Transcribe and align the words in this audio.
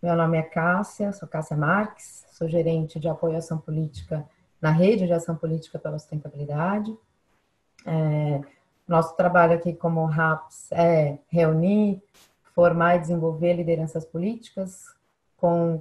Meu 0.00 0.14
nome 0.14 0.38
é 0.38 0.42
Cássia, 0.42 1.12
sou 1.12 1.26
Cássia 1.26 1.56
Marques, 1.56 2.24
sou 2.30 2.48
gerente 2.48 3.00
de 3.00 3.08
apoio 3.08 3.34
à 3.34 3.38
ação 3.38 3.58
política 3.58 4.24
na 4.62 4.70
Rede 4.70 5.08
de 5.08 5.12
Ação 5.12 5.34
Política 5.34 5.76
pela 5.76 5.98
Sustentabilidade. 5.98 6.96
É, 7.84 8.40
nosso 8.86 9.16
trabalho 9.16 9.54
aqui 9.54 9.72
como 9.72 10.04
RAPS 10.04 10.70
é 10.70 11.18
reunir, 11.26 12.00
formar 12.54 12.94
e 12.94 13.00
desenvolver 13.00 13.54
lideranças 13.54 14.04
políticas 14.04 14.84
com 15.36 15.80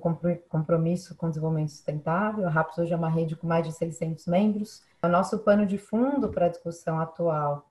compromisso 0.50 1.16
com 1.16 1.28
o 1.28 1.30
desenvolvimento 1.30 1.70
sustentável. 1.70 2.48
A 2.48 2.50
RAPS 2.50 2.80
hoje 2.80 2.94
é 2.94 2.98
uma 2.98 3.10
rede 3.10 3.36
com 3.36 3.46
mais 3.46 3.68
de 3.68 3.72
600 3.72 4.26
membros. 4.26 4.84
O 5.04 5.08
nosso 5.08 5.38
pano 5.40 5.64
de 5.64 5.78
fundo 5.78 6.30
para 6.30 6.48
a 6.48 6.50
discussão 6.50 7.00
atual 7.00 7.70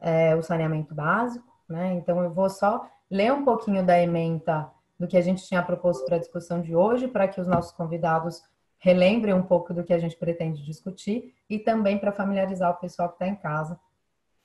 é 0.00 0.34
o 0.34 0.42
saneamento 0.42 0.94
básico, 0.94 1.46
né? 1.68 1.92
Então 1.92 2.22
eu 2.22 2.30
vou 2.30 2.48
só 2.48 2.88
ler 3.10 3.30
um 3.30 3.44
pouquinho 3.44 3.84
da 3.84 4.00
ementa 4.00 4.70
do 5.02 5.08
que 5.08 5.16
a 5.16 5.20
gente 5.20 5.44
tinha 5.44 5.60
proposto 5.60 6.04
para 6.04 6.14
a 6.14 6.18
discussão 6.20 6.60
de 6.60 6.76
hoje, 6.76 7.08
para 7.08 7.26
que 7.26 7.40
os 7.40 7.46
nossos 7.48 7.72
convidados 7.72 8.40
relembrem 8.78 9.34
um 9.34 9.42
pouco 9.42 9.74
do 9.74 9.82
que 9.82 9.92
a 9.92 9.98
gente 9.98 10.16
pretende 10.16 10.64
discutir 10.64 11.34
e 11.50 11.58
também 11.58 11.98
para 11.98 12.12
familiarizar 12.12 12.70
o 12.70 12.76
pessoal 12.76 13.08
que 13.08 13.16
está 13.16 13.26
em 13.26 13.34
casa, 13.34 13.80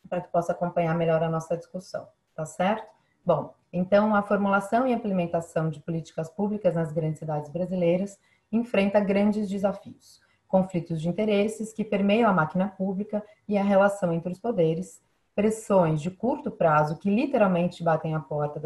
para 0.10 0.20
que 0.20 0.32
possa 0.32 0.54
acompanhar 0.54 0.96
melhor 0.96 1.22
a 1.22 1.30
nossa 1.30 1.56
discussão, 1.56 2.08
tá 2.34 2.44
certo? 2.44 2.88
Bom, 3.24 3.54
então 3.72 4.16
a 4.16 4.24
formulação 4.24 4.88
e 4.88 4.94
implementação 4.94 5.70
de 5.70 5.80
políticas 5.80 6.28
públicas 6.28 6.74
nas 6.74 6.92
grandes 6.92 7.20
cidades 7.20 7.52
brasileiras 7.52 8.18
enfrenta 8.52 9.00
grandes 9.00 9.48
desafios, 9.48 10.22
conflitos 10.48 11.00
de 11.00 11.08
interesses 11.08 11.72
que 11.72 11.86
permeiam 11.86 12.28
a 12.28 12.34
máquina 12.34 12.68
pública 12.68 13.24
e 13.48 13.60
a 13.60 13.64
relação 13.64 14.12
entre 14.12 14.32
os 14.32 14.40
poderes, 14.40 15.04
pressões 15.36 16.02
de 16.02 16.10
curto 16.10 16.50
prazo 16.50 16.98
que 16.98 17.12
literalmente 17.12 17.84
batem 17.84 18.16
a 18.16 18.20
porta 18.20 18.60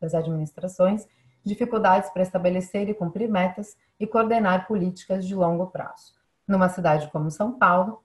das 0.00 0.14
administrações, 0.14 1.08
dificuldades 1.44 2.10
para 2.10 2.22
estabelecer 2.22 2.88
e 2.88 2.94
cumprir 2.94 3.28
metas 3.28 3.76
e 4.00 4.06
coordenar 4.06 4.66
políticas 4.66 5.26
de 5.26 5.34
longo 5.34 5.66
prazo. 5.66 6.14
Numa 6.46 6.68
cidade 6.68 7.10
como 7.10 7.30
São 7.30 7.52
Paulo, 7.58 8.02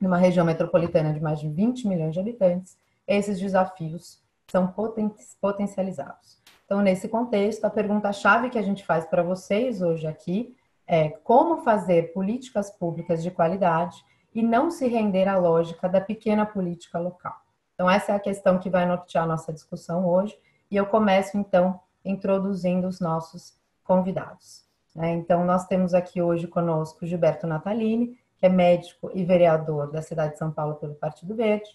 numa 0.00 0.18
região 0.18 0.44
metropolitana 0.44 1.12
de 1.12 1.20
mais 1.20 1.40
de 1.40 1.48
20 1.48 1.88
milhões 1.88 2.12
de 2.12 2.20
habitantes, 2.20 2.78
esses 3.06 3.38
desafios 3.40 4.22
são 4.48 4.66
poten 4.66 5.14
potencializados. 5.40 6.42
Então, 6.64 6.80
nesse 6.80 7.08
contexto, 7.08 7.64
a 7.64 7.70
pergunta-chave 7.70 8.50
que 8.50 8.58
a 8.58 8.62
gente 8.62 8.84
faz 8.84 9.04
para 9.04 9.22
vocês 9.22 9.82
hoje 9.82 10.06
aqui 10.06 10.56
é 10.86 11.08
como 11.08 11.58
fazer 11.58 12.12
políticas 12.12 12.70
públicas 12.70 13.22
de 13.22 13.30
qualidade 13.30 14.04
e 14.34 14.42
não 14.42 14.70
se 14.70 14.86
render 14.86 15.28
à 15.28 15.38
lógica 15.38 15.88
da 15.88 16.00
pequena 16.00 16.44
política 16.44 16.98
local. 16.98 17.34
Então, 17.74 17.88
essa 17.88 18.12
é 18.12 18.14
a 18.14 18.20
questão 18.20 18.58
que 18.58 18.70
vai 18.70 18.86
nortear 18.86 19.24
a 19.24 19.26
nossa 19.26 19.52
discussão 19.52 20.06
hoje, 20.06 20.38
e 20.70 20.76
eu 20.76 20.86
começo, 20.86 21.36
então, 21.36 21.80
introduzindo 22.04 22.86
os 22.86 23.00
nossos 23.00 23.56
convidados. 23.82 24.64
Né? 24.94 25.12
Então, 25.12 25.44
nós 25.44 25.66
temos 25.66 25.94
aqui 25.94 26.20
hoje 26.20 26.46
conosco 26.46 27.06
Gilberto 27.06 27.46
Natalini, 27.46 28.18
que 28.38 28.46
é 28.46 28.48
médico 28.48 29.10
e 29.14 29.24
vereador 29.24 29.90
da 29.90 30.02
cidade 30.02 30.32
de 30.32 30.38
São 30.38 30.50
Paulo 30.50 30.74
pelo 30.76 30.94
Partido 30.94 31.34
Verde, 31.34 31.68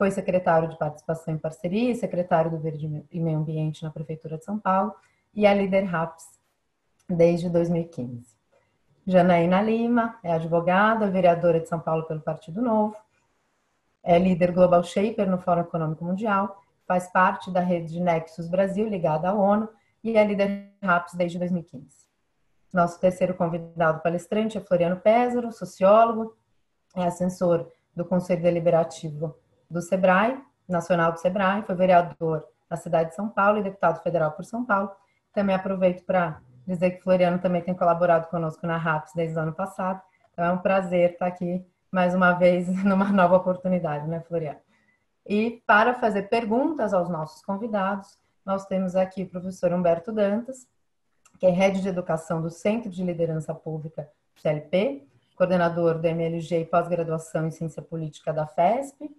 foi 0.00 0.10
secretário 0.10 0.66
de 0.66 0.78
Participação 0.78 1.34
e 1.34 1.38
Parceria, 1.38 1.94
secretário 1.94 2.50
do 2.50 2.58
Verde 2.58 3.04
e 3.10 3.20
Meio 3.20 3.36
Ambiente 3.36 3.82
na 3.82 3.90
Prefeitura 3.90 4.38
de 4.38 4.44
São 4.46 4.58
Paulo 4.58 4.94
e 5.34 5.44
é 5.44 5.52
líder 5.52 5.82
RAPS 5.84 6.40
desde 7.06 7.50
2015. 7.50 8.34
Janaína 9.06 9.60
Lima 9.60 10.18
é 10.22 10.32
advogada, 10.32 11.10
vereadora 11.10 11.60
de 11.60 11.68
São 11.68 11.78
Paulo 11.78 12.04
pelo 12.04 12.20
Partido 12.22 12.62
Novo, 12.62 12.96
é 14.02 14.18
líder 14.18 14.52
Global 14.52 14.82
Shaper 14.82 15.28
no 15.28 15.36
Fórum 15.36 15.60
Econômico 15.60 16.02
Mundial, 16.02 16.62
faz 16.90 17.06
parte 17.06 17.52
da 17.52 17.60
rede 17.60 17.92
de 17.92 18.00
Nexus 18.00 18.48
Brasil 18.48 18.88
ligada 18.88 19.28
à 19.28 19.32
ONU 19.32 19.68
e 20.02 20.18
é 20.18 20.24
líder 20.24 20.72
RAPS 20.82 21.14
desde 21.14 21.38
2015. 21.38 21.86
Nosso 22.74 22.98
terceiro 22.98 23.32
convidado 23.32 24.00
palestrante 24.00 24.58
é 24.58 24.60
Floriano 24.60 24.96
Pézaro, 24.96 25.52
sociólogo, 25.52 26.36
é 26.96 27.04
assessor 27.04 27.70
do 27.94 28.04
Conselho 28.04 28.42
Deliberativo 28.42 29.36
do 29.70 29.80
SEBRAE, 29.80 30.42
nacional 30.68 31.12
do 31.12 31.20
SEBRAE, 31.20 31.62
foi 31.62 31.76
vereador 31.76 32.44
na 32.68 32.76
cidade 32.76 33.10
de 33.10 33.14
São 33.14 33.28
Paulo 33.28 33.58
e 33.58 33.62
deputado 33.62 34.02
federal 34.02 34.32
por 34.32 34.44
São 34.44 34.64
Paulo. 34.64 34.90
Também 35.32 35.54
aproveito 35.54 36.04
para 36.04 36.40
dizer 36.66 36.90
que 36.90 37.02
Floriano 37.04 37.38
também 37.38 37.62
tem 37.62 37.72
colaborado 37.72 38.26
conosco 38.26 38.66
na 38.66 38.76
RAPS 38.76 39.12
desde 39.14 39.38
o 39.38 39.42
ano 39.42 39.52
passado. 39.52 40.02
Então 40.32 40.44
é 40.44 40.50
um 40.50 40.58
prazer 40.58 41.12
estar 41.12 41.26
aqui 41.26 41.64
mais 41.88 42.16
uma 42.16 42.32
vez 42.32 42.66
numa 42.82 43.12
nova 43.12 43.36
oportunidade, 43.36 44.08
né, 44.08 44.18
Floriano? 44.26 44.58
E 45.26 45.62
para 45.66 45.94
fazer 45.94 46.24
perguntas 46.24 46.92
aos 46.92 47.08
nossos 47.08 47.42
convidados, 47.42 48.18
nós 48.44 48.66
temos 48.66 48.96
aqui 48.96 49.22
o 49.22 49.28
professor 49.28 49.72
Humberto 49.72 50.12
Dantas, 50.12 50.66
que 51.38 51.46
é 51.46 51.50
head 51.50 51.80
de 51.80 51.88
educação 51.88 52.42
do 52.42 52.50
Centro 52.50 52.90
de 52.90 53.02
Liderança 53.02 53.54
Pública 53.54 54.10
CLP, 54.36 55.06
coordenador 55.36 55.98
do 55.98 56.06
MLG 56.06 56.60
e 56.60 56.64
pós-graduação 56.64 57.46
em 57.46 57.50
Ciência 57.50 57.82
Política 57.82 58.32
da 58.32 58.46
FESP, 58.46 59.10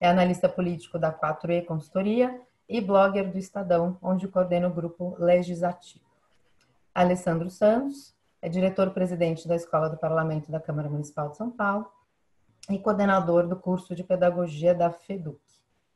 é 0.00 0.08
analista 0.08 0.48
político 0.48 0.98
da 0.98 1.12
4E 1.12 1.64
Consultoria 1.64 2.40
e 2.68 2.80
blogger 2.80 3.30
do 3.30 3.38
Estadão, 3.38 3.96
onde 4.02 4.28
coordena 4.28 4.68
o 4.68 4.72
grupo 4.72 5.16
legislativo. 5.18 6.04
Alessandro 6.94 7.50
Santos 7.50 8.14
é 8.40 8.48
diretor-presidente 8.48 9.48
da 9.48 9.56
Escola 9.56 9.88
do 9.88 9.96
Parlamento 9.96 10.50
da 10.50 10.60
Câmara 10.60 10.88
Municipal 10.88 11.30
de 11.30 11.36
São 11.36 11.50
Paulo 11.50 11.90
e 12.70 12.78
coordenador 12.78 13.46
do 13.46 13.56
curso 13.56 13.94
de 13.94 14.04
Pedagogia 14.04 14.74
da 14.74 14.90
FEDUC. 14.90 15.40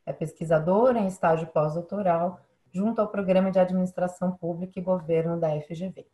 É 0.05 0.13
pesquisador 0.13 0.95
em 0.95 1.07
estágio 1.07 1.47
pós-doutoral 1.47 2.39
junto 2.71 3.01
ao 3.01 3.07
Programa 3.07 3.51
de 3.51 3.59
Administração 3.59 4.31
Pública 4.31 4.79
e 4.79 4.83
Governo 4.83 5.39
da 5.39 5.49
FGV. 5.61 6.05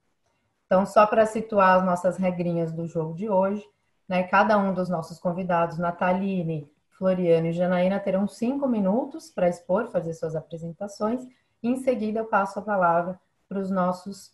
Então, 0.66 0.86
só 0.86 1.06
para 1.06 1.26
situar 1.26 1.78
as 1.78 1.86
nossas 1.86 2.18
regrinhas 2.18 2.72
do 2.72 2.88
jogo 2.88 3.14
de 3.14 3.30
hoje, 3.30 3.64
né, 4.08 4.24
cada 4.24 4.58
um 4.58 4.74
dos 4.74 4.90
nossos 4.90 5.20
convidados, 5.20 5.78
Nataline, 5.78 6.70
Floriano 6.98 7.48
e 7.48 7.54
Janaína 7.54 8.00
terão 8.00 8.28
cinco 8.28 8.68
minutos 8.68 9.30
para 9.30 9.50
expor, 9.50 9.88
fazer 9.92 10.14
suas 10.14 10.36
apresentações, 10.36 11.28
e 11.62 11.70
em 11.70 11.78
seguida 11.78 12.20
eu 12.20 12.26
passo 12.26 12.60
a 12.60 12.62
palavra 12.62 13.20
para 13.48 13.60
os 13.60 13.70
nossos 13.70 14.34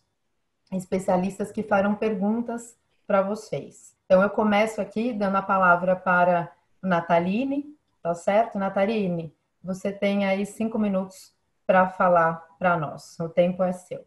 especialistas 0.70 1.50
que 1.50 1.62
farão 1.62 1.94
perguntas 1.94 2.76
para 3.06 3.20
vocês. 3.20 3.94
Então 4.06 4.22
eu 4.22 4.30
começo 4.30 4.80
aqui 4.80 5.12
dando 5.12 5.36
a 5.36 5.42
palavra 5.42 5.96
para 5.96 6.50
Nataline, 6.80 7.76
tá 8.02 8.14
certo? 8.14 8.58
Nataline, 8.58 9.34
você 9.62 9.92
tem 9.92 10.24
aí 10.24 10.44
cinco 10.44 10.78
minutos 10.78 11.32
para 11.66 11.88
falar 11.88 12.44
para 12.58 12.76
nós. 12.76 13.18
O 13.20 13.28
tempo 13.28 13.62
é 13.62 13.72
seu. 13.72 14.04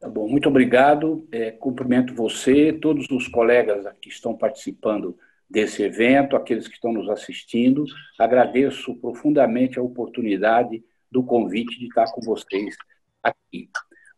Tá 0.00 0.08
bom, 0.08 0.28
muito 0.28 0.48
obrigado. 0.48 1.26
É, 1.32 1.50
cumprimento 1.50 2.14
você, 2.14 2.72
todos 2.72 3.06
os 3.10 3.26
colegas 3.26 3.84
que 4.00 4.08
estão 4.08 4.36
participando 4.36 5.18
desse 5.48 5.82
evento, 5.82 6.36
aqueles 6.36 6.68
que 6.68 6.74
estão 6.74 6.92
nos 6.92 7.08
assistindo. 7.08 7.84
Agradeço 8.18 8.94
profundamente 8.96 9.78
a 9.78 9.82
oportunidade 9.82 10.84
do 11.10 11.24
convite 11.24 11.78
de 11.78 11.86
estar 11.86 12.06
com 12.12 12.20
vocês 12.20 12.76
aqui. 13.22 13.70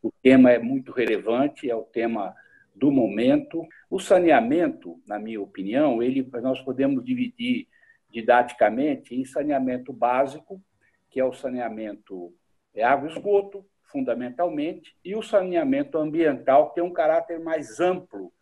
O 0.03 0.11
tema 0.23 0.51
é 0.51 0.59
muito 0.59 0.93
relevante, 0.93 1.71
é 1.71 1.75
o 1.75 1.83
tema 1.83 2.35
do 2.75 2.91
momento. 2.91 3.63
O 3.89 3.99
saneamento, 3.99 5.01
na 5.07 5.19
minha 5.19 5.41
opinião, 5.41 6.03
ele 6.03 6.29
nós 6.43 6.61
podemos 6.63 7.05
dividir 7.05 7.69
didaticamente 8.11 9.15
em 9.15 9.25
saneamento 9.25 9.93
básico, 9.93 10.63
que 11.09 11.21
é 11.21 11.25
o 11.25 11.33
saneamento 11.33 12.35
é 12.75 12.85
água 12.85 13.09
e 13.09 13.13
esgoto, 13.13 13.67
fundamentalmente, 13.83 14.97
e 15.05 15.17
o 15.17 15.23
saneamento 15.23 15.99
ambiental, 15.99 16.69
que 16.69 16.77
tem 16.77 16.85
um 16.85 16.93
caráter 16.93 17.41
mais 17.41 17.81
amplo. 17.81 18.33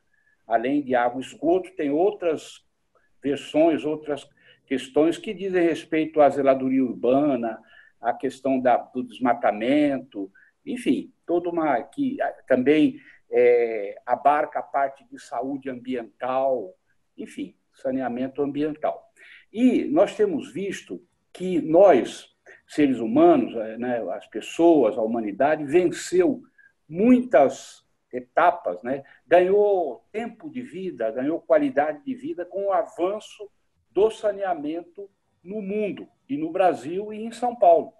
Além 0.46 0.82
de 0.82 0.94
água 0.94 1.20
e 1.20 1.24
esgoto, 1.24 1.74
tem 1.74 1.90
outras 1.90 2.66
versões, 3.22 3.84
outras 3.84 4.28
questões 4.66 5.16
que 5.16 5.32
dizem 5.32 5.64
respeito 5.64 6.20
à 6.20 6.28
zeladoria 6.28 6.84
urbana, 6.84 7.58
à 8.00 8.12
questão 8.12 8.60
da, 8.60 8.76
do 8.76 9.02
desmatamento, 9.02 10.30
enfim, 10.64 11.12
toda 11.26 11.48
uma 11.48 11.82
que 11.82 12.18
também 12.46 13.00
é, 13.30 14.00
abarca 14.04 14.58
a 14.58 14.62
parte 14.62 15.04
de 15.10 15.18
saúde 15.18 15.70
ambiental, 15.70 16.74
enfim, 17.16 17.56
saneamento 17.72 18.42
ambiental. 18.42 19.07
E 19.52 19.84
nós 19.84 20.14
temos 20.16 20.52
visto 20.52 21.02
que 21.32 21.60
nós, 21.60 22.28
seres 22.66 22.98
humanos, 22.98 23.54
é, 23.56 23.78
né, 23.78 23.98
as 24.12 24.26
pessoas, 24.26 24.96
a 24.96 25.02
humanidade, 25.02 25.64
venceu 25.64 26.42
muitas 26.88 27.86
etapas, 28.12 28.82
né? 28.82 29.04
ganhou 29.26 30.04
tempo 30.10 30.48
de 30.48 30.62
vida, 30.62 31.10
ganhou 31.10 31.40
qualidade 31.40 32.02
de 32.04 32.14
vida 32.14 32.44
com 32.44 32.66
o 32.66 32.72
avanço 32.72 33.50
do 33.90 34.10
saneamento 34.10 35.10
no 35.42 35.60
mundo, 35.60 36.08
e 36.28 36.36
no 36.36 36.50
Brasil 36.50 37.12
e 37.12 37.22
em 37.22 37.32
São 37.32 37.54
Paulo. 37.54 37.92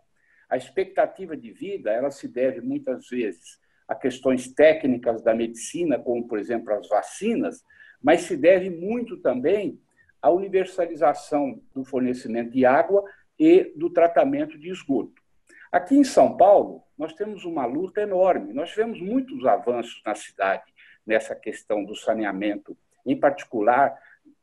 A 0.49 0.57
expectativa 0.57 1.37
de 1.37 1.53
vida 1.53 1.91
ela 1.91 2.11
se 2.11 2.27
deve 2.27 2.61
muitas 2.61 3.09
vezes 3.09 3.59
a 3.87 3.95
questões 3.95 4.53
técnicas 4.53 5.23
da 5.23 5.35
medicina, 5.35 5.99
como, 5.99 6.27
por 6.27 6.39
exemplo, 6.39 6.73
as 6.75 6.89
vacinas, 6.89 7.65
mas 8.03 8.23
se 8.23 8.37
deve 8.37 8.71
muito 8.71 9.17
também 9.19 9.81
à 10.21 10.31
universalização 10.31 11.61
do 11.75 11.85
fornecimento 11.85 12.51
de 12.51 12.65
água 12.65 13.05
e 13.39 13.73
do 13.77 13.91
tratamento 13.91 14.59
de 14.59 14.71
esgoto. 14.71 15.23
Aqui 15.71 15.97
em 15.97 16.05
São 16.05 16.37
Paulo, 16.37 16.83
nós 16.97 17.13
temos 17.13 17.45
uma 17.45 17.67
luta 17.67 18.01
enorme. 18.01 18.53
Nós 18.53 18.71
tivemos 18.71 19.01
muitos 19.01 19.47
avanços 19.47 20.03
na 20.05 20.15
cidade 20.15 20.65
nessa 21.07 21.35
questão 21.35 21.85
do 21.85 21.95
saneamento, 21.95 22.77
em 23.07 23.19
particular 23.19 23.97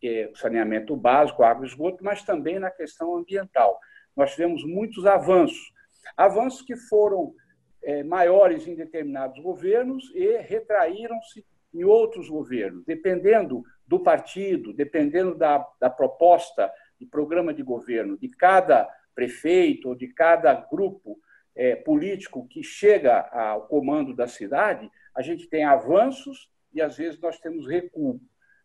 é, 0.04 0.30
o 0.32 0.36
saneamento 0.36 0.96
básico, 0.96 1.44
água 1.44 1.66
e 1.66 1.68
esgoto, 1.68 2.04
mas 2.04 2.24
também 2.24 2.60
na 2.60 2.72
questão 2.72 3.16
ambiental. 3.16 3.80
Nós 4.16 4.32
tivemos 4.32 4.64
muitos 4.64 5.06
avanços. 5.06 5.74
Avanços 6.16 6.62
que 6.62 6.76
foram 6.76 7.34
é, 7.84 8.04
maiores 8.04 8.68
em 8.68 8.76
determinados 8.76 9.42
governos 9.42 10.12
e 10.16 10.38
retraíram-se 10.38 11.46
em 11.74 11.84
outros 11.84 12.30
governos, 12.30 12.86
dependendo 12.86 13.64
do 13.88 14.00
partido, 14.00 14.74
dependendo 14.74 15.36
da, 15.36 15.66
da 15.80 15.90
proposta 15.90 16.72
e 17.00 17.06
programa 17.06 17.54
de 17.54 17.62
governo 17.62 18.18
de 18.18 18.30
cada 18.30 18.90
prefeito 19.14 19.90
ou 19.90 19.96
de 19.96 20.08
cada 20.08 20.54
grupo 20.54 21.20
é, 21.56 21.76
político 21.76 22.48
que 22.48 22.62
chega 22.62 23.22
ao 23.32 23.68
comando 23.68 24.14
da 24.14 24.28
cidade, 24.28 24.92
a 25.16 25.22
gente 25.22 25.48
tem 25.48 25.64
avanços 25.64 26.50
e 26.74 26.82
às 26.82 26.98
vezes 26.98 27.20
nós 27.20 27.40
temos 27.40 27.68
recuo 27.68 28.20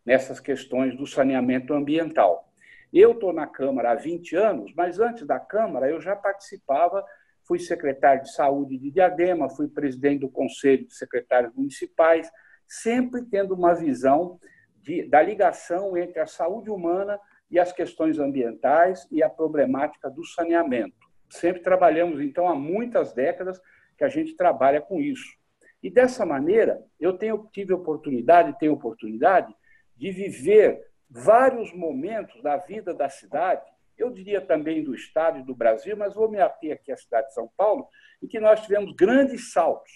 nessas 0.05 0.39
questões 0.39 0.95
do 0.97 1.07
saneamento 1.07 1.73
ambiental. 1.73 2.51
Eu 2.91 3.13
estou 3.13 3.31
na 3.31 3.47
Câmara 3.47 3.91
há 3.91 3.95
20 3.95 4.35
anos, 4.35 4.73
mas 4.75 4.99
antes 4.99 5.25
da 5.25 5.39
Câmara 5.39 5.89
eu 5.89 6.01
já 6.01 6.13
participava, 6.13 7.05
fui 7.47 7.57
secretário 7.57 8.23
de 8.23 8.33
saúde 8.33 8.77
de 8.77 8.91
Diadema, 8.91 9.49
fui 9.49 9.69
presidente 9.69 10.21
do 10.21 10.29
Conselho 10.29 10.85
de 10.85 10.93
Secretários 10.93 11.53
Municipais, 11.55 12.29
sempre 12.67 13.23
tendo 13.23 13.53
uma 13.53 13.73
visão 13.73 14.37
de, 14.81 15.03
da 15.07 15.21
ligação 15.21 15.95
entre 15.95 16.19
a 16.19 16.25
saúde 16.25 16.69
humana 16.69 17.19
e 17.49 17.59
as 17.59 17.71
questões 17.71 18.17
ambientais 18.19 19.07
e 19.11 19.21
a 19.21 19.29
problemática 19.29 20.09
do 20.09 20.23
saneamento. 20.25 20.95
Sempre 21.29 21.61
trabalhamos, 21.61 22.19
então, 22.21 22.47
há 22.47 22.55
muitas 22.55 23.13
décadas 23.13 23.61
que 23.97 24.03
a 24.03 24.09
gente 24.09 24.35
trabalha 24.35 24.81
com 24.81 24.99
isso. 24.99 25.37
E 25.83 25.89
dessa 25.89 26.25
maneira, 26.25 26.83
eu 26.99 27.17
tenho, 27.17 27.47
tive 27.51 27.73
oportunidade, 27.73 28.57
tenho 28.59 28.73
oportunidade 28.73 29.53
de 29.95 30.11
viver 30.11 30.79
vários 31.09 31.73
momentos 31.73 32.41
da 32.41 32.57
vida 32.57 32.93
da 32.93 33.09
cidade, 33.09 33.65
eu 33.97 34.09
diria 34.09 34.41
também 34.41 34.83
do 34.83 34.95
Estado 34.95 35.39
e 35.39 35.43
do 35.43 35.53
Brasil, 35.53 35.95
mas 35.95 36.15
vou 36.15 36.29
me 36.29 36.39
ater 36.39 36.73
aqui 36.73 36.91
à 36.91 36.97
cidade 36.97 37.27
de 37.27 37.33
São 37.33 37.49
Paulo, 37.55 37.87
em 38.21 38.27
que 38.27 38.39
nós 38.39 38.61
tivemos 38.61 38.93
grandes 38.95 39.51
saltos. 39.51 39.91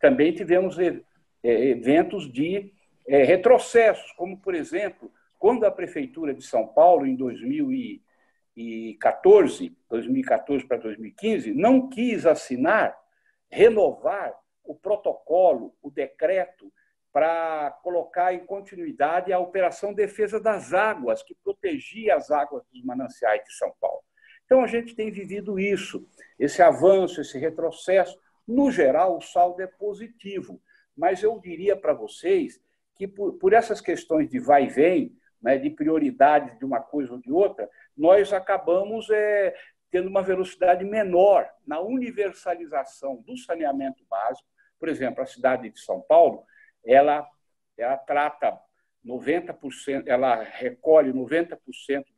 Também 0.00 0.32
tivemos 0.32 0.78
é, 0.78 0.94
eventos 1.42 2.30
de 2.32 2.72
é, 3.10 3.24
retrocessos, 3.24 4.12
como, 4.12 4.38
por 4.38 4.54
exemplo, 4.54 5.12
quando 5.36 5.66
a 5.66 5.70
Prefeitura 5.70 6.32
de 6.32 6.42
São 6.42 6.68
Paulo, 6.68 7.04
em 7.04 7.16
2014, 7.16 9.76
2014 9.88 10.64
para 10.64 10.76
2015, 10.76 11.52
não 11.52 11.88
quis 11.88 12.24
assinar, 12.24 12.96
renovar 13.50 14.32
o 14.62 14.76
protocolo, 14.76 15.74
o 15.82 15.90
decreto, 15.90 16.72
para 17.12 17.76
colocar 17.82 18.32
em 18.32 18.46
continuidade 18.46 19.32
a 19.32 19.40
Operação 19.40 19.92
Defesa 19.92 20.38
das 20.38 20.72
Águas, 20.72 21.24
que 21.24 21.34
protegia 21.42 22.14
as 22.14 22.30
águas 22.30 22.62
dos 22.72 22.84
mananciais 22.84 23.42
de 23.42 23.52
São 23.54 23.72
Paulo. 23.80 24.04
Então, 24.44 24.62
a 24.62 24.68
gente 24.68 24.94
tem 24.94 25.10
vivido 25.10 25.58
isso, 25.58 26.06
esse 26.38 26.62
avanço, 26.62 27.20
esse 27.20 27.36
retrocesso. 27.36 28.16
No 28.46 28.70
geral, 28.70 29.16
o 29.16 29.20
saldo 29.20 29.60
é 29.60 29.66
positivo, 29.66 30.62
mas 30.96 31.24
eu 31.24 31.36
diria 31.40 31.76
para 31.76 31.92
vocês 31.92 32.60
que, 33.00 33.08
por, 33.08 33.32
por 33.38 33.54
essas 33.54 33.80
questões 33.80 34.28
de 34.28 34.38
vai 34.38 34.64
e 34.64 34.68
vem, 34.68 35.16
né, 35.40 35.56
de 35.56 35.70
prioridades 35.70 36.58
de 36.58 36.66
uma 36.66 36.80
coisa 36.80 37.14
ou 37.14 37.18
de 37.18 37.32
outra, 37.32 37.66
nós 37.96 38.30
acabamos 38.30 39.08
é, 39.08 39.54
tendo 39.90 40.06
uma 40.06 40.22
velocidade 40.22 40.84
menor 40.84 41.48
na 41.66 41.80
universalização 41.80 43.16
do 43.22 43.38
saneamento 43.38 44.04
básico. 44.06 44.46
Por 44.78 44.90
exemplo, 44.90 45.22
a 45.22 45.26
cidade 45.26 45.70
de 45.70 45.80
São 45.80 46.02
Paulo, 46.02 46.44
ela, 46.84 47.26
ela 47.78 47.96
trata 47.96 48.60
90%, 49.02 50.02
ela 50.06 50.42
recolhe 50.42 51.10
90% 51.10 51.56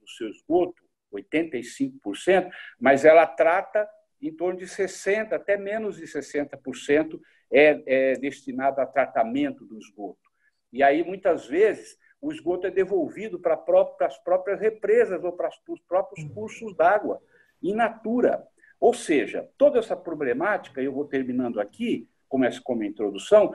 do 0.00 0.08
seu 0.08 0.28
esgoto, 0.30 0.82
85%, 1.14 2.50
mas 2.80 3.04
ela 3.04 3.24
trata 3.24 3.88
em 4.20 4.34
torno 4.34 4.58
de 4.58 4.66
60%, 4.66 5.32
até 5.32 5.56
menos 5.56 5.98
de 5.98 6.06
60% 6.06 7.20
é, 7.52 7.82
é 7.86 8.12
destinado 8.14 8.80
a 8.80 8.86
tratamento 8.86 9.64
do 9.64 9.78
esgoto. 9.78 10.31
E 10.72 10.82
aí, 10.82 11.04
muitas 11.04 11.46
vezes, 11.46 11.98
o 12.20 12.32
esgoto 12.32 12.66
é 12.66 12.70
devolvido 12.70 13.38
para 13.38 13.62
as 14.00 14.18
próprias 14.18 14.60
represas 14.60 15.22
ou 15.24 15.32
para 15.32 15.50
os 15.68 15.80
próprios 15.80 16.24
uhum. 16.24 16.34
cursos 16.34 16.76
d'água, 16.76 17.20
in 17.62 17.74
natura. 17.74 18.46
Ou 18.80 18.94
seja, 18.94 19.48
toda 19.58 19.78
essa 19.78 19.96
problemática, 19.96 20.80
eu 20.80 20.92
vou 20.92 21.04
terminando 21.04 21.60
aqui, 21.60 22.08
começo 22.28 22.62
como 22.62 22.82
introdução, 22.82 23.52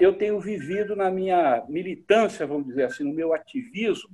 eu 0.00 0.18
tenho 0.18 0.40
vivido 0.40 0.96
na 0.96 1.10
minha 1.10 1.64
militância, 1.68 2.46
vamos 2.46 2.66
dizer 2.66 2.84
assim, 2.84 3.04
no 3.04 3.14
meu 3.14 3.32
ativismo 3.32 4.10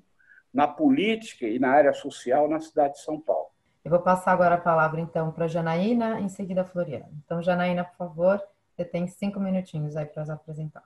na 0.53 0.69
política 0.69 1.47
e 1.47 1.59
na 1.59 1.71
área 1.71 1.95
social 1.95 2.49
na 2.49 2.61
cidade 2.61 2.95
de 2.95 3.01
São 3.01 3.21
Paulo. 3.21 3.49
Eu 3.85 3.91
vou 3.91 4.01
passar 4.01 4.33
agora 4.33 4.57
a 4.57 4.61
palavra, 4.61 5.01
então, 5.01 5.33
para 5.33 5.47
a 5.47 5.49
Janaína, 5.49 6.21
em 6.21 6.29
seguida 6.29 6.61
a 6.61 6.65
Floriana. 6.65 7.11
Então, 7.25 7.43
Janaína, 7.43 7.85
por 7.85 7.97
favor, 7.97 8.43
você 8.71 8.85
tem 8.85 9.09
cinco 9.09 9.41
minutinhos 9.41 9.97
aí 9.97 10.07
para 10.07 10.21
nos 10.21 10.31
apresentar. 10.31 10.85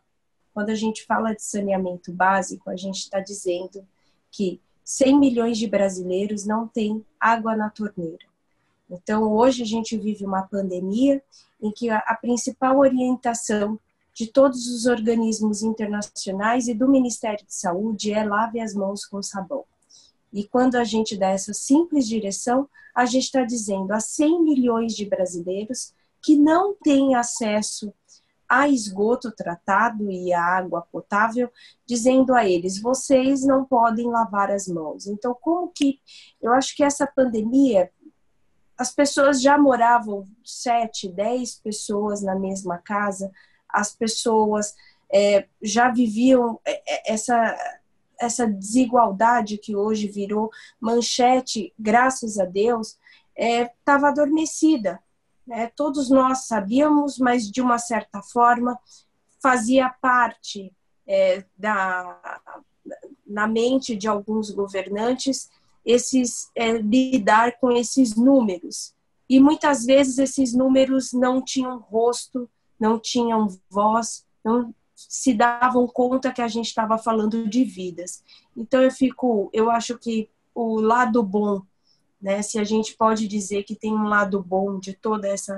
Quando 0.56 0.70
a 0.70 0.74
gente 0.74 1.04
fala 1.04 1.34
de 1.34 1.42
saneamento 1.42 2.10
básico, 2.10 2.70
a 2.70 2.76
gente 2.76 3.00
está 3.00 3.20
dizendo 3.20 3.86
que 4.32 4.58
100 4.82 5.20
milhões 5.20 5.58
de 5.58 5.66
brasileiros 5.66 6.46
não 6.46 6.66
têm 6.66 7.04
água 7.20 7.54
na 7.54 7.68
torneira. 7.68 8.24
Então, 8.90 9.30
hoje 9.30 9.62
a 9.62 9.66
gente 9.66 9.98
vive 9.98 10.24
uma 10.24 10.44
pandemia 10.44 11.22
em 11.60 11.70
que 11.70 11.90
a, 11.90 12.18
principal 12.18 12.78
orientação 12.78 13.78
de 14.14 14.28
todos 14.28 14.66
os 14.68 14.86
organismos 14.86 15.62
internacionais 15.62 16.68
e 16.68 16.72
do 16.72 16.88
Ministério 16.88 17.44
de 17.44 17.54
Saúde 17.54 18.14
é 18.14 18.24
lave 18.24 18.58
as 18.58 18.72
mãos 18.72 19.04
com 19.04 19.22
sabão. 19.22 19.66
E 20.32 20.42
quando 20.42 20.76
a 20.76 20.84
gente 20.84 21.18
dá 21.18 21.28
essa 21.28 21.52
simples 21.52 22.08
direção, 22.08 22.66
a 22.94 23.04
gente 23.04 23.24
está 23.24 23.44
dizendo 23.44 23.92
a 23.92 24.00
100 24.00 24.42
milhões 24.42 24.94
de 24.94 25.04
brasileiros 25.04 25.92
que 26.22 26.34
não 26.34 26.74
têm 26.82 27.14
acesso 27.14 27.92
a 28.48 28.68
esgoto 28.68 29.30
tratado 29.32 30.10
e 30.10 30.32
a 30.32 30.42
água 30.42 30.82
potável, 30.92 31.50
dizendo 31.84 32.34
a 32.34 32.48
eles: 32.48 32.80
vocês 32.80 33.44
não 33.44 33.64
podem 33.64 34.06
lavar 34.06 34.50
as 34.50 34.66
mãos. 34.66 35.06
Então, 35.06 35.36
como 35.40 35.68
que 35.68 36.00
eu 36.40 36.52
acho 36.52 36.76
que 36.76 36.82
essa 36.82 37.06
pandemia, 37.06 37.90
as 38.76 38.92
pessoas 38.92 39.40
já 39.40 39.58
moravam 39.58 40.26
sete, 40.44 41.08
dez 41.08 41.54
pessoas 41.54 42.22
na 42.22 42.34
mesma 42.34 42.78
casa, 42.78 43.30
as 43.68 43.94
pessoas 43.94 44.74
é, 45.12 45.46
já 45.62 45.90
viviam 45.90 46.60
é, 46.64 46.82
é, 46.86 47.12
essa 47.12 47.56
essa 48.18 48.46
desigualdade 48.46 49.58
que 49.58 49.76
hoje 49.76 50.08
virou 50.08 50.50
manchete, 50.80 51.74
graças 51.78 52.38
a 52.38 52.46
Deus, 52.46 52.98
estava 53.36 54.06
é, 54.06 54.10
adormecida 54.10 54.98
né? 55.46 55.70
Todos 55.74 56.10
nós 56.10 56.46
sabíamos, 56.46 57.18
mas 57.18 57.50
de 57.50 57.60
uma 57.60 57.78
certa 57.78 58.22
forma 58.22 58.78
fazia 59.40 59.88
parte 59.88 60.72
é, 61.06 61.44
da, 61.56 62.40
na 63.26 63.46
mente 63.46 63.94
de 63.94 64.08
alguns 64.08 64.50
governantes 64.50 65.48
esses 65.84 66.50
é, 66.54 66.72
lidar 66.72 67.58
com 67.58 67.70
esses 67.70 68.16
números. 68.16 68.92
E 69.28 69.38
muitas 69.38 69.84
vezes 69.84 70.18
esses 70.18 70.52
números 70.52 71.12
não 71.12 71.40
tinham 71.40 71.78
rosto, 71.78 72.50
não 72.78 72.98
tinham 72.98 73.48
voz, 73.70 74.24
não 74.44 74.74
se 74.94 75.34
davam 75.34 75.86
conta 75.86 76.32
que 76.32 76.42
a 76.42 76.48
gente 76.48 76.66
estava 76.66 76.98
falando 76.98 77.48
de 77.48 77.64
vidas. 77.64 78.22
Então 78.56 78.82
eu 78.82 78.90
fico, 78.90 79.50
eu 79.52 79.70
acho 79.70 79.98
que 79.98 80.28
o 80.54 80.80
lado 80.80 81.22
bom 81.22 81.62
né? 82.26 82.42
Se 82.42 82.58
a 82.58 82.64
gente 82.64 82.96
pode 82.96 83.28
dizer 83.28 83.62
que 83.62 83.76
tem 83.76 83.94
um 83.94 84.08
lado 84.08 84.42
bom 84.42 84.80
de 84.80 84.92
toda 84.94 85.28
essa 85.28 85.54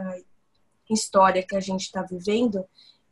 história 0.90 1.42
que 1.42 1.56
a 1.56 1.60
gente 1.60 1.84
está 1.84 2.02
vivendo, 2.02 2.62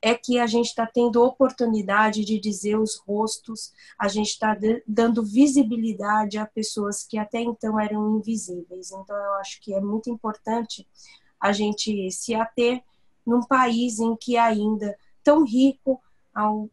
é 0.03 0.15
que 0.15 0.39
a 0.39 0.47
gente 0.47 0.67
está 0.67 0.87
tendo 0.87 1.25
oportunidade 1.25 2.23
de 2.23 2.39
dizer 2.39 2.79
os 2.79 2.99
rostos, 2.99 3.73
a 3.99 4.09
gente 4.09 4.29
está 4.29 4.55
dando 4.87 5.25
visibilidade 5.25 6.37
a 6.37 6.45
pessoas 6.45 7.03
que 7.03 7.17
até 7.17 7.41
então 7.41 7.81
eram 7.81 8.19
invisíveis. 8.19 8.93
Então, 8.93 9.17
eu 9.17 9.35
acho 9.37 9.59
que 9.63 9.73
é 9.73 9.81
muito 9.81 10.11
importante 10.11 10.87
a 11.41 11.51
gente 11.51 12.11
se 12.11 12.35
ater 12.35 12.85
num 13.27 13.41
país 13.41 14.01
em 14.01 14.15
que 14.17 14.37
ainda 14.37 14.95
tão 15.25 15.45
rico, 15.45 15.99
ao, 16.35 16.69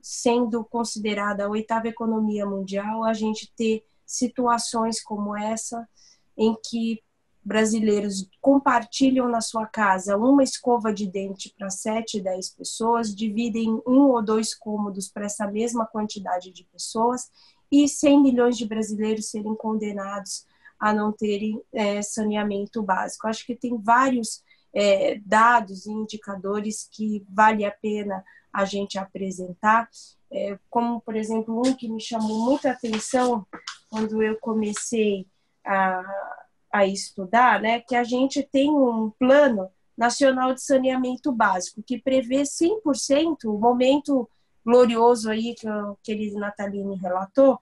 sendo 0.00 0.64
considerada 0.64 1.46
a 1.46 1.48
oitava 1.48 1.88
economia 1.88 2.46
mundial, 2.46 3.02
a 3.02 3.12
gente 3.12 3.52
ter 3.56 3.84
situações 4.06 5.02
como 5.02 5.36
essa 5.36 5.88
em 6.36 6.56
que 6.64 7.02
brasileiros 7.44 8.28
compartilham 8.40 9.28
na 9.28 9.40
sua 9.40 9.66
casa 9.66 10.16
uma 10.16 10.44
escova 10.44 10.92
de 10.92 11.06
dente 11.08 11.52
para 11.58 11.68
7, 11.68 12.20
10 12.20 12.50
pessoas, 12.50 13.14
dividem 13.14 13.82
um 13.86 14.02
ou 14.10 14.22
dois 14.22 14.54
cômodos 14.54 15.08
para 15.08 15.26
essa 15.26 15.46
mesma 15.46 15.84
quantidade 15.84 16.52
de 16.52 16.64
pessoas 16.64 17.28
e 17.70 17.88
100 17.88 18.22
milhões 18.22 18.56
de 18.56 18.66
brasileiros 18.66 19.30
serem 19.30 19.56
condenados 19.56 20.46
a 20.78 20.92
não 20.92 21.12
terem 21.12 21.60
é, 21.72 22.02
saneamento 22.02 22.82
básico. 22.82 23.26
Acho 23.26 23.46
que 23.46 23.56
tem 23.56 23.76
vários 23.80 24.42
é, 24.74 25.18
dados 25.24 25.86
e 25.86 25.90
indicadores 25.90 26.88
que 26.90 27.24
vale 27.28 27.64
a 27.64 27.70
pena 27.70 28.24
a 28.52 28.64
gente 28.64 28.98
apresentar, 28.98 29.88
é, 30.30 30.58
como, 30.68 31.00
por 31.00 31.16
exemplo, 31.16 31.62
um 31.64 31.74
que 31.74 31.88
me 31.88 32.00
chamou 32.00 32.44
muita 32.44 32.70
atenção 32.70 33.46
quando 33.88 34.22
eu 34.22 34.38
comecei 34.38 35.26
a, 35.64 36.02
a 36.72 36.86
estudar, 36.86 37.60
né, 37.60 37.80
que 37.80 37.94
a 37.94 38.04
gente 38.04 38.42
tem 38.42 38.70
um 38.70 39.10
plano 39.18 39.70
nacional 39.96 40.54
de 40.54 40.62
saneamento 40.62 41.30
básico, 41.30 41.82
que 41.82 41.98
prevê 41.98 42.42
100%, 42.42 43.44
o 43.44 43.58
momento 43.58 44.28
glorioso 44.64 45.30
aí 45.30 45.54
que 45.54 45.68
o 45.68 45.96
querido 46.02 46.38
Natalini 46.38 46.96
relatou, 46.96 47.60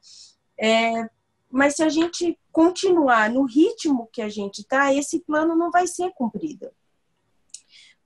é, 0.59 1.09
mas 1.51 1.77
se 1.77 1.83
a 1.83 1.89
gente 1.89 2.39
continuar 2.53 3.31
no 3.31 3.45
ritmo 3.45 4.09
que 4.13 4.23
a 4.23 4.29
gente 4.29 4.61
está, 4.61 4.93
esse 4.93 5.21
plano 5.21 5.57
não 5.57 5.71
vai 5.71 5.87
ser 5.87 6.13
cumprido. 6.13 6.71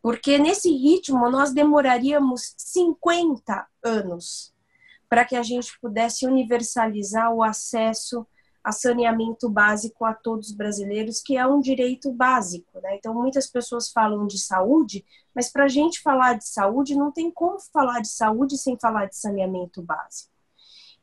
Porque 0.00 0.38
nesse 0.38 0.70
ritmo 0.70 1.30
nós 1.30 1.52
demoraríamos 1.52 2.54
50 2.56 3.66
anos 3.82 4.54
para 5.08 5.24
que 5.24 5.36
a 5.36 5.42
gente 5.42 5.78
pudesse 5.80 6.26
universalizar 6.26 7.32
o 7.32 7.42
acesso 7.42 8.26
a 8.64 8.72
saneamento 8.72 9.50
básico 9.50 10.06
a 10.06 10.14
todos 10.14 10.48
os 10.48 10.54
brasileiros, 10.54 11.20
que 11.20 11.36
é 11.36 11.46
um 11.46 11.60
direito 11.60 12.10
básico. 12.10 12.80
Né? 12.80 12.96
Então, 12.96 13.12
muitas 13.12 13.46
pessoas 13.46 13.92
falam 13.92 14.26
de 14.26 14.38
saúde, 14.38 15.04
mas 15.34 15.52
para 15.52 15.64
a 15.64 15.68
gente 15.68 16.00
falar 16.00 16.38
de 16.38 16.48
saúde, 16.48 16.96
não 16.96 17.12
tem 17.12 17.30
como 17.30 17.60
falar 17.60 18.00
de 18.00 18.08
saúde 18.08 18.56
sem 18.56 18.78
falar 18.78 19.04
de 19.04 19.16
saneamento 19.16 19.82
básico. 19.82 20.32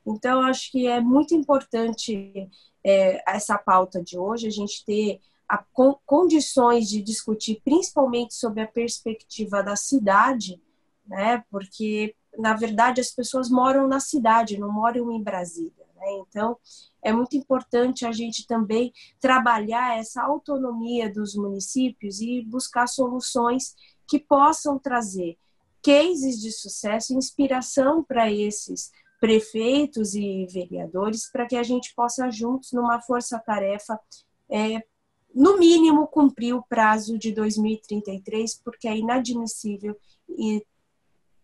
Então, 0.03 0.41
acho 0.41 0.71
que 0.71 0.87
é 0.87 0.99
muito 0.99 1.35
importante 1.35 2.49
é, 2.83 3.23
essa 3.31 3.55
pauta 3.59 4.01
de 4.01 4.17
hoje, 4.17 4.47
a 4.47 4.51
gente 4.51 4.83
ter 4.83 5.21
a, 5.47 5.63
condições 6.03 6.89
de 6.89 6.99
discutir, 6.99 7.61
principalmente 7.63 8.33
sobre 8.33 8.61
a 8.61 8.67
perspectiva 8.67 9.61
da 9.61 9.75
cidade, 9.75 10.59
né? 11.05 11.43
porque, 11.51 12.15
na 12.39 12.55
verdade, 12.55 12.99
as 12.99 13.11
pessoas 13.11 13.51
moram 13.51 13.87
na 13.87 13.99
cidade, 13.99 14.57
não 14.57 14.71
moram 14.71 15.11
em 15.11 15.21
Brasília. 15.21 15.85
Né? 15.95 16.07
Então, 16.27 16.57
é 17.03 17.11
muito 17.11 17.35
importante 17.35 18.05
a 18.05 18.11
gente 18.11 18.45
também 18.45 18.91
trabalhar 19.19 19.97
essa 19.97 20.21
autonomia 20.21 21.11
dos 21.11 21.35
municípios 21.35 22.21
e 22.21 22.41
buscar 22.41 22.87
soluções 22.87 23.75
que 24.07 24.19
possam 24.19 24.77
trazer 24.77 25.37
cases 25.83 26.39
de 26.39 26.51
sucesso, 26.51 27.13
inspiração 27.13 28.03
para 28.03 28.31
esses 28.31 28.91
prefeitos 29.19 30.15
e 30.15 30.45
vereadores, 30.47 31.29
para 31.31 31.45
que 31.45 31.55
a 31.55 31.63
gente 31.63 31.93
possa 31.95 32.29
juntos, 32.29 32.71
numa 32.71 33.01
força-tarefa, 33.01 33.99
é, 34.49 34.83
no 35.33 35.57
mínimo 35.57 36.07
cumprir 36.07 36.53
o 36.53 36.63
prazo 36.63 37.17
de 37.17 37.31
2033, 37.31 38.61
porque 38.63 38.87
é 38.87 38.97
inadmissível 38.97 39.95
e 40.27 40.65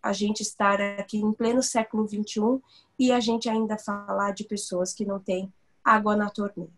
a 0.08 0.14
gente 0.14 0.42
estar 0.42 0.80
aqui 0.80 1.18
em 1.18 1.34
pleno 1.34 1.62
século 1.62 2.08
XXI 2.08 2.62
e 2.98 3.12
a 3.12 3.20
gente 3.20 3.50
ainda 3.50 3.78
falar 3.78 4.32
de 4.32 4.46
pessoas 4.46 4.94
que 4.94 5.06
não 5.06 5.20
têm 5.20 5.52
água 5.84 6.16
na 6.16 6.30
torneira. 6.30 6.72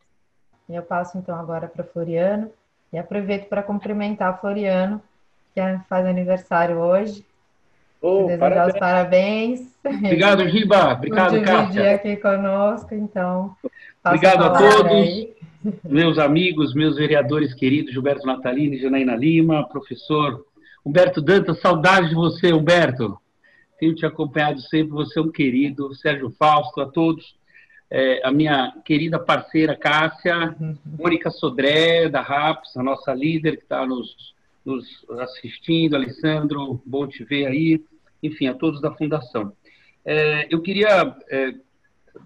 Eu 0.67 0.81
passo 0.81 1.17
então 1.17 1.35
agora 1.35 1.67
para 1.67 1.83
Floriano 1.83 2.49
e 2.91 2.97
aproveito 2.97 3.47
para 3.47 3.61
cumprimentar 3.61 4.41
Floriano, 4.41 4.99
que 5.53 5.61
faz 5.87 6.07
aniversário 6.07 6.77
hoje. 6.77 7.23
Oh, 8.01 8.25
desejar 8.25 8.67
os 8.67 8.79
parabéns. 8.79 9.75
Obrigado, 9.85 10.47
Giba. 10.49 10.93
Obrigado, 10.93 11.31
por 11.31 11.45
dividir 11.45 11.87
aqui 11.87 12.15
conosco, 12.17 12.95
então. 12.95 13.55
Obrigado 14.03 14.43
a, 14.43 14.47
a 14.47 14.57
todos, 14.57 14.91
aí. 14.91 15.35
meus 15.83 16.17
amigos, 16.17 16.73
meus 16.73 16.95
vereadores 16.95 17.53
queridos, 17.53 17.93
Gilberto 17.93 18.25
Natalini, 18.25 18.79
Janaína 18.79 19.15
Lima, 19.15 19.67
professor 19.67 20.45
Humberto 20.89 21.21
Dantas, 21.21 21.59
saudade 21.59 22.09
de 22.09 22.15
você, 22.15 22.51
Humberto. 22.51 23.15
Tenho 23.79 23.93
te 23.93 24.07
acompanhado 24.07 24.59
sempre, 24.59 24.89
você 24.89 25.19
é 25.19 25.21
um 25.21 25.31
querido. 25.31 25.93
Sérgio 25.93 26.31
Fausto, 26.31 26.81
a 26.81 26.87
todos. 26.87 27.37
É, 27.91 28.27
a 28.27 28.31
minha 28.31 28.75
querida 28.83 29.19
parceira 29.19 29.75
Cássia, 29.75 30.55
uhum. 30.59 30.75
Mônica 30.97 31.29
Sodré, 31.29 32.09
da 32.09 32.21
RAPS, 32.21 32.75
a 32.75 32.81
nossa 32.81 33.13
líder 33.13 33.57
que 33.57 33.63
está 33.63 33.85
nos, 33.85 34.33
nos 34.65 35.05
assistindo, 35.19 35.95
Alessandro, 35.95 36.81
bom 36.83 37.05
te 37.05 37.23
ver 37.23 37.45
aí. 37.45 37.85
Enfim, 38.23 38.47
a 38.47 38.55
todos 38.55 38.81
da 38.81 38.91
Fundação. 38.91 39.53
É, 40.03 40.47
eu 40.49 40.59
queria 40.59 41.15
é, 41.29 41.53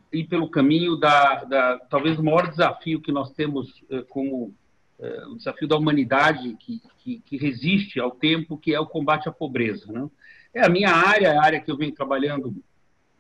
ir 0.10 0.24
pelo 0.24 0.50
caminho 0.50 0.96
da, 0.96 1.43
da, 1.43 1.79
talvez 1.89 2.17
o 2.17 2.24
maior 2.24 2.50
desafio 2.50 3.01
que 3.01 3.12
nós 3.12 3.29
temos 3.34 3.84
é, 3.91 4.03
como 4.03 4.55
o 5.29 5.36
desafio 5.36 5.67
da 5.67 5.77
humanidade 5.77 6.55
que, 6.60 6.81
que, 7.00 7.19
que, 7.25 7.38
resiste 7.38 8.00
ao 8.00 8.12
tempo, 8.12 8.57
que 8.57 8.74
é 8.74 8.79
o 8.79 8.88
combate 8.88 9.27
à 9.27 9.31
pobreza. 9.31 9.91
Né? 9.91 10.10
É 10.53 10.65
a 10.65 10.69
minha 10.69 10.89
área, 10.89 11.33
a 11.33 11.43
área 11.43 11.60
que 11.60 11.72
eu 11.72 11.77
venho 11.77 11.93
trabalhando 11.93 12.55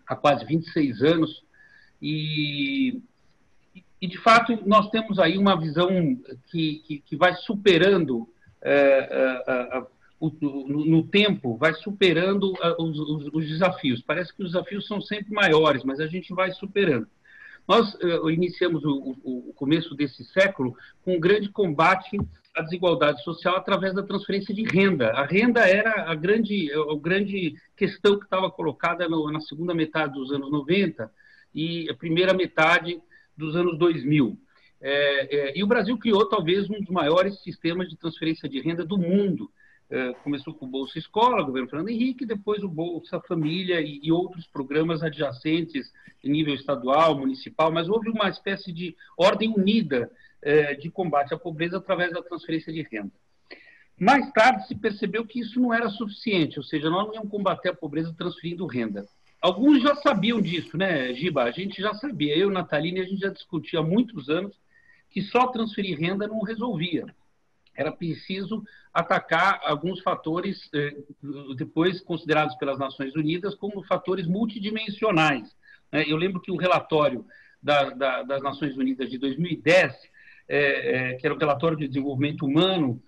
há 0.07 0.15
quase 0.15 0.45
26 0.45 1.01
anos, 1.01 1.43
e, 2.01 3.01
e 4.01 4.07
de 4.07 4.17
fato, 4.17 4.59
nós 4.65 4.89
temos 4.89 5.19
aí 5.19 5.37
uma 5.37 5.59
visão 5.59 5.87
que, 6.47 6.83
que, 6.85 6.99
que 6.99 7.15
vai 7.15 7.33
superando, 7.35 8.27
é, 8.61 9.43
é, 9.47 9.77
é 9.77 9.85
o, 10.19 10.31
no, 10.41 10.85
no, 10.85 11.03
tempo, 11.03 11.57
vai 11.57 11.73
superando 11.73 12.53
os, 12.79 12.99
os, 12.99 13.33
os 13.33 13.47
desafios. 13.47 14.01
Parece 14.01 14.33
que 14.33 14.41
os 14.41 14.51
desafios 14.51 14.87
são 14.87 15.01
sempre 15.01 15.33
maiores, 15.33 15.83
mas 15.83 15.99
a 15.99 16.07
gente 16.07 16.33
vai 16.33 16.51
superando. 16.51 17.07
Nós 17.67 17.93
uh, 17.95 18.29
iniciamos 18.29 18.83
o, 18.83 19.17
o, 19.23 19.49
o, 19.49 19.53
começo 19.53 19.95
desse 19.95 20.23
século 20.25 20.75
com 21.01 21.15
um 21.15 21.19
grande 21.19 21.49
combate 21.49 22.17
à 22.55 22.61
desigualdade 22.61 23.23
social 23.23 23.55
através 23.55 23.93
da 23.93 24.03
transferência 24.03 24.53
de 24.53 24.63
renda. 24.63 25.11
A 25.11 25.25
renda 25.25 25.61
era 25.67 26.09
a 26.09 26.13
grande, 26.13 26.69
a 26.73 26.95
grande 26.95 27.55
questão 27.75 28.19
que 28.19 28.25
estava 28.25 28.51
colocada 28.51 29.07
no, 29.07 29.31
na 29.31 29.39
segunda 29.39 29.73
metade 29.73 30.13
dos 30.13 30.31
anos 30.31 30.51
90 30.51 31.09
e 31.55 31.89
a 31.89 31.93
primeira 31.93 32.33
metade 32.33 33.01
dos 33.35 33.55
anos 33.55 33.77
2000. 33.77 34.37
É, 34.81 35.35
é, 35.35 35.57
e 35.57 35.63
o 35.63 35.67
Brasil 35.67 35.97
criou 35.97 36.27
talvez 36.27 36.69
um 36.69 36.79
dos 36.79 36.89
maiores 36.89 37.41
sistemas 37.41 37.87
de 37.87 37.95
transferência 37.95 38.49
de 38.49 38.59
renda 38.59 38.83
do 38.83 38.97
mundo. 38.97 39.49
É, 39.93 40.11
começou 40.23 40.55
com 40.55 40.65
o 40.65 40.67
Bolsa 40.67 40.97
Escola, 40.97 41.43
governo 41.43 41.69
Fernando 41.69 41.89
Henrique, 41.89 42.25
depois 42.25 42.63
o 42.63 42.67
Bolsa 42.67 43.21
Família 43.27 43.79
e, 43.79 43.99
e, 44.01 44.11
outros 44.11 44.47
programas 44.47 45.03
adjacentes 45.03 45.93
em 46.23 46.31
nível 46.31 46.55
estadual, 46.55 47.15
municipal, 47.15 47.71
mas 47.71 47.87
houve 47.87 48.09
uma 48.09 48.27
espécie 48.27 48.73
de 48.73 48.95
ordem 49.15 49.53
unida 49.55 50.09
é, 50.41 50.73
de 50.73 50.89
combate 50.89 51.35
à 51.35 51.37
pobreza 51.37 51.77
através 51.77 52.11
da 52.11 52.23
transferência 52.23 52.73
de 52.73 52.81
renda. 52.81 53.11
Mais 53.95 54.31
tarde 54.31 54.65
se 54.65 54.73
percebeu 54.73 55.27
que 55.27 55.39
isso 55.39 55.59
não 55.61 55.71
era 55.71 55.87
suficiente, 55.89 56.57
ou 56.57 56.63
seja, 56.63 56.89
nós 56.89 57.05
não 57.05 57.13
íamos 57.13 57.29
combater 57.29 57.69
a 57.69 57.75
pobreza 57.75 58.11
transferindo 58.17 58.65
renda. 58.65 59.05
Alguns 59.39 59.83
já 59.83 59.93
sabiam 59.97 60.41
disso, 60.41 60.75
né, 60.75 61.13
Giba? 61.13 61.43
A 61.43 61.51
gente 61.51 61.79
já 61.79 61.93
sabia. 61.93 62.35
Eu, 62.35 62.49
Natalina, 62.49 63.01
a 63.01 63.05
gente 63.05 63.21
já 63.21 63.29
discutia 63.29 63.81
há 63.81 63.83
muitos 63.83 64.27
anos 64.27 64.55
que 65.11 65.21
só 65.21 65.45
transferir 65.45 65.99
renda 65.99 66.27
não 66.27 66.41
resolvia 66.41 67.05
era 67.75 67.91
preciso 67.91 68.63
atacar 68.93 69.59
alguns 69.63 70.01
fatores, 70.01 70.69
eh, 70.73 70.95
depois 71.55 72.01
considerados 72.01 72.55
pelas 72.55 72.77
Nações 72.77 73.15
Unidas 73.15 73.55
como 73.55 73.83
fatores 73.83 74.27
multidimensionais. 74.27 75.55
Né? 75.91 76.05
Eu 76.07 76.17
lembro 76.17 76.39
que 76.39 76.51
o 76.51 76.57
relatório 76.57 77.25
das 77.61 78.43
Nações 78.43 78.75
Unidas 78.75 79.09
de 79.09 79.17
2010, 79.17 79.93
eh, 80.47 80.57
eh, 80.57 81.13
que 81.15 81.25
era 81.25 81.33
o 81.33 81.37
relatório 81.37 81.77
de 81.77 81.87
desenvolvimento 81.87 82.45
humano, 82.45 83.01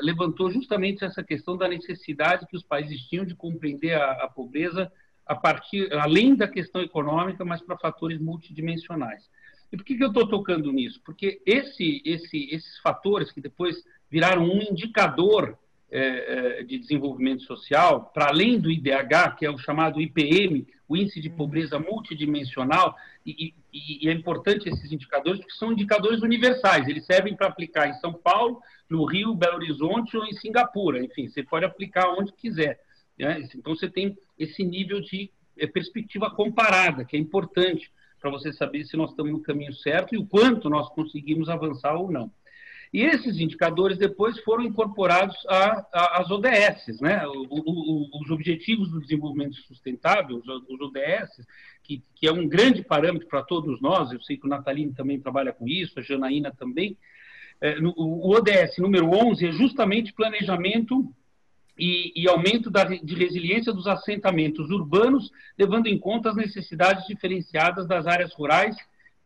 levantou 0.00 0.48
justamente 0.48 1.04
essa 1.04 1.24
questão 1.24 1.56
da 1.56 1.66
necessidade 1.66 2.46
que 2.46 2.56
os 2.56 2.62
países 2.62 3.00
tinham 3.08 3.24
de 3.24 3.34
compreender 3.34 4.00
a, 4.00 4.28
pobreza 4.28 4.92
a 5.26 5.34
partir, 5.34 5.92
além 5.92 6.36
da 6.36 6.46
questão 6.46 6.80
econômica, 6.80 7.44
mas 7.44 7.60
para 7.60 7.76
fatores 7.76 8.20
multidimensionais. 8.20 9.28
E 9.72 9.76
por 9.76 9.84
que, 9.84 10.00
eu 10.00 10.08
estou 10.08 10.28
tocando 10.28 10.72
nisso? 10.72 11.00
Porque 11.04 11.42
esse, 11.44 12.00
esse, 12.04 12.48
esses 12.50 12.78
fatores 12.78 13.32
que 13.32 13.40
depois 13.40 13.82
viraram 14.10 14.44
um 14.44 14.60
indicador 14.62 15.58
é, 15.90 16.58
é 16.58 16.62
de 16.62 16.78
desenvolvimento 16.78 17.42
social, 17.42 18.10
para 18.12 18.28
além 18.28 18.58
do 18.58 18.70
IDH, 18.70 19.36
que 19.38 19.46
é 19.46 19.50
o 19.50 19.58
chamado 19.58 20.00
IPM, 20.00 20.66
o 20.88 20.96
Índice 20.96 21.20
de 21.20 21.30
Pobreza 21.30 21.78
Multidimensional, 21.78 22.94
e, 23.24 23.54
e, 23.72 24.06
e 24.06 24.08
é 24.08 24.12
importante 24.12 24.68
esses 24.68 24.92
indicadores, 24.92 25.40
porque 25.40 25.54
são 25.54 25.72
indicadores 25.72 26.22
universais, 26.22 26.86
eles 26.88 27.04
servem 27.06 27.34
para 27.34 27.48
aplicar 27.48 27.88
em 27.88 27.94
São 27.94 28.12
Paulo, 28.12 28.60
no 28.88 29.04
Rio, 29.04 29.34
Belo 29.34 29.56
Horizonte 29.56 30.16
ou 30.16 30.24
em 30.24 30.32
Singapura, 30.34 31.04
enfim, 31.04 31.28
você 31.28 31.42
pode 31.42 31.64
aplicar 31.64 32.08
onde 32.10 32.32
quiser. 32.32 32.80
Né? 33.18 33.48
Então, 33.54 33.74
você 33.74 33.88
tem 33.88 34.16
esse 34.38 34.62
nível 34.62 35.00
de 35.00 35.30
é, 35.58 35.66
perspectiva 35.66 36.30
comparada, 36.30 37.04
que 37.04 37.16
é 37.16 37.18
importante 37.18 37.90
para 38.20 38.30
você 38.30 38.52
saber 38.52 38.84
se 38.84 38.96
nós 38.96 39.10
estamos 39.10 39.32
no 39.32 39.42
caminho 39.42 39.72
certo 39.72 40.14
e 40.14 40.18
o 40.18 40.26
quanto 40.26 40.68
nós 40.68 40.88
conseguimos 40.90 41.48
avançar 41.48 41.94
ou 41.94 42.10
não. 42.10 42.30
E 42.92 43.02
esses 43.02 43.38
indicadores 43.38 43.98
depois 43.98 44.38
foram 44.40 44.64
incorporados 44.64 45.36
às 45.92 46.30
ODS, 46.30 47.00
né? 47.00 47.22
Os 47.26 48.30
Objetivos 48.30 48.90
do 48.90 49.00
Desenvolvimento 49.00 49.56
Sustentável, 49.56 50.36
os, 50.36 50.46
os 50.46 50.80
ODS, 50.80 51.46
que, 51.82 52.02
que, 52.14 52.26
é 52.26 52.32
um 52.32 52.48
grande 52.48 52.82
parâmetro 52.82 53.28
para 53.28 53.42
todos 53.42 53.80
nós, 53.80 54.12
eu 54.12 54.20
sei 54.20 54.36
que 54.36 54.46
o 54.46 54.50
Natalino 54.50 54.94
também 54.94 55.20
trabalha 55.20 55.52
com 55.52 55.68
isso, 55.68 55.98
a 55.98 56.02
Janaína 56.02 56.52
também, 56.52 56.96
é, 57.60 57.76
o 57.80 58.30
ODS 58.34 58.78
número 58.78 59.08
11 59.08 59.46
é 59.46 59.52
justamente 59.52 60.12
planejamento 60.12 61.10
e, 61.78 62.12
e, 62.14 62.28
aumento 62.28 62.70
da, 62.70 62.84
de 62.84 63.14
resiliência 63.14 63.72
dos 63.72 63.86
assentamentos 63.86 64.70
urbanos, 64.70 65.30
levando 65.58 65.86
em 65.86 65.98
conta 65.98 66.30
as 66.30 66.36
necessidades 66.36 67.06
diferenciadas 67.06 67.86
das 67.86 68.06
áreas 68.06 68.32
rurais, 68.34 68.76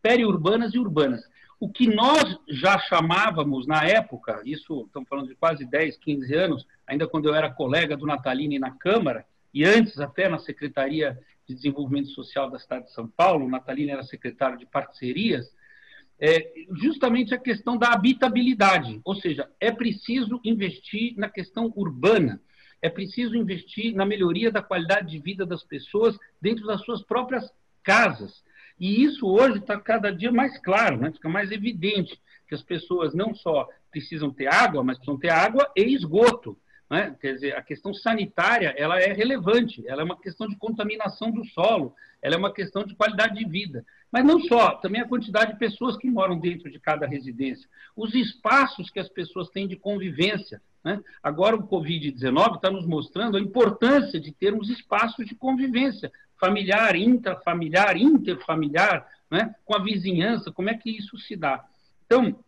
periurbanas 0.01 0.73
e 0.73 0.79
urbanas. 0.79 1.21
O 1.61 1.69
que 1.69 1.85
nós 1.85 2.39
já 2.47 2.79
chamávamos 2.79 3.67
na 3.67 3.85
época, 3.85 4.41
isso 4.43 4.83
estamos 4.87 5.07
falando 5.07 5.27
de 5.27 5.35
quase 5.35 5.63
10, 5.63 5.95
15 5.97 6.33
anos, 6.33 6.67
ainda 6.87 7.07
quando 7.07 7.29
eu 7.29 7.35
era 7.35 7.53
colega 7.53 7.95
do 7.95 8.07
Natalini 8.07 8.57
na 8.57 8.71
Câmara, 8.71 9.27
e 9.53 9.63
antes 9.63 9.99
até 9.99 10.27
na 10.27 10.39
Secretaria 10.39 11.19
de 11.47 11.53
Desenvolvimento 11.53 12.07
Social 12.07 12.49
da 12.49 12.57
cidade 12.57 12.85
de 12.85 12.93
São 12.93 13.07
Paulo, 13.07 13.45
o 13.45 13.49
Natalini 13.49 13.91
era 13.91 14.01
secretário 14.01 14.57
de 14.57 14.65
parcerias, 14.65 15.55
é 16.19 16.51
justamente 16.81 17.35
a 17.35 17.37
questão 17.37 17.77
da 17.77 17.93
habitabilidade, 17.93 18.99
ou 19.05 19.13
seja, 19.13 19.47
é 19.59 19.71
preciso 19.71 20.41
investir 20.43 21.13
na 21.15 21.29
questão 21.29 21.71
urbana, 21.75 22.41
é 22.81 22.89
preciso 22.89 23.35
investir 23.35 23.93
na 23.93 24.03
melhoria 24.03 24.51
da 24.51 24.63
qualidade 24.63 25.11
de 25.11 25.19
vida 25.19 25.45
das 25.45 25.63
pessoas 25.63 26.17
dentro 26.41 26.65
das 26.65 26.81
suas 26.81 27.03
próprias 27.03 27.47
casas. 27.83 28.43
E 28.81 29.03
isso 29.03 29.27
hoje 29.27 29.59
está 29.59 29.79
cada 29.79 30.11
dia 30.11 30.31
mais 30.31 30.57
claro, 30.57 30.97
né? 30.97 31.11
fica 31.11 31.29
mais 31.29 31.51
evidente 31.51 32.19
que 32.47 32.55
as 32.55 32.63
pessoas 32.63 33.13
não 33.13 33.35
só 33.35 33.69
precisam 33.91 34.31
ter 34.31 34.51
água, 34.51 34.83
mas 34.83 34.97
precisam 34.97 35.19
ter 35.19 35.29
água 35.29 35.71
e 35.77 35.93
esgoto. 35.93 36.57
Né? 36.89 37.15
Quer 37.21 37.35
dizer, 37.35 37.55
a 37.55 37.61
questão 37.61 37.93
sanitária 37.93 38.73
ela 38.75 38.99
é 38.99 39.13
relevante, 39.13 39.87
ela 39.87 40.01
é 40.01 40.03
uma 40.03 40.19
questão 40.19 40.47
de 40.47 40.55
contaminação 40.55 41.29
do 41.29 41.45
solo, 41.45 41.93
ela 42.23 42.33
é 42.33 42.37
uma 42.39 42.51
questão 42.51 42.83
de 42.83 42.95
qualidade 42.95 43.35
de 43.35 43.47
vida. 43.47 43.85
Mas 44.11 44.25
não 44.25 44.39
só, 44.41 44.71
também 44.71 44.99
a 44.99 45.07
quantidade 45.07 45.53
de 45.53 45.59
pessoas 45.59 45.95
que 45.95 46.09
moram 46.09 46.39
dentro 46.39 46.69
de 46.71 46.79
cada 46.79 47.05
residência, 47.05 47.69
os 47.95 48.15
espaços 48.15 48.89
que 48.89 48.99
as 48.99 49.07
pessoas 49.07 49.47
têm 49.51 49.67
de 49.67 49.75
convivência. 49.75 50.59
Né? 50.83 50.99
Agora, 51.21 51.55
o 51.55 51.67
Covid-19 51.67 52.55
está 52.55 52.71
nos 52.71 52.87
mostrando 52.87 53.37
a 53.37 53.41
importância 53.41 54.19
de 54.19 54.31
termos 54.31 54.71
espaços 54.71 55.27
de 55.27 55.35
convivência 55.35 56.11
familiar, 56.41 56.95
intrafamiliar, 56.95 57.95
interfamiliar, 57.95 59.07
né? 59.29 59.53
com 59.63 59.75
a 59.75 59.83
vizinhança, 59.83 60.51
como 60.51 60.69
é 60.69 60.73
que 60.73 60.89
isso 60.89 61.15
se 61.19 61.35
dá. 61.35 61.63
Então, 62.05 62.43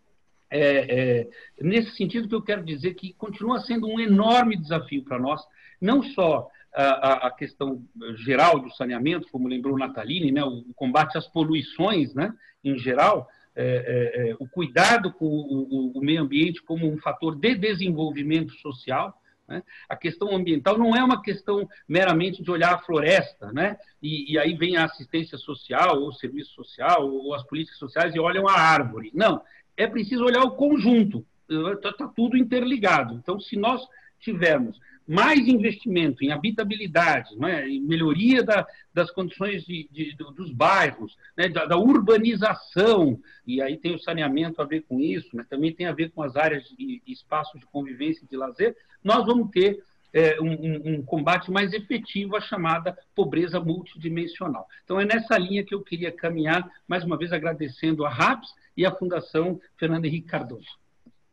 é, 0.50 1.22
é, 1.22 1.30
nesse 1.62 1.96
sentido 1.96 2.28
que 2.28 2.36
eu 2.36 2.42
quero 2.42 2.64
dizer 2.64 2.96
que 2.96 3.14
continua 3.14 3.62
sendo 3.62 3.88
um 3.88 4.00
enorme 4.00 4.58
desafio 4.58 5.04
para 5.04 5.20
nós, 5.20 5.42
não 5.80 6.02
só 6.02 6.50
a, 6.76 7.28
a, 7.28 7.32
questão 7.32 7.84
geral 8.18 8.60
do 8.60 8.72
saneamento, 8.72 9.28
como 9.32 9.48
lembrou 9.48 9.78
Natalini, 9.78 10.32
né, 10.32 10.44
o, 10.44 10.64
combate 10.76 11.18
às 11.18 11.28
poluições 11.28 12.14
né, 12.16 12.34
em 12.64 12.78
geral, 12.78 13.28
é, 13.56 13.66
é, 13.66 14.30
é, 14.30 14.36
o 14.40 14.48
cuidado 14.48 15.14
com 15.14 15.26
o, 15.26 15.92
o, 15.94 16.00
o, 16.00 16.02
meio 16.02 16.24
ambiente 16.24 16.64
como 16.64 16.92
um 16.92 16.98
fator 16.98 17.36
de 17.36 17.54
desenvolvimento 17.54 18.52
social. 18.54 19.14
Né? 19.48 19.64
A 19.90 19.96
questão 19.96 20.36
ambiental 20.36 20.78
não 20.78 20.96
é 20.96 21.04
uma 21.04 21.22
questão 21.22 21.68
meramente 21.88 22.42
de 22.42 22.50
olhar 22.50 22.74
a 22.74 22.80
floresta, 22.80 23.52
né? 23.52 23.78
e, 24.02 24.34
e 24.34 24.40
aí 24.40 24.54
vem 24.56 24.78
a 24.78 24.86
assistência 24.86 25.38
social, 25.38 26.02
ou 26.02 26.10
o 26.10 26.14
serviço 26.14 26.54
social, 26.54 27.08
ou 27.10 27.34
as 27.34 27.44
políticas 27.44 27.78
sociais 27.78 28.16
e 28.16 28.20
olham 28.20 28.48
a 28.48 28.54
árvore. 28.54 29.12
Não, 29.14 29.42
é 29.76 29.88
preciso 29.88 30.24
olhar 30.24 30.44
o 30.44 30.56
conjunto, 30.56 31.26
está 31.50 31.92
tá 31.94 32.08
tudo 32.08 32.38
interligado. 32.38 33.16
Então, 33.16 33.40
se 33.40 33.58
nós 33.58 33.82
tivermos 34.20 34.80
mais 35.08 35.40
investimento 35.48 36.24
em 36.24 36.32
habitabilidade, 36.32 37.30
é? 37.46 37.68
em 37.68 37.82
melhoria 37.82 38.44
da, 38.44 38.66
das 38.94 39.12
condições 39.12 39.66
de, 39.66 39.88
de, 39.92 40.16
dos 40.36 40.52
bairros, 40.52 41.16
né? 41.38 41.50
da, 41.50 41.66
da, 41.66 41.78
urbanização, 41.78 43.20
e 43.46 43.62
aí 43.62 43.78
tem 43.78 43.94
o 43.94 44.00
saneamento 44.00 44.62
a 44.62 44.66
ver 44.66 44.82
com 44.82 45.00
isso, 45.00 45.30
mas 45.34 45.48
também 45.48 45.74
tem 45.74 45.88
a 45.88 45.94
ver 45.94 46.12
com 46.12 46.24
as 46.24 46.36
áreas 46.36 46.64
de 46.78 47.02
espaços 47.08 47.60
de 47.60 47.66
convivência 47.68 48.24
e 48.24 48.28
de 48.28 48.38
lazer, 48.38 48.76
nós 49.04 49.26
vamos 49.26 49.50
ter 49.52 49.84
é, 50.14 50.40
um, 50.40 51.00
um, 51.00 51.02
combate 51.02 51.52
mais 51.52 51.74
efetivo 51.74 52.36
à 52.36 52.42
chamada 52.42 52.96
pobreza 53.16 53.60
multidimensional. 53.60 54.68
Então, 54.84 55.02
é 55.02 55.06
nessa 55.06 55.38
linha 55.38 55.66
que 55.66 55.74
eu 55.74 55.82
queria 55.82 56.12
caminhar, 56.12 56.70
mais 56.88 57.04
uma 57.04 57.18
vez 57.18 57.34
agradecendo 57.34 58.06
a 58.06 58.10
RAPS 58.10 58.54
e 58.78 58.86
a 58.86 58.92
Fundação 58.92 59.60
Fernando 59.78 60.06
Henrique 60.06 60.28
Cardoso. 60.28 60.83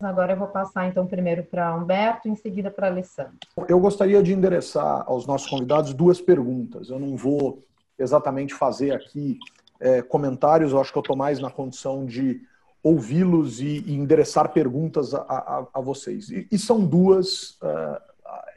Agora 0.00 0.32
eu 0.32 0.38
vou 0.38 0.48
passar 0.48 0.86
então 0.88 1.06
primeiro 1.06 1.42
para 1.42 1.74
Humberto, 1.74 2.26
em 2.26 2.34
seguida 2.34 2.70
para 2.70 2.86
Alessandro. 2.86 3.36
Eu 3.68 3.78
gostaria 3.78 4.22
de 4.22 4.32
endereçar 4.32 5.04
aos 5.06 5.26
nossos 5.26 5.48
convidados 5.48 5.92
duas 5.92 6.20
perguntas. 6.20 6.88
Eu 6.88 6.98
não 6.98 7.16
vou 7.16 7.62
exatamente 7.98 8.54
fazer 8.54 8.92
aqui 8.92 9.38
é, 9.78 10.00
comentários, 10.00 10.72
eu 10.72 10.80
acho 10.80 10.90
que 10.90 10.98
eu 10.98 11.02
estou 11.02 11.16
mais 11.16 11.38
na 11.38 11.50
condição 11.50 12.06
de 12.06 12.40
ouvi-los 12.82 13.60
e, 13.60 13.84
e, 13.86 13.94
endereçar 13.94 14.48
perguntas 14.52 15.14
a, 15.14 15.20
a, 15.20 15.66
a 15.74 15.80
vocês. 15.82 16.30
E, 16.30 16.48
e, 16.50 16.58
são 16.58 16.82
duas 16.82 17.58
uh, 17.62 18.00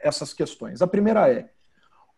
essas 0.00 0.32
questões. 0.32 0.80
A 0.80 0.86
primeira 0.86 1.30
é: 1.30 1.50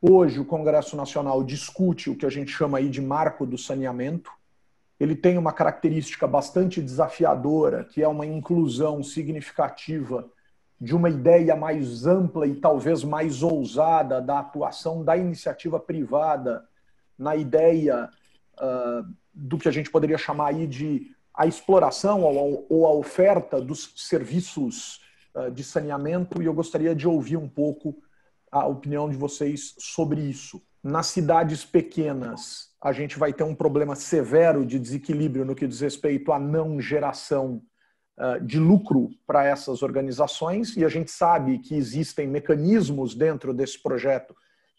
hoje 0.00 0.38
o 0.38 0.44
Congresso 0.44 0.96
Nacional 0.96 1.42
discute 1.42 2.10
o 2.10 2.16
que 2.16 2.26
a 2.26 2.30
gente 2.30 2.52
chama 2.52 2.78
aí 2.78 2.88
de 2.88 3.02
marco 3.02 3.44
do 3.44 3.58
saneamento 3.58 4.30
ele 4.98 5.14
tem 5.14 5.36
uma 5.36 5.52
característica 5.52 6.26
bastante 6.26 6.80
desafiadora, 6.80 7.84
que 7.84 8.02
é 8.02 8.08
uma 8.08 8.24
inclusão 8.24 9.02
significativa 9.02 10.28
de 10.80 10.94
uma 10.94 11.08
ideia 11.08 11.56
mais 11.56 12.06
ampla 12.06 12.46
e 12.46 12.54
talvez 12.54 13.02
mais 13.02 13.42
ousada 13.42 14.20
da 14.20 14.40
atuação 14.40 15.04
da 15.04 15.16
iniciativa 15.16 15.80
privada 15.80 16.66
na 17.18 17.34
ideia 17.34 18.10
uh, 18.58 19.14
do 19.32 19.58
que 19.58 19.68
a 19.68 19.72
gente 19.72 19.90
poderia 19.90 20.18
chamar 20.18 20.48
aí 20.48 20.66
de 20.66 21.14
a 21.34 21.46
exploração 21.46 22.22
ou, 22.22 22.66
ou 22.68 22.86
a 22.86 22.92
oferta 22.92 23.60
dos 23.60 23.92
serviços 23.96 25.00
uh, 25.34 25.50
de 25.50 25.62
saneamento, 25.64 26.42
e 26.42 26.46
eu 26.46 26.54
gostaria 26.54 26.94
de 26.94 27.06
ouvir 27.06 27.36
um 27.36 27.48
pouco 27.48 27.96
a 28.50 28.66
opinião 28.66 29.08
de 29.08 29.16
vocês 29.16 29.74
sobre 29.78 30.20
isso. 30.22 30.62
Nas 30.82 31.06
cidades 31.08 31.64
pequenas, 31.64 32.70
a 32.82 32.92
gente 32.92 33.18
vai 33.18 33.32
ter 33.32 33.42
um 33.42 33.54
problema 33.54 33.94
severo 33.94 34.64
de 34.64 34.78
desequilíbrio 34.78 35.44
no 35.44 35.54
que 35.54 35.66
diz 35.66 35.80
respeito 35.80 36.32
à 36.32 36.38
não 36.38 36.80
geração 36.80 37.62
uh, 38.18 38.44
de 38.44 38.58
lucro 38.58 39.10
para 39.26 39.44
essas 39.44 39.82
organizações, 39.82 40.76
e 40.76 40.84
a 40.84 40.88
gente 40.88 41.10
sabe 41.10 41.58
que 41.58 41.74
existem 41.74 42.28
mecanismos 42.28 43.14
dentro 43.14 43.54
desse 43.54 43.82
projeto 43.82 44.34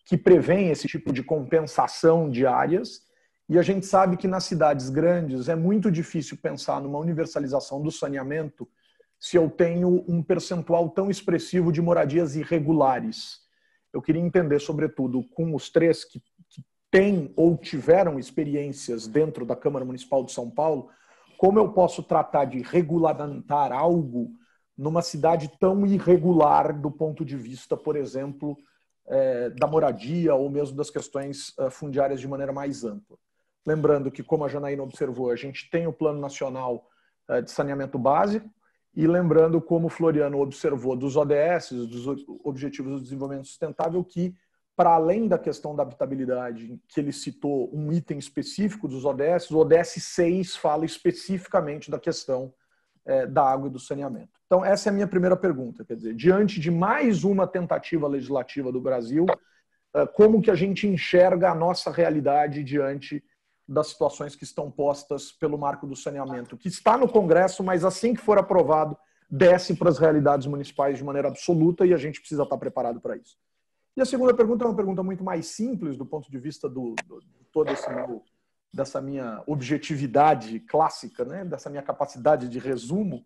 que 0.05 0.17
prevêem 0.17 0.69
esse 0.69 0.88
tipo 0.88 1.12
de 1.12 1.23
compensação 1.23 2.29
de 2.29 2.45
áreas, 2.45 3.01
e 3.49 3.57
a 3.57 3.62
gente 3.62 3.86
sabe 3.86 4.17
que 4.17 4.27
nas 4.27 4.43
cidades 4.43 4.89
grandes 4.89 5.47
é 5.49 5.55
muito 5.55 5.89
difícil 5.89 6.38
pensar 6.38 6.81
numa 6.81 6.99
universalização 6.99 7.81
do 7.81 7.91
saneamento 7.91 8.67
se 9.19 9.36
eu 9.36 9.49
tenho 9.49 10.05
um 10.07 10.21
percentual 10.21 10.89
tão 10.89 11.10
expressivo 11.10 11.71
de 11.71 11.81
moradias 11.81 12.36
irregulares. 12.36 13.39
Eu 13.91 14.01
queria 14.01 14.21
entender, 14.21 14.60
sobretudo, 14.60 15.23
com 15.29 15.55
os 15.55 15.69
três 15.69 16.03
que 16.05 16.21
têm 16.91 17.32
ou 17.36 17.58
tiveram 17.58 18.17
experiências 18.17 19.08
dentro 19.08 19.45
da 19.45 19.56
Câmara 19.56 19.86
Municipal 19.86 20.23
de 20.23 20.32
São 20.32 20.50
Paulo, 20.50 20.89
como 21.38 21.60
eu 21.60 21.71
posso 21.71 22.02
tratar 22.02 22.45
de 22.45 22.62
regulamentar 22.62 23.71
algo 23.71 24.32
numa 24.78 25.02
cidade 25.02 25.52
tão 25.60 25.86
irregular 25.86 26.80
do 26.80 26.91
ponto 26.91 27.26
de 27.26 27.36
vista, 27.36 27.76
por 27.76 27.95
exemplo, 27.95 28.58
é, 29.08 29.50
da 29.52 29.67
moradia 29.67 30.36
ou 30.36 30.50
mesmo 30.50 30.76
das 30.76 30.89
questões 30.89 31.54
é, 31.60 31.69
fundiárias 31.69 32.19
de 32.19 32.28
maneira 32.28 32.54
mais 32.54 32.84
ampla. 32.84 33.17
Lembrando 33.65 34.12
que, 34.12 34.23
como 34.23 34.45
a 34.45 34.47
Janaína 34.47 34.84
observou, 34.84 35.32
a 35.32 35.36
gente 35.36 35.69
tem 35.69 35.88
o 35.88 35.93
Plano 35.93 36.19
Nacional 36.19 36.88
é, 37.28 37.41
de 37.41 37.52
Saneamento 37.52 37.97
Básico, 37.97 38.50
e 38.95 39.06
lembrando, 39.06 39.62
como 39.62 39.88
o 39.88 39.89
Floriano 39.91 40.39
observou, 40.39 40.95
dos 40.95 41.15
ODS, 41.15 41.71
dos 41.71 42.08
Objetivos 42.43 42.93
do 42.93 43.02
Desenvolvimento 43.02 43.45
Sustentável, 43.45 44.04
que 44.04 44.34
para 44.77 44.91
além 44.91 45.27
da 45.27 45.39
questão 45.39 45.75
da 45.75 45.81
habitabilidade, 45.81 46.79
que 46.87 46.99
ele 46.99 47.11
citou 47.11 47.67
um 47.73 47.91
item 47.91 48.19
específico 48.19 48.87
dos 48.87 49.05
ODS, 49.05 49.49
o 49.49 49.57
ODS 49.57 49.95
6 50.03 50.55
fala 50.55 50.85
especificamente 50.85 51.89
da 51.89 51.99
questão 51.99 52.53
é, 53.03 53.25
da 53.25 53.41
água 53.43 53.69
e 53.69 53.71
do 53.71 53.79
saneamento. 53.79 54.39
Então, 54.45 54.63
essa 54.63 54.87
é 54.87 54.91
a 54.91 54.93
minha 54.93 55.07
primeira 55.07 55.35
pergunta. 55.35 55.83
Quer 55.83 55.95
dizer, 55.95 56.13
diante 56.13 56.59
de 56.59 56.69
mais 56.69 57.23
uma 57.23 57.47
tentativa 57.47 58.07
legislativa 58.07 58.71
do 58.71 58.79
Brasil, 58.79 59.25
é, 59.95 60.05
como 60.05 60.43
que 60.43 60.51
a 60.51 60.55
gente 60.55 60.85
enxerga 60.85 61.49
a 61.49 61.55
nossa 61.55 61.89
realidade 61.89 62.63
diante 62.63 63.23
das 63.67 63.87
situações 63.87 64.35
que 64.35 64.43
estão 64.43 64.69
postas 64.69 65.31
pelo 65.31 65.57
marco 65.57 65.87
do 65.87 65.95
saneamento, 65.95 66.55
que 66.55 66.67
está 66.67 66.95
no 66.99 67.09
Congresso, 67.09 67.63
mas 67.63 67.83
assim 67.83 68.13
que 68.13 68.21
for 68.21 68.37
aprovado, 68.37 68.95
desce 69.27 69.75
para 69.75 69.89
as 69.89 69.97
realidades 69.97 70.45
municipais 70.45 70.99
de 70.99 71.03
maneira 71.03 71.29
absoluta 71.29 71.83
e 71.83 71.95
a 71.95 71.97
gente 71.97 72.19
precisa 72.19 72.43
estar 72.43 72.57
preparado 72.57 73.01
para 73.01 73.17
isso. 73.17 73.35
E 73.97 74.01
a 74.01 74.05
segunda 74.05 74.31
pergunta 74.31 74.63
é 74.63 74.67
uma 74.67 74.75
pergunta 74.75 75.01
muito 75.01 75.23
mais 75.23 75.47
simples 75.47 75.97
do 75.97 76.05
ponto 76.05 76.29
de 76.29 76.38
vista 76.38 76.69
do, 76.69 76.93
do 77.07 77.19
de 77.19 77.43
todo 77.51 77.71
esse 77.71 77.89
meu, 77.89 78.23
dessa 78.71 79.01
minha 79.01 79.41
objetividade 79.47 80.60
clássica, 80.60 81.25
né? 81.25 81.43
dessa 81.43 81.67
minha 81.67 81.81
capacidade 81.81 82.47
de 82.47 82.60
resumo. 82.60 83.25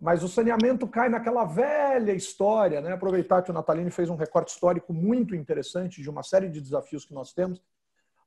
Mas 0.00 0.22
o 0.22 0.28
saneamento 0.28 0.86
cai 0.86 1.08
naquela 1.08 1.44
velha 1.44 2.12
história, 2.12 2.80
né? 2.80 2.92
Aproveitar 2.92 3.42
que 3.42 3.50
o 3.50 3.52
Natalini 3.52 3.90
fez 3.90 4.08
um 4.08 4.14
recorte 4.14 4.52
histórico 4.52 4.94
muito 4.94 5.34
interessante 5.34 6.00
de 6.00 6.08
uma 6.08 6.22
série 6.22 6.48
de 6.48 6.60
desafios 6.60 7.04
que 7.04 7.12
nós 7.12 7.32
temos. 7.32 7.60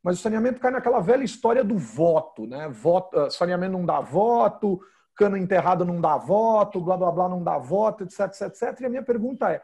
Mas 0.03 0.19
o 0.19 0.21
saneamento 0.21 0.59
cai 0.59 0.71
naquela 0.71 0.99
velha 0.99 1.23
história 1.23 1.63
do 1.63 1.77
voto, 1.77 2.45
né? 2.45 2.67
Voto, 2.67 3.17
ah, 3.17 3.29
saneamento 3.29 3.71
não 3.71 3.85
dá 3.85 4.01
voto, 4.01 4.81
cana 5.15 5.39
enterrada 5.39 5.85
não 5.85 6.01
dá 6.01 6.17
voto, 6.17 6.81
blá 6.81 6.97
blá 6.97 7.09
blá 7.09 7.29
não 7.29 7.41
dá 7.41 7.57
voto, 7.57 8.03
etc, 8.03 8.19
etc, 8.25 8.41
etc. 8.41 8.81
E 8.81 8.85
a 8.85 8.89
minha 8.89 9.03
pergunta 9.03 9.49
é: 9.49 9.63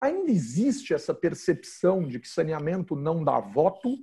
ainda 0.00 0.30
existe 0.30 0.92
essa 0.92 1.14
percepção 1.14 2.06
de 2.06 2.18
que 2.18 2.28
saneamento 2.28 2.94
não 2.94 3.24
dá 3.24 3.38
voto? 3.40 3.98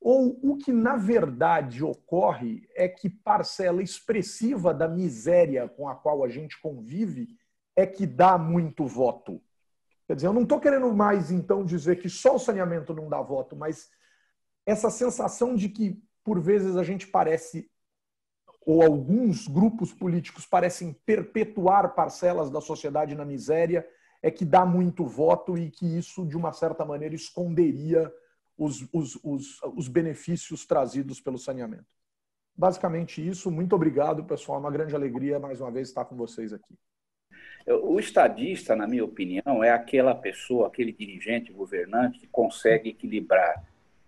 Ou 0.00 0.38
o 0.42 0.56
que 0.56 0.72
na 0.72 0.96
verdade 0.96 1.82
ocorre 1.82 2.68
é 2.74 2.88
que 2.88 3.08
parcela 3.08 3.82
expressiva 3.82 4.72
da 4.72 4.88
miséria 4.88 5.68
com 5.68 5.88
a 5.88 5.94
qual 5.94 6.22
a 6.22 6.28
gente 6.28 6.60
convive 6.60 7.28
é 7.74 7.86
que 7.86 8.06
dá 8.06 8.38
muito 8.38 8.86
voto? 8.86 9.40
Quer 10.06 10.14
dizer, 10.14 10.28
eu 10.28 10.32
não 10.32 10.42
estou 10.42 10.60
querendo 10.60 10.92
mais 10.94 11.30
então 11.30 11.64
dizer 11.64 11.96
que 11.96 12.08
só 12.08 12.36
o 12.36 12.38
saneamento 12.38 12.94
não 12.94 13.08
dá 13.08 13.20
voto, 13.20 13.56
mas 13.56 13.90
essa 14.64 14.90
sensação 14.90 15.54
de 15.54 15.68
que 15.68 16.00
por 16.22 16.40
vezes 16.40 16.76
a 16.76 16.82
gente 16.82 17.06
parece 17.06 17.70
ou 18.64 18.82
alguns 18.82 19.46
grupos 19.46 19.92
políticos 19.92 20.44
parecem 20.44 20.92
perpetuar 20.92 21.94
parcelas 21.94 22.50
da 22.50 22.60
sociedade 22.60 23.14
na 23.14 23.24
miséria 23.24 23.86
é 24.22 24.30
que 24.30 24.44
dá 24.44 24.64
muito 24.64 25.04
voto 25.04 25.56
e 25.56 25.70
que 25.70 25.86
isso, 25.86 26.26
de 26.26 26.36
uma 26.36 26.52
certa 26.52 26.84
maneira, 26.84 27.14
esconderia 27.14 28.12
os, 28.56 28.86
os, 28.92 29.18
os, 29.22 29.60
os 29.74 29.88
benefícios 29.88 30.64
trazidos 30.64 31.20
pelo 31.20 31.38
saneamento. 31.38 31.86
Basicamente 32.56 33.26
isso. 33.26 33.50
Muito 33.50 33.74
obrigado, 33.74 34.24
pessoal. 34.24 34.58
É 34.58 34.60
uma 34.60 34.70
grande 34.70 34.94
alegria, 34.94 35.38
mais 35.38 35.60
uma 35.60 35.70
vez, 35.70 35.88
estar 35.88 36.04
com 36.06 36.16
vocês 36.16 36.52
aqui. 36.52 36.74
O 37.66 37.98
estadista, 37.98 38.76
na 38.76 38.86
minha 38.86 39.04
opinião, 39.04 39.62
é 39.62 39.70
aquela 39.70 40.14
pessoa, 40.14 40.68
aquele 40.68 40.92
dirigente, 40.92 41.52
governante 41.52 42.20
que 42.20 42.26
consegue 42.28 42.90
equilibrar 42.90 43.64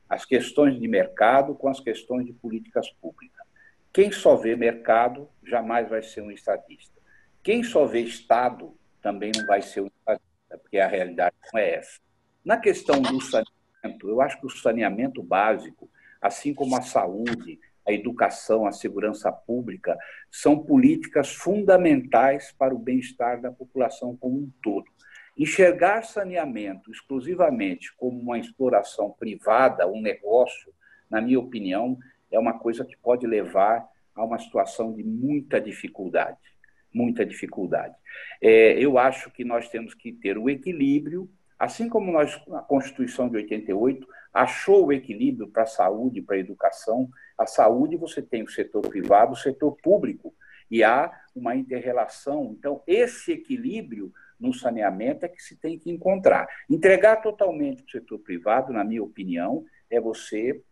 as 0.08 0.24
questões 0.24 0.78
de 0.78 0.88
mercado 0.88 1.54
com 1.54 1.68
as 1.68 1.80
questões 1.80 2.24
de 2.24 2.32
políticas 2.32 2.88
públicas. 2.88 3.46
Quem 3.92 4.12
só 4.12 4.36
vê 4.36 4.54
mercado 4.54 5.28
jamais 5.44 5.88
vai 5.88 6.02
ser 6.02 6.22
um 6.22 6.30
estadista. 6.30 6.96
Quem 7.42 7.62
só 7.62 7.84
vê 7.84 8.00
Estado 8.00 8.77
também 9.02 9.32
não 9.36 9.46
vai 9.46 9.62
ser 9.62 9.82
um 9.82 9.86
estadista, 9.86 10.58
porque 10.60 10.78
a 10.78 10.88
realidade 10.88 11.34
não 11.52 11.60
é 11.60 11.74
essa. 11.74 12.00
Na 12.44 12.56
questão 12.56 13.00
do 13.00 13.20
saneamento, 13.20 14.08
eu 14.08 14.20
acho 14.20 14.40
que 14.40 14.46
o 14.46 14.50
saneamento 14.50 15.22
básico, 15.22 15.90
assim 16.20 16.54
como 16.54 16.76
a 16.76 16.82
saúde, 16.82 17.58
a 17.86 17.92
educação, 17.92 18.66
a 18.66 18.72
segurança 18.72 19.32
pública, 19.32 19.96
são 20.30 20.58
políticas 20.58 21.32
fundamentais 21.34 22.52
para 22.52 22.74
o 22.74 22.78
bem-estar 22.78 23.40
da 23.40 23.50
população 23.50 24.16
como 24.16 24.36
um 24.36 24.52
todo. 24.62 24.86
Enxergar 25.36 26.02
saneamento 26.02 26.90
exclusivamente 26.90 27.94
como 27.96 28.20
uma 28.20 28.38
exploração 28.38 29.10
privada, 29.10 29.86
um 29.86 30.02
negócio, 30.02 30.74
na 31.08 31.20
minha 31.20 31.38
opinião, 31.38 31.96
é 32.30 32.38
uma 32.38 32.58
coisa 32.58 32.84
que 32.84 32.96
pode 32.96 33.26
levar 33.26 33.88
a 34.14 34.24
uma 34.24 34.38
situação 34.38 34.92
de 34.92 35.02
muita 35.02 35.60
dificuldade. 35.60 36.36
Muita 36.92 37.24
dificuldade. 37.24 37.94
É, 38.40 38.72
eu 38.78 38.98
acho 38.98 39.30
que 39.30 39.44
nós 39.44 39.68
temos 39.68 39.94
que 39.94 40.12
ter 40.12 40.38
o 40.38 40.48
equilíbrio 40.48 41.30
Assim 41.58 41.88
como 41.88 42.12
nós, 42.12 42.40
a 42.52 42.60
Constituição 42.60 43.28
de 43.28 43.36
88 43.36 44.06
achou 44.32 44.86
o 44.86 44.92
equilíbrio 44.92 45.48
para 45.48 45.64
a 45.64 45.66
saúde, 45.66 46.22
para 46.22 46.36
a 46.36 46.38
educação, 46.38 47.08
a 47.36 47.46
saúde 47.46 47.96
você 47.96 48.22
tem 48.22 48.44
o 48.44 48.48
setor 48.48 48.82
privado, 48.88 49.32
o 49.32 49.36
setor 49.36 49.76
público, 49.82 50.32
e 50.70 50.84
há 50.84 51.10
uma 51.34 51.56
interrelação. 51.56 52.54
Então, 52.56 52.82
esse 52.86 53.32
equilíbrio 53.32 54.12
no 54.38 54.54
saneamento 54.54 55.26
é 55.26 55.28
que 55.28 55.42
se 55.42 55.56
tem 55.56 55.78
que 55.78 55.90
encontrar. 55.90 56.46
Entregar 56.70 57.16
totalmente 57.16 57.82
para 57.82 57.88
o 57.88 57.90
setor 57.90 58.18
privado, 58.20 58.72
na 58.72 58.84
minha 58.84 59.02
opinião, 59.02 59.64
é 59.90 60.00
você 60.00 60.62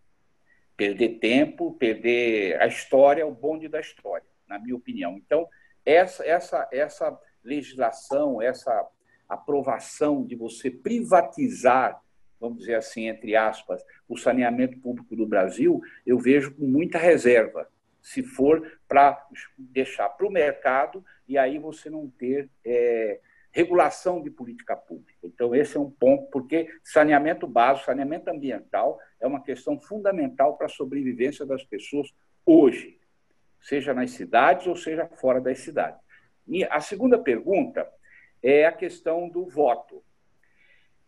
perder 0.76 1.18
tempo, 1.18 1.74
perder 1.74 2.60
a 2.60 2.66
história, 2.66 3.26
o 3.26 3.34
bonde 3.34 3.66
da 3.66 3.80
história, 3.80 4.28
na 4.46 4.58
minha 4.58 4.76
opinião. 4.76 5.16
Então, 5.16 5.48
essa, 5.86 6.26
essa, 6.26 6.68
essa 6.72 7.18
legislação, 7.44 8.42
essa 8.42 8.86
aprovação 9.28 10.24
de 10.24 10.34
você 10.34 10.70
privatizar, 10.70 12.00
vamos 12.40 12.58
dizer 12.58 12.74
assim, 12.74 13.06
entre 13.06 13.36
aspas, 13.36 13.82
o 14.08 14.16
saneamento 14.16 14.78
público 14.80 15.14
do 15.16 15.26
Brasil, 15.26 15.80
eu 16.04 16.18
vejo 16.18 16.54
com 16.54 16.66
muita 16.66 16.98
reserva, 16.98 17.68
se 18.02 18.22
for 18.22 18.78
para 18.86 19.26
deixar 19.56 20.08
para 20.10 20.26
o 20.26 20.30
mercado 20.30 21.04
e 21.26 21.38
aí 21.38 21.58
você 21.58 21.88
não 21.88 22.08
ter 22.08 22.48
é, 22.64 23.20
regulação 23.50 24.22
de 24.22 24.30
política 24.30 24.76
pública. 24.76 25.18
Então, 25.24 25.54
esse 25.54 25.76
é 25.76 25.80
um 25.80 25.90
ponto, 25.90 26.30
porque 26.30 26.68
saneamento 26.84 27.46
básico, 27.46 27.86
saneamento 27.86 28.28
ambiental 28.28 28.98
é 29.18 29.26
uma 29.26 29.42
questão 29.42 29.80
fundamental 29.80 30.56
para 30.56 30.66
a 30.66 30.68
sobrevivência 30.68 31.46
das 31.46 31.64
pessoas 31.64 32.12
hoje, 32.44 32.98
seja 33.66 33.92
nas 33.92 34.12
cidades 34.12 34.68
ou 34.68 34.76
seja 34.76 35.08
fora 35.16 35.40
das 35.40 35.58
cidades. 35.58 36.00
E 36.46 36.62
a 36.64 36.80
segunda 36.80 37.18
pergunta 37.18 37.84
é 38.40 38.64
a 38.64 38.70
questão 38.70 39.28
do 39.28 39.44
voto. 39.48 40.04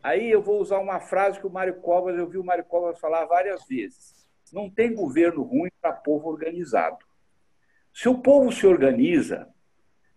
Aí 0.03 0.29
eu 0.29 0.43
vou 0.43 0.61
usar 0.61 0.79
uma 0.79 0.99
frase 0.99 1.39
que 1.39 1.47
o 1.47 1.51
Mário 1.51 1.81
Covas, 1.81 2.19
eu 2.19 2.29
vi 2.29 2.37
o 2.37 2.45
Mário 2.45 2.65
Covas 2.65 2.99
falar 2.99 3.25
várias 3.27 3.65
vezes. 3.65 4.29
Não 4.53 4.69
tem 4.69 4.93
governo 4.93 5.43
ruim 5.43 5.71
para 5.81 5.93
povo 5.93 6.29
organizado. 6.29 6.99
Se 7.95 8.09
o 8.09 8.19
povo 8.19 8.51
se 8.51 8.67
organiza 8.67 9.49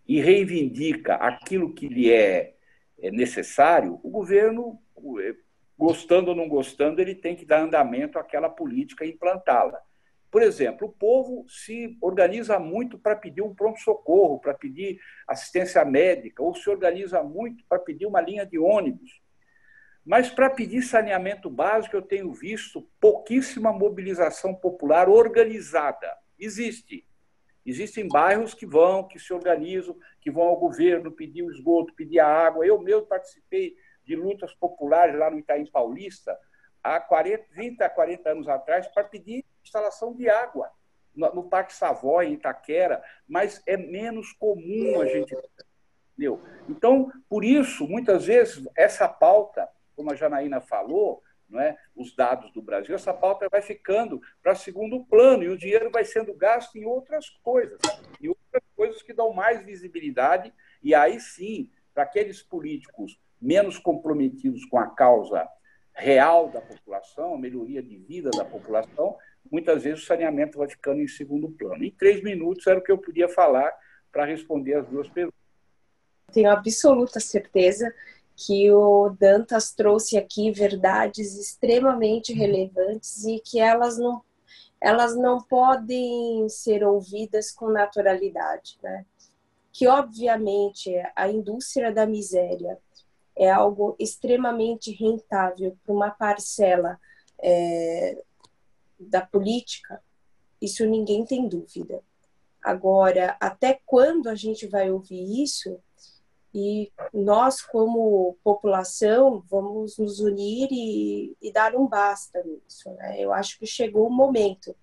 e 0.07 0.19
reivindica 0.19 1.15
aquilo 1.15 1.75
que 1.75 1.87
lhe 1.87 2.11
é, 2.11 2.55
é 2.99 3.11
necessário, 3.11 3.99
o 4.01 4.09
governo, 4.09 4.81
gostando 5.77 6.31
ou 6.31 6.35
não 6.35 6.49
gostando, 6.49 7.01
ele 7.01 7.13
tem 7.13 7.35
que 7.35 7.45
dar 7.45 7.61
andamento 7.61 8.17
àquela 8.17 8.49
política 8.49 9.05
e 9.05 9.11
implantá-la. 9.11 9.79
Por 10.31 10.41
exemplo, 10.41 10.87
o 10.87 10.91
povo 10.91 11.45
se 11.49 11.97
organiza 12.01 12.57
muito 12.57 12.97
para 12.97 13.17
pedir 13.17 13.41
um 13.41 13.53
pronto-socorro, 13.53 14.39
para 14.39 14.53
pedir 14.53 14.97
assistência 15.27 15.83
médica, 15.83 16.41
ou 16.41 16.55
se 16.55 16.69
organiza 16.69 17.21
muito 17.21 17.65
para 17.67 17.77
pedir 17.77 18.05
uma 18.05 18.21
linha 18.21 18.45
de 18.45 18.57
ônibus. 18.57 19.21
Mas 20.05 20.29
para 20.29 20.49
pedir 20.49 20.81
saneamento 20.83 21.49
básico, 21.49 21.97
eu 21.97 22.01
tenho 22.01 22.31
visto 22.31 22.89
pouquíssima 22.99 23.73
mobilização 23.73 24.55
popular 24.55 25.09
organizada. 25.09 26.09
Existe. 26.39 27.05
Existem 27.65 28.07
bairros 28.07 28.53
que 28.53 28.65
vão, 28.65 29.07
que 29.07 29.19
se 29.19 29.33
organizam, 29.33 29.95
que 30.21 30.31
vão 30.31 30.43
ao 30.43 30.57
governo 30.57 31.11
pedir 31.11 31.43
o 31.43 31.51
esgoto, 31.51 31.93
pedir 31.93 32.19
a 32.19 32.27
água. 32.27 32.65
Eu 32.65 32.81
mesmo 32.81 33.05
participei 33.05 33.75
de 34.03 34.15
lutas 34.15 34.53
populares 34.53 35.19
lá 35.19 35.29
no 35.29 35.37
Itaim 35.37 35.65
Paulista, 35.67 36.35
há 36.81 36.99
40, 36.99 37.43
30 37.53 37.85
a 37.85 37.89
40 37.89 38.29
anos 38.29 38.47
atrás 38.47 38.87
para 38.87 39.03
pedir 39.03 39.45
instalação 39.63 40.13
de 40.13 40.29
água 40.29 40.71
no, 41.13 41.43
Parque 41.43 41.73
Savoy, 41.73 42.27
em 42.27 42.33
Itaquera, 42.33 43.03
mas 43.27 43.61
é 43.65 43.75
menos 43.75 44.31
comum 44.33 45.01
a 45.01 45.05
gente. 45.05 45.35
Entendeu? 46.13 46.41
Então, 46.69 47.11
por 47.27 47.43
isso, 47.43 47.87
muitas 47.87 48.25
vezes, 48.25 48.65
essa 48.75 49.07
pauta, 49.07 49.67
como 49.95 50.11
a 50.11 50.15
Janaína 50.15 50.61
falou, 50.61 51.21
não 51.49 51.59
é? 51.59 51.77
os 51.95 52.15
dados 52.15 52.51
do 52.53 52.61
Brasil, 52.61 52.95
essa 52.95 53.13
pauta 53.13 53.49
vai 53.49 53.61
ficando 53.61 54.21
para 54.41 54.55
segundo 54.55 55.03
plano 55.05 55.43
e 55.43 55.49
o 55.49 55.57
dinheiro 55.57 55.91
vai 55.91 56.05
sendo 56.05 56.33
gasto 56.33 56.77
em 56.77 56.85
outras 56.85 57.29
coisas, 57.43 57.79
em 58.21 58.29
outras 58.29 58.63
coisas 58.75 59.01
que 59.01 59.13
dão 59.13 59.33
mais 59.33 59.63
visibilidade, 59.63 60.53
e 60.81 60.95
aí 60.95 61.19
sim, 61.19 61.69
para 61.93 62.03
aqueles 62.03 62.41
políticos 62.41 63.19
menos 63.41 63.77
comprometidos 63.77 64.63
com 64.65 64.77
a 64.77 64.87
causa 64.87 65.47
real 65.93 66.49
da 66.49 66.61
população, 66.61 67.33
a 67.33 67.37
melhoria 67.37 67.83
de 67.83 67.97
vida 67.97 68.29
da 68.31 68.45
população, 68.45 69.17
muitas 69.49 69.83
vezes 69.83 70.03
o 70.03 70.05
saneamento 70.05 70.57
vai 70.57 70.69
ficando 70.69 71.01
em 71.01 71.07
segundo 71.07 71.49
plano. 71.49 71.83
Em 71.83 71.91
três 71.91 72.23
minutos 72.23 72.67
era 72.67 72.79
o 72.79 72.83
que 72.83 72.91
eu 72.91 72.97
podia 72.97 73.29
falar 73.29 73.71
para 74.11 74.25
responder 74.25 74.75
as 74.75 74.87
duas 74.87 75.07
perguntas. 75.07 75.39
Tenho 76.31 76.49
absoluta 76.49 77.19
certeza 77.19 77.93
que 78.35 78.71
o 78.71 79.09
Dantas 79.09 79.71
trouxe 79.71 80.17
aqui 80.17 80.51
verdades 80.51 81.37
extremamente 81.37 82.33
relevantes 82.33 83.23
e 83.25 83.39
que 83.39 83.59
elas 83.59 83.97
não, 83.97 84.23
elas 84.79 85.15
não 85.15 85.41
podem 85.41 86.47
ser 86.49 86.83
ouvidas 86.83 87.51
com 87.51 87.69
naturalidade, 87.69 88.77
né? 88.81 89.05
Que 89.71 89.87
obviamente 89.87 90.91
a 91.15 91.29
indústria 91.29 91.91
da 91.91 92.05
miséria 92.05 92.77
é 93.37 93.49
algo 93.49 93.95
extremamente 93.99 94.91
rentável 94.91 95.77
para 95.83 95.93
uma 95.93 96.09
parcela 96.09 96.99
é, 97.41 98.21
da 99.09 99.21
política, 99.21 100.01
isso 100.61 100.85
ninguém 100.85 101.25
tem 101.25 101.47
dúvida. 101.47 102.03
Agora, 102.61 103.35
até 103.39 103.79
quando 103.85 104.27
a 104.27 104.35
gente 104.35 104.67
vai 104.67 104.91
ouvir 104.91 105.43
isso? 105.43 105.79
E 106.53 106.91
nós, 107.13 107.61
como 107.61 108.37
população, 108.43 109.43
vamos 109.49 109.97
nos 109.97 110.19
unir 110.19 110.67
e, 110.69 111.35
e 111.41 111.51
dar 111.51 111.75
um 111.75 111.87
basta 111.87 112.43
nisso. 112.43 112.89
Né? 112.91 113.19
Eu 113.19 113.33
acho 113.33 113.57
que 113.57 113.65
chegou 113.65 114.07
o 114.07 114.13
momento. 114.13 114.75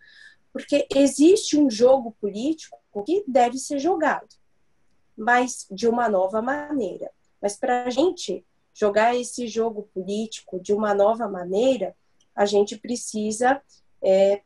Porque 0.52 0.88
existe 0.94 1.58
um 1.58 1.70
jogo 1.70 2.16
político 2.20 2.78
que 3.04 3.22
deve 3.28 3.58
ser 3.58 3.78
jogado, 3.78 4.34
mas 5.16 5.66
de 5.70 5.86
uma 5.86 6.08
nova 6.08 6.42
maneira. 6.42 7.12
Mas 7.40 7.56
para 7.56 7.84
a 7.84 7.90
gente 7.90 8.44
jogar 8.74 9.14
esse 9.14 9.46
jogo 9.46 9.88
político 9.94 10.58
de 10.58 10.72
uma 10.72 10.94
nova 10.94 11.28
maneira, 11.28 11.94
a 12.34 12.46
gente 12.46 12.76
precisa 12.76 13.60
é, 14.02 14.42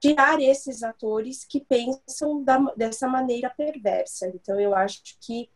tirar 0.00 0.40
esses 0.40 0.82
atores 0.82 1.44
que 1.44 1.60
pensam 1.60 2.42
da, 2.42 2.58
dessa 2.76 3.08
maneira 3.08 3.50
perversa. 3.50 4.28
Então, 4.28 4.60
eu 4.60 4.74
acho 4.74 5.02
que 5.20 5.50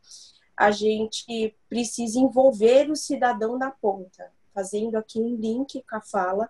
a 0.56 0.70
gente 0.70 1.54
precisa 1.68 2.18
envolver 2.18 2.90
o 2.90 2.96
cidadão 2.96 3.58
na 3.58 3.70
ponta, 3.70 4.32
fazendo 4.54 4.96
aqui 4.96 5.20
um 5.20 5.36
link 5.36 5.84
com 5.88 5.96
a 5.96 6.00
fala 6.00 6.48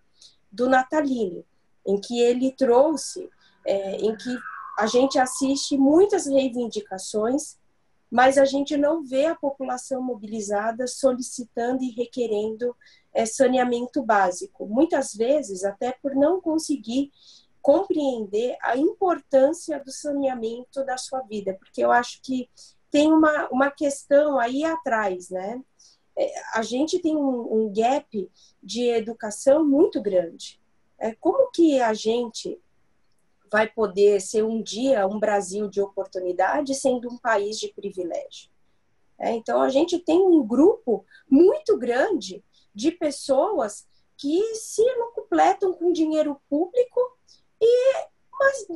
do 0.50 0.68
Natalini, 0.68 1.44
em 1.84 2.00
que 2.00 2.20
ele 2.20 2.52
trouxe, 2.52 3.28
é, 3.66 3.96
em 3.96 4.16
que 4.16 4.38
a 4.78 4.86
gente 4.86 5.18
assiste 5.18 5.76
muitas 5.76 6.26
reivindicações, 6.26 7.58
mas 8.10 8.38
a 8.38 8.44
gente 8.44 8.76
não 8.76 9.02
vê 9.02 9.26
a 9.26 9.34
população 9.34 10.00
mobilizada 10.00 10.86
solicitando 10.86 11.82
e 11.82 11.90
requerendo 11.90 12.76
é, 13.16 13.24
saneamento 13.24 14.02
básico. 14.02 14.66
Muitas 14.66 15.14
vezes, 15.14 15.64
até 15.64 15.92
por 16.02 16.14
não 16.14 16.38
conseguir 16.38 17.10
compreender 17.62 18.56
a 18.62 18.76
importância 18.76 19.82
do 19.82 19.90
saneamento 19.90 20.84
da 20.84 20.98
sua 20.98 21.22
vida, 21.22 21.56
porque 21.58 21.82
eu 21.82 21.90
acho 21.90 22.20
que 22.22 22.48
tem 22.90 23.10
uma, 23.10 23.48
uma 23.48 23.70
questão 23.70 24.38
aí 24.38 24.64
atrás, 24.64 25.30
né? 25.30 25.60
É, 26.14 26.30
a 26.52 26.62
gente 26.62 26.98
tem 26.98 27.16
um, 27.16 27.54
um 27.64 27.72
gap 27.74 28.30
de 28.62 28.82
educação 28.82 29.64
muito 29.64 30.00
grande. 30.02 30.60
É, 30.98 31.14
como 31.14 31.50
que 31.50 31.80
a 31.80 31.94
gente 31.94 32.60
vai 33.50 33.66
poder 33.66 34.20
ser 34.20 34.44
um 34.44 34.62
dia 34.62 35.06
um 35.06 35.18
Brasil 35.18 35.68
de 35.68 35.80
oportunidade 35.80 36.74
sendo 36.74 37.08
um 37.10 37.18
país 37.18 37.58
de 37.58 37.72
privilégio? 37.72 38.50
É, 39.18 39.30
então, 39.32 39.62
a 39.62 39.70
gente 39.70 39.98
tem 39.98 40.20
um 40.20 40.46
grupo 40.46 41.04
muito 41.28 41.78
grande 41.78 42.44
de 42.76 42.92
pessoas 42.92 43.88
que 44.18 44.54
se 44.54 44.84
completam 45.14 45.72
com 45.72 45.90
dinheiro 45.90 46.40
público 46.48 47.00
e 47.60 48.06
mas 48.38 48.66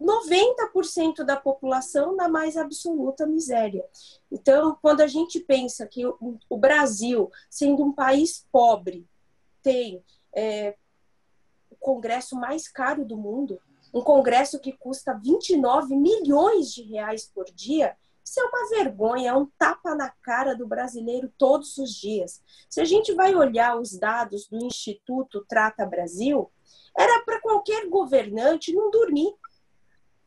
90% 0.00 1.22
da 1.24 1.36
população 1.36 2.16
na 2.16 2.28
mais 2.28 2.56
absoluta 2.56 3.24
miséria. 3.24 3.88
Então, 4.30 4.76
quando 4.82 5.00
a 5.00 5.06
gente 5.06 5.38
pensa 5.38 5.86
que 5.86 6.04
o, 6.04 6.56
Brasil, 6.58 7.30
sendo 7.48 7.84
um 7.84 7.92
país 7.92 8.44
pobre, 8.50 9.06
tem 9.62 10.04
é, 10.34 10.76
o 11.70 11.76
congresso 11.76 12.34
mais 12.34 12.66
caro 12.66 13.04
do 13.04 13.16
mundo, 13.16 13.60
um 13.94 14.00
congresso 14.00 14.58
que 14.58 14.72
custa 14.72 15.14
29 15.14 15.94
milhões 15.94 16.72
de 16.72 16.82
reais 16.82 17.30
por 17.32 17.44
dia, 17.44 17.96
isso 18.24 18.40
é 18.40 18.44
uma 18.44 18.68
vergonha, 18.68 19.30
é 19.30 19.34
um 19.34 19.46
tapa 19.58 19.94
na 19.94 20.10
cara 20.22 20.54
do 20.54 20.66
brasileiro 20.66 21.32
todos 21.36 21.76
os 21.78 21.94
dias. 21.94 22.42
Se 22.68 22.80
a 22.80 22.84
gente 22.84 23.12
vai 23.12 23.34
olhar 23.34 23.78
os 23.78 23.98
dados 23.98 24.46
do 24.48 24.64
Instituto 24.64 25.44
Trata 25.48 25.84
Brasil, 25.84 26.50
era 26.96 27.22
para 27.24 27.40
qualquer 27.40 27.88
governante 27.88 28.72
não 28.72 28.90
dormir. 28.90 29.34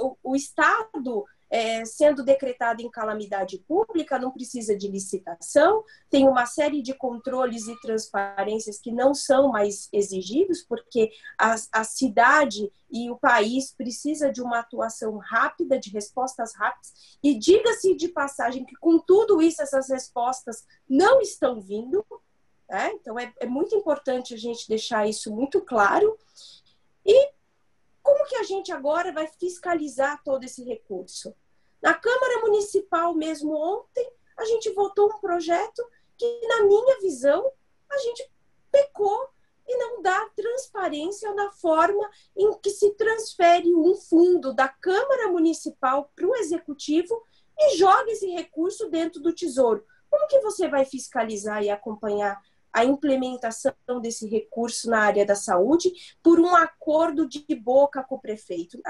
o, 0.00 0.16
o 0.30 0.34
Estado 0.34 1.26
é, 1.52 1.84
sendo 1.84 2.24
decretada 2.24 2.80
em 2.80 2.90
calamidade 2.90 3.58
pública, 3.58 4.18
não 4.18 4.30
precisa 4.30 4.74
de 4.74 4.88
licitação, 4.88 5.84
tem 6.08 6.26
uma 6.26 6.46
série 6.46 6.80
de 6.80 6.94
controles 6.94 7.68
e 7.68 7.78
transparências 7.82 8.78
que 8.78 8.90
não 8.90 9.12
são 9.12 9.48
mais 9.48 9.86
exigidos, 9.92 10.62
porque 10.62 11.12
a, 11.38 11.54
a 11.70 11.84
cidade 11.84 12.72
e 12.90 13.10
o 13.10 13.18
país 13.18 13.70
precisa 13.70 14.32
de 14.32 14.40
uma 14.40 14.60
atuação 14.60 15.18
rápida, 15.18 15.78
de 15.78 15.90
respostas 15.90 16.54
rápidas, 16.54 17.18
e 17.22 17.38
diga-se 17.38 17.94
de 17.96 18.08
passagem 18.08 18.64
que 18.64 18.74
com 18.76 18.98
tudo 18.98 19.42
isso 19.42 19.60
essas 19.60 19.90
respostas 19.90 20.66
não 20.88 21.20
estão 21.20 21.60
vindo, 21.60 22.02
né? 22.66 22.92
então 22.94 23.18
é, 23.18 23.30
é 23.38 23.46
muito 23.46 23.76
importante 23.76 24.32
a 24.32 24.38
gente 24.38 24.66
deixar 24.66 25.06
isso 25.06 25.30
muito 25.30 25.60
claro, 25.60 26.16
e 27.04 27.30
como 28.02 28.24
que 28.26 28.36
a 28.36 28.42
gente 28.42 28.72
agora 28.72 29.12
vai 29.12 29.26
fiscalizar 29.26 30.22
todo 30.24 30.44
esse 30.44 30.64
recurso? 30.64 31.34
Na 31.82 31.94
Câmara 31.94 32.40
Municipal, 32.42 33.12
mesmo 33.14 33.54
ontem, 33.54 34.08
a 34.38 34.44
gente 34.44 34.70
votou 34.70 35.08
um 35.08 35.18
projeto 35.18 35.84
que, 36.16 36.46
na 36.46 36.62
minha 36.62 37.00
visão, 37.00 37.50
a 37.90 37.98
gente 37.98 38.30
pecou 38.70 39.28
e 39.66 39.76
não 39.76 40.00
dá 40.00 40.28
transparência 40.36 41.34
na 41.34 41.50
forma 41.50 42.08
em 42.36 42.52
que 42.60 42.70
se 42.70 42.90
transfere 42.94 43.74
um 43.74 43.96
fundo 43.96 44.54
da 44.54 44.68
Câmara 44.68 45.28
Municipal 45.28 46.10
para 46.14 46.26
o 46.26 46.36
Executivo 46.36 47.22
e 47.58 47.76
joga 47.76 48.10
esse 48.10 48.28
recurso 48.28 48.88
dentro 48.88 49.20
do 49.20 49.34
Tesouro. 49.34 49.84
Como 50.10 50.26
que 50.28 50.40
você 50.40 50.68
vai 50.68 50.84
fiscalizar 50.84 51.62
e 51.62 51.70
acompanhar 51.70 52.40
a 52.72 52.84
implementação 52.84 53.74
desse 54.00 54.26
recurso 54.26 54.88
na 54.88 55.00
área 55.00 55.26
da 55.26 55.34
saúde 55.34 55.92
por 56.22 56.40
um 56.40 56.54
acordo 56.54 57.28
de 57.28 57.44
boca 57.54 58.02
com 58.02 58.14
o 58.14 58.20
prefeito. 58.20 58.80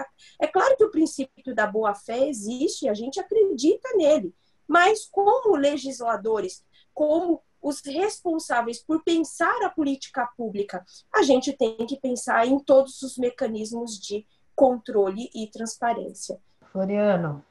É 0.40 0.46
claro 0.46 0.76
que 0.76 0.84
o 0.84 0.90
princípio 0.90 1.54
da 1.54 1.66
boa-fé 1.66 2.28
existe, 2.28 2.88
a 2.88 2.94
gente 2.94 3.18
acredita 3.18 3.88
nele, 3.96 4.34
mas 4.66 5.06
como 5.06 5.56
legisladores, 5.56 6.64
como 6.94 7.42
os 7.60 7.80
responsáveis 7.84 8.82
por 8.82 9.02
pensar 9.04 9.62
a 9.62 9.70
política 9.70 10.28
pública, 10.36 10.84
a 11.14 11.22
gente 11.22 11.52
tem 11.52 11.76
que 11.86 11.96
pensar 11.96 12.46
em 12.46 12.58
todos 12.58 13.02
os 13.02 13.16
mecanismos 13.16 13.98
de 13.98 14.26
controle 14.54 15.30
e 15.34 15.46
transparência. 15.46 16.40
Floriano, 16.72 17.44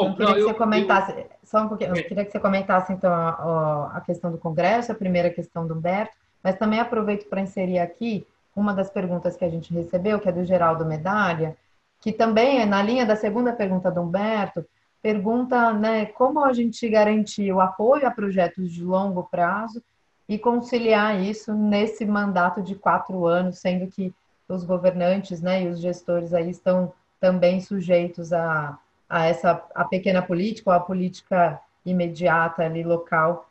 Bom, 0.00 0.08
eu 0.08 0.14
queria 0.14 0.28
não, 0.28 0.34
que 0.34 0.42
você 0.42 0.54
comentasse, 0.54 1.12
eu... 1.12 1.26
só 1.44 1.62
um 1.62 1.68
pouquinho, 1.68 1.94
eu 1.94 2.04
queria 2.04 2.24
que 2.24 2.32
você 2.32 2.40
comentasse 2.40 2.92
então 2.92 3.12
a, 3.12 3.92
a, 3.96 4.00
questão 4.00 4.30
do 4.32 4.38
Congresso, 4.38 4.90
a 4.90 4.94
primeira 4.94 5.28
questão 5.28 5.66
do 5.66 5.74
Humberto, 5.74 6.16
mas 6.42 6.56
também 6.56 6.80
aproveito 6.80 7.28
para 7.28 7.42
inserir 7.42 7.78
aqui 7.78 8.26
uma 8.56 8.72
das 8.72 8.90
perguntas 8.90 9.36
que 9.36 9.44
a 9.44 9.48
gente 9.50 9.72
recebeu, 9.74 10.18
que 10.18 10.28
é 10.28 10.32
do 10.32 10.44
Geraldo 10.44 10.86
Medalha, 10.86 11.56
que 12.00 12.12
também 12.12 12.60
é 12.60 12.66
na 12.66 12.82
linha 12.82 13.04
da 13.04 13.14
segunda 13.14 13.52
pergunta 13.52 13.90
do 13.90 14.00
Humberto, 14.00 14.64
pergunta 15.02 15.72
né, 15.72 16.06
como 16.06 16.42
a 16.42 16.52
gente 16.52 16.88
garantir 16.88 17.52
o 17.52 17.60
apoio 17.60 18.06
a 18.06 18.10
projetos 18.10 18.72
de 18.72 18.82
longo 18.82 19.24
prazo 19.24 19.82
e 20.26 20.38
conciliar 20.38 21.20
isso 21.20 21.52
nesse 21.52 22.06
mandato 22.06 22.62
de 22.62 22.74
quatro 22.74 23.26
anos, 23.26 23.58
sendo 23.58 23.86
que 23.86 24.14
os 24.48 24.64
governantes 24.64 25.42
né, 25.42 25.62
e 25.62 25.68
os 25.68 25.78
gestores 25.78 26.32
aí 26.32 26.50
estão 26.50 26.92
também 27.20 27.60
sujeitos 27.60 28.32
a 28.32 28.78
a 29.10 29.26
essa 29.26 29.62
a 29.74 29.84
pequena 29.84 30.22
política 30.22 30.70
ou 30.70 30.76
a 30.76 30.80
política 30.80 31.60
imediata 31.84 32.62
ali 32.62 32.84
local? 32.84 33.50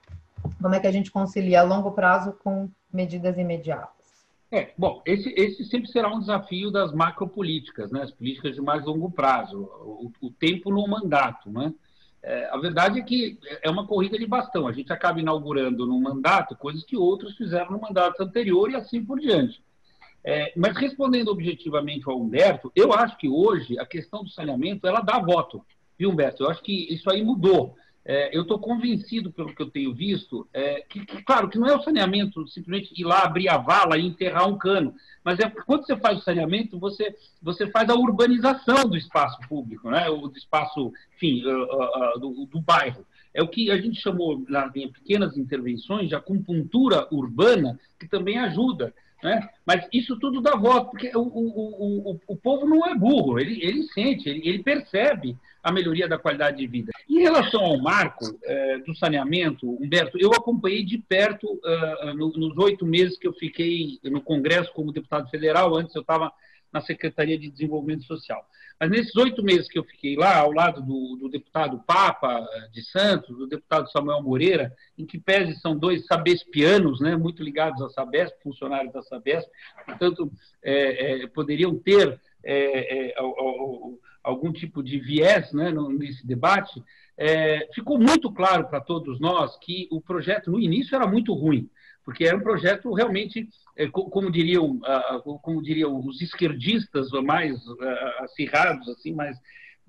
Como 0.62 0.74
é 0.74 0.80
que 0.80 0.88
a 0.88 0.92
gente 0.92 1.12
concilia 1.12 1.60
a 1.60 1.64
longo 1.64 1.92
prazo 1.92 2.32
com 2.42 2.70
medidas 2.92 3.38
imediatas? 3.38 4.00
É, 4.52 4.72
bom, 4.76 5.02
esse, 5.06 5.30
esse 5.38 5.64
sempre 5.66 5.92
será 5.92 6.08
um 6.12 6.20
desafio 6.20 6.72
das 6.72 6.92
macropolíticas, 6.92 7.92
né? 7.92 8.02
as 8.02 8.12
políticas 8.12 8.56
de 8.56 8.62
mais 8.62 8.84
longo 8.84 9.12
prazo, 9.12 9.62
o, 9.62 10.12
o 10.22 10.32
tempo 10.32 10.72
no 10.72 10.88
mandato. 10.88 11.52
Né? 11.52 11.72
É, 12.24 12.50
a 12.50 12.58
verdade 12.58 13.00
é 13.00 13.04
que 13.04 13.38
é 13.62 13.70
uma 13.70 13.86
corrida 13.86 14.18
de 14.18 14.26
bastão, 14.26 14.66
a 14.66 14.72
gente 14.72 14.92
acaba 14.92 15.20
inaugurando 15.20 15.86
no 15.86 16.00
mandato 16.02 16.56
coisas 16.56 16.84
que 16.84 16.98
outros 16.98 17.36
fizeram 17.36 17.72
no 17.72 17.82
mandato 17.82 18.24
anterior 18.24 18.72
e 18.72 18.76
assim 18.76 19.06
por 19.06 19.20
diante. 19.20 19.62
É, 20.24 20.52
mas 20.56 20.76
respondendo 20.78 21.30
objetivamente 21.30 22.04
ao 22.08 22.20
Humberto, 22.20 22.72
eu 22.76 22.94
acho 22.94 23.18
que 23.18 23.28
hoje 23.28 23.80
a 23.80 23.86
questão 23.86 24.24
do 24.24 24.30
saneamento 24.30 24.86
ela 24.86 25.02
dá 25.02 25.20
voto, 25.20 25.64
viu, 25.98 26.10
Humberto? 26.10 26.44
Eu 26.44 26.50
acho 26.50 26.62
que 26.62 26.94
isso 26.94 27.10
aí 27.10 27.24
mudou. 27.24 27.76
é, 28.06 28.36
eu 28.36 28.42
estou 28.42 28.58
convencido, 28.58 29.32
pelo 29.32 29.54
que 29.54 29.62
eu 29.62 29.70
tenho 29.70 29.94
visto, 29.94 30.48
é, 30.54 30.82
que, 30.90 31.06
que, 31.06 31.22
claro, 31.22 31.50
que 31.50 31.60
não 31.60 31.68
é 31.68 31.76
o 31.76 31.84
saneamento 31.84 32.48
simplesmente 32.48 32.92
ir 33.00 33.04
lá 33.04 33.24
abrir 33.24 33.50
a 33.50 33.58
vala 33.58 33.98
e 33.98 34.06
enterrar 34.06 34.48
um 34.48 34.58
cano, 34.58 34.96
mas 35.24 35.38
é 35.40 35.50
quando 35.50 35.86
você 35.86 35.96
faz 35.96 36.18
o 36.18 36.24
saneamento, 36.24 36.80
você, 36.80 37.16
você 37.42 37.68
faz 37.68 37.90
a 37.90 37.96
urbanização 37.96 38.90
do 38.90 38.98
espaço 38.98 39.38
público, 39.48 39.90
né? 39.92 40.06
do 40.06 40.34
espaço, 40.36 40.92
enfim, 41.16 41.44
do, 42.20 42.46
do 42.46 42.62
bairro. 42.62 43.06
É 43.34 43.44
o 43.44 43.48
que 43.48 43.70
a 43.70 43.78
gente 43.78 44.02
chamou, 44.02 44.44
nas 44.50 44.72
pequenas 44.72 45.38
intervenções, 45.38 46.10
de 46.10 46.16
acupuntura 46.16 47.08
urbana, 47.12 47.80
que 48.00 48.08
também 48.08 48.40
ajuda. 48.40 48.94
Né? 49.22 49.50
Mas 49.66 49.86
isso 49.92 50.18
tudo 50.18 50.40
dá 50.42 50.56
voto, 50.56 50.92
porque 50.92 51.12
o, 51.14 51.22
o, 51.22 52.12
o, 52.12 52.22
o 52.28 52.36
povo 52.38 52.66
não 52.66 52.86
é 52.88 52.96
burro, 52.96 53.38
ele, 53.38 53.60
ele 53.62 53.84
sente, 53.84 54.30
ele, 54.30 54.48
ele 54.48 54.64
percebe 54.64 55.36
a 55.62 55.72
melhoria 55.72 56.08
da 56.08 56.18
qualidade 56.18 56.58
de 56.58 56.68
vida. 56.68 56.92
Em 57.08 57.20
relação 57.20 57.62
ao 57.62 57.78
marco 57.78 58.26
é, 58.44 58.78
do 58.80 58.96
saneamento, 58.96 59.70
Humberto, 59.70 60.18
eu 60.18 60.32
acompanhei 60.32 60.86
de 60.86 60.98
perto 60.98 61.48
uh, 61.48 62.14
no, 62.14 62.32
nos 62.32 62.58
oito 62.58 62.86
meses 62.86 63.18
que 63.18 63.28
eu 63.28 63.34
fiquei 63.34 64.00
no 64.04 64.22
Congresso 64.22 64.72
como 64.74 64.94
deputado 64.94 65.30
federal, 65.30 65.76
antes 65.76 65.94
eu 65.96 66.02
estava 66.02 66.32
na 66.72 66.82
Secretaria 66.82 67.38
de 67.38 67.50
Desenvolvimento 67.50 68.04
Social. 68.04 68.46
Mas 68.80 68.90
nesses 68.90 69.16
oito 69.18 69.44
meses 69.44 69.68
que 69.68 69.78
eu 69.78 69.84
fiquei 69.84 70.16
lá, 70.16 70.38
ao 70.38 70.52
lado 70.52 70.82
do, 70.82 71.18
do, 71.18 71.30
deputado 71.30 71.84
Papa 71.86 72.48
de 72.72 72.82
Santos, 72.82 73.38
do 73.38 73.46
deputado 73.46 73.92
Samuel 73.92 74.24
Moreira, 74.24 74.74
em 74.98 75.06
que 75.06 75.20
pese 75.20 75.60
são 75.60 75.78
dois 75.78 76.06
sabespianos, 76.06 77.02
né, 77.02 77.18
muito 77.18 77.44
ligados 77.44 77.82
à 77.82 77.90
Sabesp, 77.90 78.36
funcionários 78.42 78.94
da 78.94 79.02
Sabesp, 79.02 79.50
portanto, 79.86 80.32
é, 80.64 81.24
é, 81.24 81.28
poderiam 81.28 81.78
ter 81.78 82.20
é, 82.42 83.14
algum 84.24 84.54
tipo 84.54 84.82
de 84.82 84.98
viés 84.98 85.52
né, 85.52 85.74
nesse 85.90 86.26
debate, 86.26 86.82
ficou 87.74 88.00
muito 88.00 88.32
claro 88.32 88.70
para 88.70 88.80
todos 88.80 89.20
nós 89.20 89.58
que 89.58 89.90
o 89.92 90.00
projeto, 90.00 90.50
no 90.50 90.58
início, 90.58 90.96
era 90.96 91.06
muito 91.06 91.34
ruim 91.34 91.70
porque 92.04 92.26
era 92.26 92.38
um 92.38 92.42
projeto 92.42 92.92
realmente, 92.94 93.48
é, 93.78 93.88
como 93.88 94.32
diriam, 94.32 94.80
como 95.42 95.62
diriam 95.62 95.96
os 96.06 96.22
esquerdistas 96.22 97.12
mais 97.24 97.60
acirrados, 98.20 98.88
assim, 98.90 99.14
mas 99.14 99.38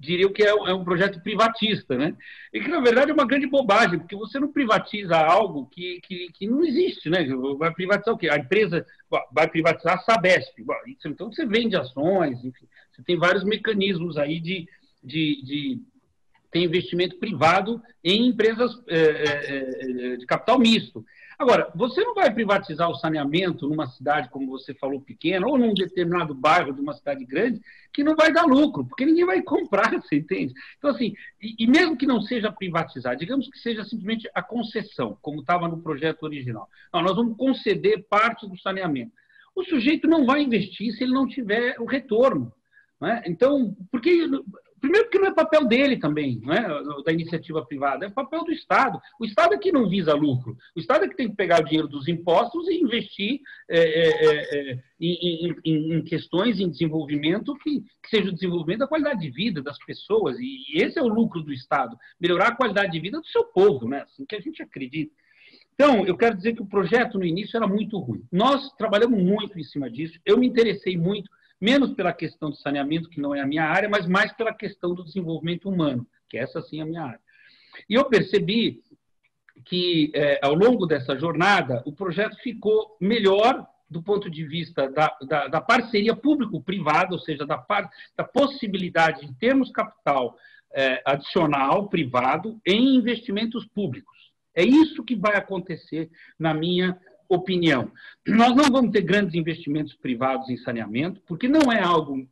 diriam 0.01 0.33
que 0.33 0.43
é, 0.43 0.49
é 0.49 0.75
um 0.75 0.83
projeto 0.83 1.23
privatista, 1.23 1.95
né? 1.97 2.17
E 2.53 2.59
que, 2.59 2.69
na 2.69 2.81
verdade, 2.81 3.11
é 3.11 3.15
uma 3.15 3.27
grande 3.27 3.47
bobagem, 3.47 3.99
porque 3.99 4.17
você 4.17 4.41
não 4.41 4.51
privatiza 4.51 5.15
algo 5.15 5.67
que, 5.67 6.01
que, 6.03 6.33
que 6.33 6.47
não 6.47 6.65
existe, 6.65 7.11
né? 7.11 7.27
Vai 7.59 7.71
privatizar 7.73 8.15
o 8.15 8.19
quê? 8.19 8.31
A 8.31 8.39
empresa 8.39 8.85
vai 9.31 9.47
privatizar 9.47 9.97
a 9.97 9.99
Sabesp. 9.99 10.65
Então, 11.05 11.31
você 11.31 11.45
vende 11.45 11.77
ações, 11.77 12.43
enfim, 12.43 12.67
você 12.91 13.03
tem 13.03 13.19
vários 13.19 13.45
mecanismos 13.45 14.17
aí 14.17 14.41
de, 14.41 14.67
de, 15.05 15.43
de 15.45 15.83
ter 16.51 16.61
investimento 16.61 17.19
privado 17.19 17.83
em 18.03 18.29
empresas 18.29 18.73
é, 18.89 18.97
é, 18.97 20.17
de 20.17 20.25
capital 20.25 20.59
misto. 20.59 21.05
Agora, 21.41 21.73
você 21.75 22.05
não 22.05 22.15
vai 22.15 22.31
privatizar 22.31 22.91
o 22.91 22.97
saneamento 22.97 23.67
numa 23.67 23.87
cidade, 23.87 24.29
como 24.29 24.47
você 24.47 24.75
falou, 24.75 25.01
pequena, 25.01 25.47
ou 25.47 25.57
num 25.57 25.73
determinado 25.73 26.35
bairro 26.35 26.71
de 26.71 26.83
uma 26.83 26.93
cidade 26.93 27.25
grande, 27.25 27.63
que 27.95 28.05
não 28.05 28.15
vai 28.15 28.31
dar 28.31 28.45
lucro, 28.45 28.85
porque 28.85 29.07
ninguém 29.07 29.25
vai 29.25 29.41
comprar, 29.43 29.91
você 29.91 30.17
entende? 30.17 30.53
Então, 30.77 30.91
assim, 30.91 31.15
e, 31.41 31.65
e 31.65 31.67
mesmo 31.67 31.97
que 31.97 32.07
não 32.07 32.21
seja 32.21 32.53
privatizar, 32.53 33.17
digamos 33.17 33.49
que 33.49 33.59
seja 33.59 33.83
simplesmente 33.85 34.31
a 34.35 34.43
concessão, 34.43 35.17
como 35.23 35.41
estava 35.41 35.67
no 35.67 35.81
projeto 35.81 36.25
original. 36.25 36.69
Não, 36.93 37.01
nós 37.01 37.17
vamos 37.17 37.39
conceder 37.39 38.05
parte 38.07 38.47
do 38.47 38.59
saneamento. 38.59 39.13
O 39.57 39.65
sujeito 39.65 40.07
não 40.07 40.27
vai 40.27 40.43
investir 40.43 40.93
se 40.93 41.05
ele 41.05 41.15
não 41.15 41.27
tiver 41.27 41.75
o 41.81 41.87
retorno. 41.87 42.53
Né? 43.01 43.23
Então, 43.27 43.75
porque 43.91 44.29
Primeiro, 44.81 45.07
porque 45.07 45.19
não 45.19 45.29
é 45.29 45.35
papel 45.35 45.67
dele 45.67 45.99
também, 45.99 46.41
não 46.43 46.53
é? 46.53 47.03
da 47.05 47.13
iniciativa 47.13 47.65
privada, 47.65 48.07
é 48.07 48.11
papel 48.11 48.45
do 48.45 48.53
Estado. 48.53 49.01
O 49.21 49.25
Estado 49.25 49.55
é 49.55 49.59
que 49.59 49.71
não 49.71 49.89
visa 49.89 50.15
lucro. 50.15 50.57
O 50.75 50.81
Estado 50.81 51.05
é 51.05 51.09
que 51.09 51.17
tem 51.17 51.29
que 51.29 51.37
pegar 51.37 51.61
o 51.61 51.65
dinheiro 51.65 51.87
dos 51.87 52.09
impostos 52.09 52.67
e 52.69 52.81
investir 52.81 53.41
é, 53.69 53.79
é, 53.79 54.09
é, 54.09 54.71
é 54.73 54.79
em, 54.99 55.55
em, 55.65 55.97
em, 55.97 56.03
questões, 56.03 56.59
em 56.59 56.71
desenvolvimento 56.71 57.55
que, 57.59 57.81
que, 57.81 58.09
seja 58.09 58.31
o 58.31 58.35
desenvolvimento 58.35 58.81
da 58.81 58.87
qualidade 58.87 59.21
de 59.21 59.31
vida 59.31 59.63
das 59.63 59.79
pessoas. 59.85 60.39
E 60.41 60.83
esse 60.83 60.99
é 60.99 61.03
o 61.03 61.09
lucro 61.09 61.43
do 61.43 61.53
Estado, 61.53 61.97
melhorar 62.19 62.49
a 62.49 62.57
qualidade 62.57 62.93
de 62.93 63.01
vida 63.01 63.21
do 63.21 63.27
seu 63.27 63.45
povo, 63.45 63.87
né? 63.87 64.03
assim 64.03 64.25
que 64.25 64.37
a 64.37 64.41
gente 64.41 64.63
acredita. 64.63 65.13
Então, 65.75 66.07
eu 66.07 66.17
quero 66.17 66.37
dizer 66.37 66.55
que 66.55 66.63
o 66.63 66.67
projeto 66.67 67.19
no 67.19 67.25
início 67.25 67.57
era 67.57 67.67
muito 67.67 67.99
ruim. 67.99 68.23
Nós 68.31 68.71
trabalhamos 68.77 69.23
muito 69.23 69.59
em 69.59 69.65
cima 69.65 69.91
disso. 69.91 70.19
Eu 70.27 70.37
me 70.37 70.47
interessei 70.47 70.97
muito 70.97 71.31
menos 71.61 71.93
pela 71.93 72.13
questão 72.13 72.51
do 72.51 72.57
saneamento, 72.57 73.11
que 73.11 73.21
não 73.21 73.35
é 73.35 73.41
a 73.41 73.47
minha 73.47 73.65
área, 73.65 73.89
mas 73.89 74.07
mais 74.07 74.33
pela 74.33 74.55
questão 74.55 74.95
do 74.95 75.05
desenvolvimento 75.05 75.69
humano, 75.69 76.07
que 76.29 76.39
essa 76.39 76.63
sim 76.63 76.81
é 76.81 76.83
a 76.83 76.87
minha 76.87 77.03
área. 77.03 77.21
E 77.89 77.95
eu 77.95 78.05
percebi 78.07 78.83
que, 79.65 80.11
é, 80.15 80.41
ao 80.43 80.55
longo 80.55 80.87
dessa 80.87 81.17
jornada, 81.19 81.83
o 81.85 81.93
projeto 81.93 82.37
ficou 82.43 82.97
melhor 83.01 83.67
do 83.89 84.03
ponto 84.03 84.31
de 84.31 84.45
vista 84.47 84.89
da, 84.89 85.17
da, 85.23 85.49
da 85.49 85.61
parceria 85.61 86.15
público-privada, 86.15 87.13
ou 87.13 87.19
seja, 87.19 87.45
da, 87.45 87.59
par, 87.59 87.91
da 88.17 88.23
possibilidade 88.23 89.27
de 89.27 89.35
termos 89.35 89.71
capital 89.73 90.37
é, 90.73 91.03
adicional 91.05 91.89
privado 91.89 92.61
em 92.65 92.95
investimentos 92.95 93.67
públicos. 93.67 94.31
É 94.55 94.63
isso 94.63 95.05
que 95.05 95.17
vai 95.17 95.37
acontecer, 95.37 96.09
na 96.39 96.55
minha 96.55 96.99
opinião. 97.31 97.91
Nós 98.27 98.55
não 98.55 98.65
vamos 98.65 98.91
ter 98.91 99.03
grandes 99.03 99.35
investimentos 99.35 99.95
privados 99.95 100.51
em 100.51 100.57
saneamento, 100.57 101.23
porque 101.27 101.49
não 101.49 101.73
é 101.73 101.81
algo 101.81 102.29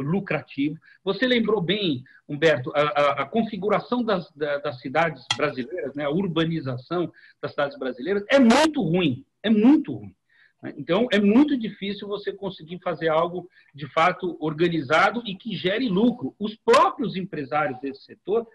lucrativo. 0.00 0.78
Você 1.04 1.26
lembrou 1.26 1.60
bem, 1.60 2.04
Humberto, 2.28 2.70
a, 2.74 2.80
a, 2.80 3.22
a 3.22 3.26
configuração 3.26 4.02
das, 4.02 4.30
das, 4.32 4.80
cidades 4.80 5.24
brasileiras, 5.36 5.94
né, 5.94 6.04
a 6.04 6.10
urbanização 6.10 7.12
das 7.42 7.50
cidades 7.50 7.78
brasileiras 7.78 8.24
é 8.28 8.38
muito 8.38 8.80
ruim, 8.80 9.24
é 9.42 9.50
muito 9.50 9.92
ruim. 9.92 10.14
Né? 10.62 10.74
Então, 10.76 11.06
é 11.12 11.20
muito 11.20 11.56
difícil 11.56 12.08
você 12.08 12.32
conseguir 12.32 12.78
fazer 12.82 13.08
algo 13.08 13.48
de 13.74 13.86
fato 13.92 14.36
organizado 14.40 15.22
e 15.24 15.34
que 15.34 15.56
gere 15.56 15.88
lucro. 15.88 16.34
Os 16.38 16.56
próprios 16.56 17.16
empresários 17.16 17.80
desse 17.80 18.02
setor, 18.04 18.46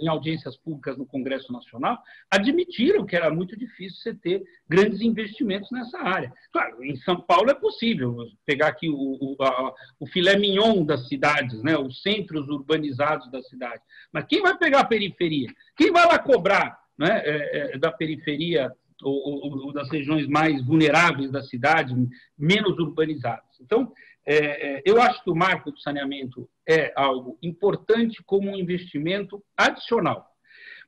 em 0.00 0.08
audiências 0.08 0.56
públicas 0.56 0.96
no 0.96 1.06
Congresso 1.06 1.52
Nacional, 1.52 1.98
admitiram 2.30 3.04
que 3.04 3.16
era 3.16 3.30
muito 3.30 3.56
difícil 3.56 3.98
você 4.00 4.14
ter 4.14 4.42
grandes 4.68 5.00
investimentos 5.00 5.70
nessa 5.70 5.98
área. 5.98 6.32
Claro, 6.52 6.82
em 6.84 6.96
São 6.96 7.20
Paulo 7.20 7.50
é 7.50 7.54
possível 7.54 8.16
pegar 8.46 8.68
aqui 8.68 8.88
o, 8.88 8.94
o, 8.94 9.42
a, 9.42 9.74
o 9.98 10.06
filé 10.06 10.36
mignon 10.38 10.84
das 10.84 11.06
cidades, 11.08 11.62
né? 11.62 11.76
os 11.76 12.02
centros 12.02 12.48
urbanizados 12.48 13.30
da 13.30 13.42
cidade. 13.42 13.82
Mas 14.12 14.24
quem 14.26 14.40
vai 14.42 14.56
pegar 14.56 14.80
a 14.80 14.86
periferia? 14.86 15.48
Quem 15.76 15.92
vai 15.92 16.06
lá 16.06 16.18
cobrar 16.18 16.80
né, 16.98 17.22
é, 17.24 17.78
da 17.78 17.90
periferia 17.90 18.70
ou, 19.02 19.66
ou, 19.66 19.72
das 19.72 19.90
regiões 19.90 20.26
mais 20.26 20.64
vulneráveis 20.64 21.30
da 21.30 21.42
cidade, 21.42 21.94
menos 22.38 22.78
urbanizadas. 22.78 23.60
Então, 23.60 23.92
é, 24.26 24.78
é, 24.78 24.82
eu 24.84 25.00
acho 25.00 25.22
que 25.24 25.30
o 25.30 25.34
marco 25.34 25.70
do 25.70 25.80
saneamento 25.80 26.48
é 26.68 26.92
algo 26.94 27.38
importante 27.42 28.22
como 28.24 28.50
um 28.50 28.56
investimento 28.56 29.42
adicional, 29.56 30.26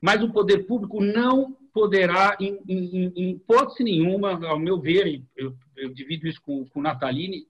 mas 0.01 0.21
o 0.23 0.31
poder 0.31 0.65
público 0.65 1.01
não 1.01 1.57
poderá, 1.73 2.37
em, 2.39 2.59
em, 2.67 3.13
em 3.15 3.31
hipótese 3.31 3.83
nenhuma, 3.83 4.45
ao 4.45 4.59
meu 4.59 4.79
ver, 4.79 5.23
eu, 5.35 5.55
eu 5.75 5.91
divido 5.91 6.27
isso 6.27 6.39
com, 6.41 6.65
com 6.67 6.81
Nataline, 6.81 7.47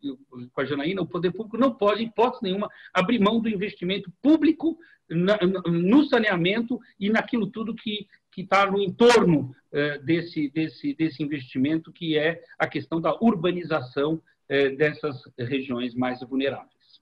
com 0.54 0.62
a 0.62 0.66
Janaína, 0.66 1.02
o 1.02 1.08
poder 1.08 1.32
público 1.32 1.58
não 1.58 1.74
pode, 1.74 2.04
em 2.04 2.08
hipótese 2.08 2.44
nenhuma, 2.44 2.70
abrir 2.94 3.20
mão 3.20 3.42
do 3.42 3.50
investimento 3.50 4.10
público 4.22 4.78
na, 5.10 5.38
no 5.68 6.06
saneamento 6.06 6.80
e 6.98 7.10
naquilo 7.10 7.48
tudo 7.48 7.76
que 7.76 8.08
que 8.34 8.42
está 8.42 8.70
no 8.70 8.82
entorno 8.82 9.56
eh, 9.72 10.00
desse, 10.00 10.50
desse, 10.50 10.94
desse 10.96 11.22
investimento, 11.24 11.92
que 11.92 12.18
é 12.18 12.44
a 12.58 12.68
questão 12.68 13.00
da 13.00 13.16
urbanização 13.22 14.22
eh, 14.50 14.70
dessas 14.72 15.22
regiões 15.38 15.94
mais 15.94 16.20
vulneráveis. 16.22 17.02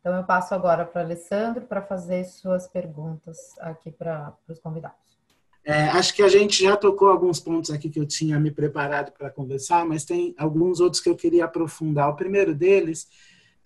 Então, 0.00 0.14
eu 0.16 0.24
passo 0.24 0.54
agora 0.54 0.84
para 0.84 1.02
o 1.02 1.04
Alessandro 1.04 1.62
para 1.62 1.82
fazer 1.82 2.24
suas 2.24 2.68
perguntas 2.68 3.58
aqui 3.60 3.90
para 3.90 4.32
os 4.48 4.58
convidados. 4.58 5.08
É, 5.64 5.82
acho 5.88 6.14
que 6.14 6.22
a 6.22 6.28
gente 6.28 6.62
já 6.62 6.76
tocou 6.76 7.08
alguns 7.08 7.40
pontos 7.40 7.70
aqui 7.70 7.90
que 7.90 8.00
eu 8.00 8.06
tinha 8.06 8.40
me 8.40 8.50
preparado 8.50 9.12
para 9.12 9.28
conversar, 9.28 9.84
mas 9.84 10.02
tem 10.02 10.34
alguns 10.38 10.80
outros 10.80 11.02
que 11.02 11.10
eu 11.10 11.16
queria 11.16 11.44
aprofundar. 11.44 12.08
O 12.08 12.16
primeiro 12.16 12.54
deles 12.54 13.06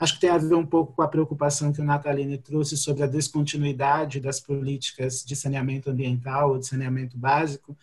Acho 0.03 0.15
que 0.15 0.21
tem 0.23 0.31
a 0.31 0.37
ver 0.37 0.57
um 0.57 0.67
pouco 0.67 0.95
com 0.95 1.03
a 1.03 1.07
preocupação 1.07 1.73
que 1.73 1.81
o 1.81 1.85
Natalini 1.85 2.37
trouxe 2.37 2.77
sobre 2.77 3.05
a 3.05 3.07
descontinuidade 3.07 4.19
das 4.19 4.41
políticas 4.41 5.25
de 5.25 5.37
saneamento 5.37 5.91
ambiental 5.91 6.51
ou 6.51 6.59
de 6.59 6.67
saneamento 6.67 7.17
básico. 7.17 7.79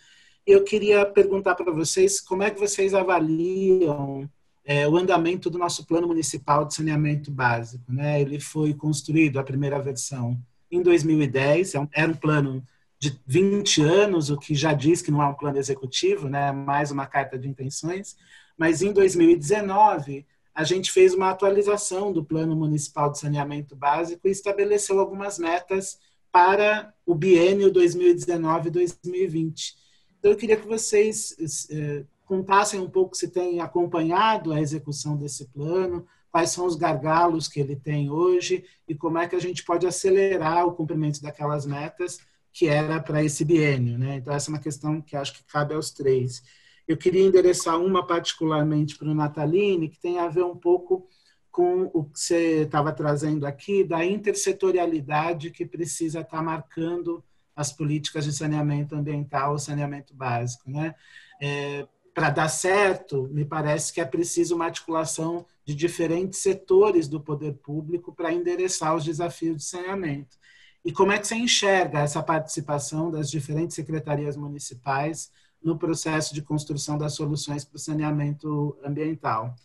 Eu 0.45 0.65
queria 0.65 1.05
perguntar 1.05 1.55
para 1.55 1.71
vocês 1.71 2.19
como 2.19 2.43
é 2.43 2.51
que 2.51 2.59
vocês 2.59 2.93
avaliam 2.93 4.29
é, 4.65 4.85
o 4.85 4.97
andamento 4.97 5.49
do 5.49 5.57
nosso 5.57 5.85
plano 5.85 6.07
municipal 6.07 6.65
de 6.65 6.75
saneamento 6.75 7.31
básico. 7.31 7.85
Né? 7.87 8.19
Ele 8.19 8.37
foi 8.37 8.73
construído, 8.73 9.39
a 9.39 9.43
primeira 9.43 9.79
versão, 9.81 10.37
em 10.69 10.81
2010, 10.81 11.75
é 11.75 11.87
era 11.93 12.11
um 12.11 12.15
plano 12.15 12.61
de 12.99 13.17
20 13.25 13.81
anos, 13.81 14.29
o 14.29 14.37
que 14.37 14.53
já 14.53 14.73
diz 14.73 15.01
que 15.01 15.09
não 15.09 15.23
é 15.23 15.25
um 15.25 15.35
plano 15.35 15.57
executivo, 15.57 16.27
né? 16.27 16.51
mais 16.51 16.91
uma 16.91 17.07
carta 17.07 17.39
de 17.39 17.47
intenções, 17.47 18.17
mas 18.57 18.81
em 18.81 18.91
2019 18.91 20.27
a 20.53 20.63
gente 20.63 20.91
fez 20.91 21.13
uma 21.13 21.29
atualização 21.29 22.11
do 22.11 22.23
Plano 22.23 22.55
Municipal 22.55 23.11
de 23.11 23.19
Saneamento 23.19 23.75
Básico 23.75 24.27
e 24.27 24.31
estabeleceu 24.31 24.99
algumas 24.99 25.39
metas 25.39 25.97
para 26.31 26.93
o 27.05 27.15
biênio 27.15 27.71
2019-2020. 27.71 29.73
Então, 30.19 30.31
eu 30.31 30.37
queria 30.37 30.57
que 30.57 30.67
vocês 30.67 31.35
eh, 31.71 32.03
contassem 32.25 32.79
um 32.79 32.89
pouco 32.89 33.15
se 33.15 33.29
têm 33.29 33.59
acompanhado 33.59 34.53
a 34.53 34.61
execução 34.61 35.17
desse 35.17 35.47
plano, 35.47 36.05
quais 36.31 36.51
são 36.51 36.65
os 36.65 36.75
gargalos 36.75 37.47
que 37.47 37.59
ele 37.59 37.75
tem 37.75 38.09
hoje 38.09 38.63
e 38.87 38.93
como 38.93 39.17
é 39.17 39.27
que 39.27 39.35
a 39.35 39.39
gente 39.39 39.63
pode 39.63 39.87
acelerar 39.87 40.67
o 40.67 40.73
cumprimento 40.73 41.21
daquelas 41.21 41.65
metas 41.65 42.19
que 42.53 42.67
era 42.67 42.99
para 42.99 43.23
esse 43.23 43.45
biênio. 43.45 43.97
Né? 43.97 44.17
Então, 44.17 44.33
essa 44.33 44.49
é 44.49 44.53
uma 44.53 44.59
questão 44.59 45.01
que 45.01 45.15
acho 45.15 45.33
que 45.33 45.43
cabe 45.43 45.73
aos 45.73 45.91
três. 45.91 46.43
Eu 46.89 46.97
queria 46.97 47.23
endereçar 47.23 47.79
uma 47.79 48.03
particularmente 48.03 48.97
para 48.97 49.07
o 49.07 49.13
Natalini, 49.13 49.89
que 49.89 49.99
tem 49.99 50.17
a 50.17 50.27
ver 50.27 50.43
um 50.43 50.55
pouco 50.55 51.07
com 51.51 51.83
o 51.93 52.03
que 52.03 52.19
você 52.19 52.63
estava 52.63 52.91
trazendo 52.91 53.45
aqui, 53.45 53.83
da 53.83 54.03
intersetorialidade 54.03 55.51
que 55.51 55.67
precisa 55.67 56.21
estar 56.21 56.37
tá 56.37 56.41
marcando 56.41 57.23
as 57.55 57.71
políticas 57.71 58.25
de 58.25 58.33
saneamento 58.33 58.95
ambiental, 58.95 59.59
saneamento 59.59 60.15
básico. 60.15 60.67
Né? 60.67 60.95
É, 61.39 61.87
para 62.11 62.31
dar 62.31 62.49
certo, 62.49 63.29
me 63.31 63.45
parece 63.45 63.93
que 63.93 64.01
é 64.01 64.05
preciso 64.05 64.55
uma 64.55 64.65
articulação 64.65 65.45
de 65.63 65.75
diferentes 65.75 66.39
setores 66.39 67.07
do 67.07 67.21
poder 67.21 67.53
público 67.53 68.15
para 68.15 68.33
endereçar 68.33 68.95
os 68.95 69.05
desafios 69.05 69.57
de 69.57 69.63
saneamento. 69.63 70.39
E 70.83 70.91
como 70.91 71.11
é 71.11 71.19
que 71.19 71.27
você 71.27 71.35
enxerga 71.35 71.99
essa 71.99 72.23
participação 72.23 73.11
das 73.11 73.29
diferentes 73.29 73.75
secretarias 73.75 74.35
municipais 74.35 75.29
no 75.61 75.77
processo 75.77 76.33
de 76.33 76.41
construção 76.41 76.97
das 76.97 77.13
soluções 77.13 77.63
para 77.63 77.75
o 77.75 77.79
saneamento 77.79 78.77
ambiental? 78.83 79.55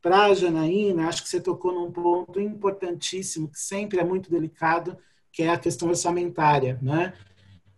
Para 0.00 0.24
a 0.24 0.34
Janaína, 0.34 1.06
acho 1.06 1.22
que 1.22 1.28
você 1.28 1.40
tocou 1.40 1.72
num 1.72 1.92
ponto 1.92 2.40
importantíssimo, 2.40 3.48
que 3.48 3.58
sempre 3.58 4.00
é 4.00 4.04
muito 4.04 4.28
delicado, 4.28 4.98
que 5.30 5.44
é 5.44 5.50
a 5.50 5.58
questão 5.58 5.88
orçamentária. 5.88 6.78
Né? 6.82 7.14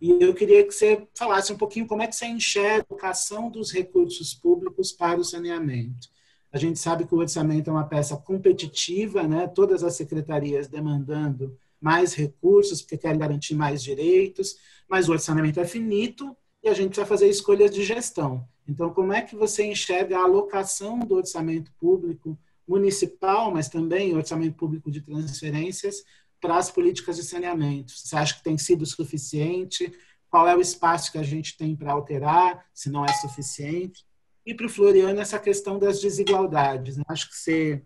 E 0.01 0.11
eu 0.19 0.33
queria 0.33 0.65
que 0.65 0.73
você 0.73 1.07
falasse 1.15 1.53
um 1.53 1.57
pouquinho 1.57 1.85
como 1.85 2.01
é 2.01 2.07
que 2.07 2.15
você 2.15 2.25
enxerga 2.25 2.85
a 2.89 2.93
alocação 2.93 3.49
dos 3.49 3.71
recursos 3.71 4.33
públicos 4.33 4.91
para 4.91 5.19
o 5.19 5.23
saneamento. 5.23 6.09
A 6.51 6.57
gente 6.57 6.79
sabe 6.79 7.05
que 7.05 7.13
o 7.13 7.19
orçamento 7.19 7.69
é 7.69 7.73
uma 7.73 7.87
peça 7.87 8.17
competitiva, 8.17 9.23
né? 9.27 9.47
todas 9.47 9.83
as 9.83 9.95
secretarias 9.95 10.67
demandando 10.67 11.57
mais 11.79 12.13
recursos, 12.13 12.81
porque 12.81 12.97
querem 12.97 13.19
garantir 13.19 13.53
mais 13.53 13.83
direitos, 13.83 14.55
mas 14.89 15.07
o 15.07 15.11
orçamento 15.11 15.59
é 15.59 15.65
finito 15.65 16.35
e 16.65 16.67
a 16.67 16.73
gente 16.73 16.87
precisa 16.87 17.05
fazer 17.05 17.29
escolhas 17.29 17.69
de 17.69 17.83
gestão. 17.83 18.43
Então, 18.67 18.89
como 18.89 19.13
é 19.13 19.21
que 19.21 19.35
você 19.35 19.63
enxerga 19.63 20.17
a 20.17 20.23
alocação 20.23 20.97
do 20.97 21.13
orçamento 21.13 21.71
público 21.79 22.35
municipal, 22.67 23.51
mas 23.51 23.69
também 23.69 24.15
orçamento 24.15 24.57
público 24.57 24.89
de 24.89 24.99
transferências, 24.99 26.03
para 26.41 26.57
as 26.57 26.71
políticas 26.71 27.17
de 27.17 27.23
saneamento? 27.23 27.93
Você 27.95 28.15
acha 28.15 28.35
que 28.35 28.43
tem 28.43 28.57
sido 28.57 28.83
suficiente? 28.83 29.93
Qual 30.27 30.47
é 30.47 30.57
o 30.57 30.59
espaço 30.59 31.11
que 31.11 31.19
a 31.19 31.23
gente 31.23 31.55
tem 31.55 31.75
para 31.75 31.91
alterar, 31.91 32.65
se 32.73 32.89
não 32.89 33.05
é 33.05 33.13
suficiente? 33.13 34.03
E 34.43 34.51
para 34.51 34.65
o 34.65 34.69
Floriano, 34.69 35.19
essa 35.19 35.37
questão 35.37 35.77
das 35.77 36.01
desigualdades. 36.01 36.97
Né? 36.97 37.03
Acho 37.07 37.29
que 37.29 37.35
você 37.35 37.83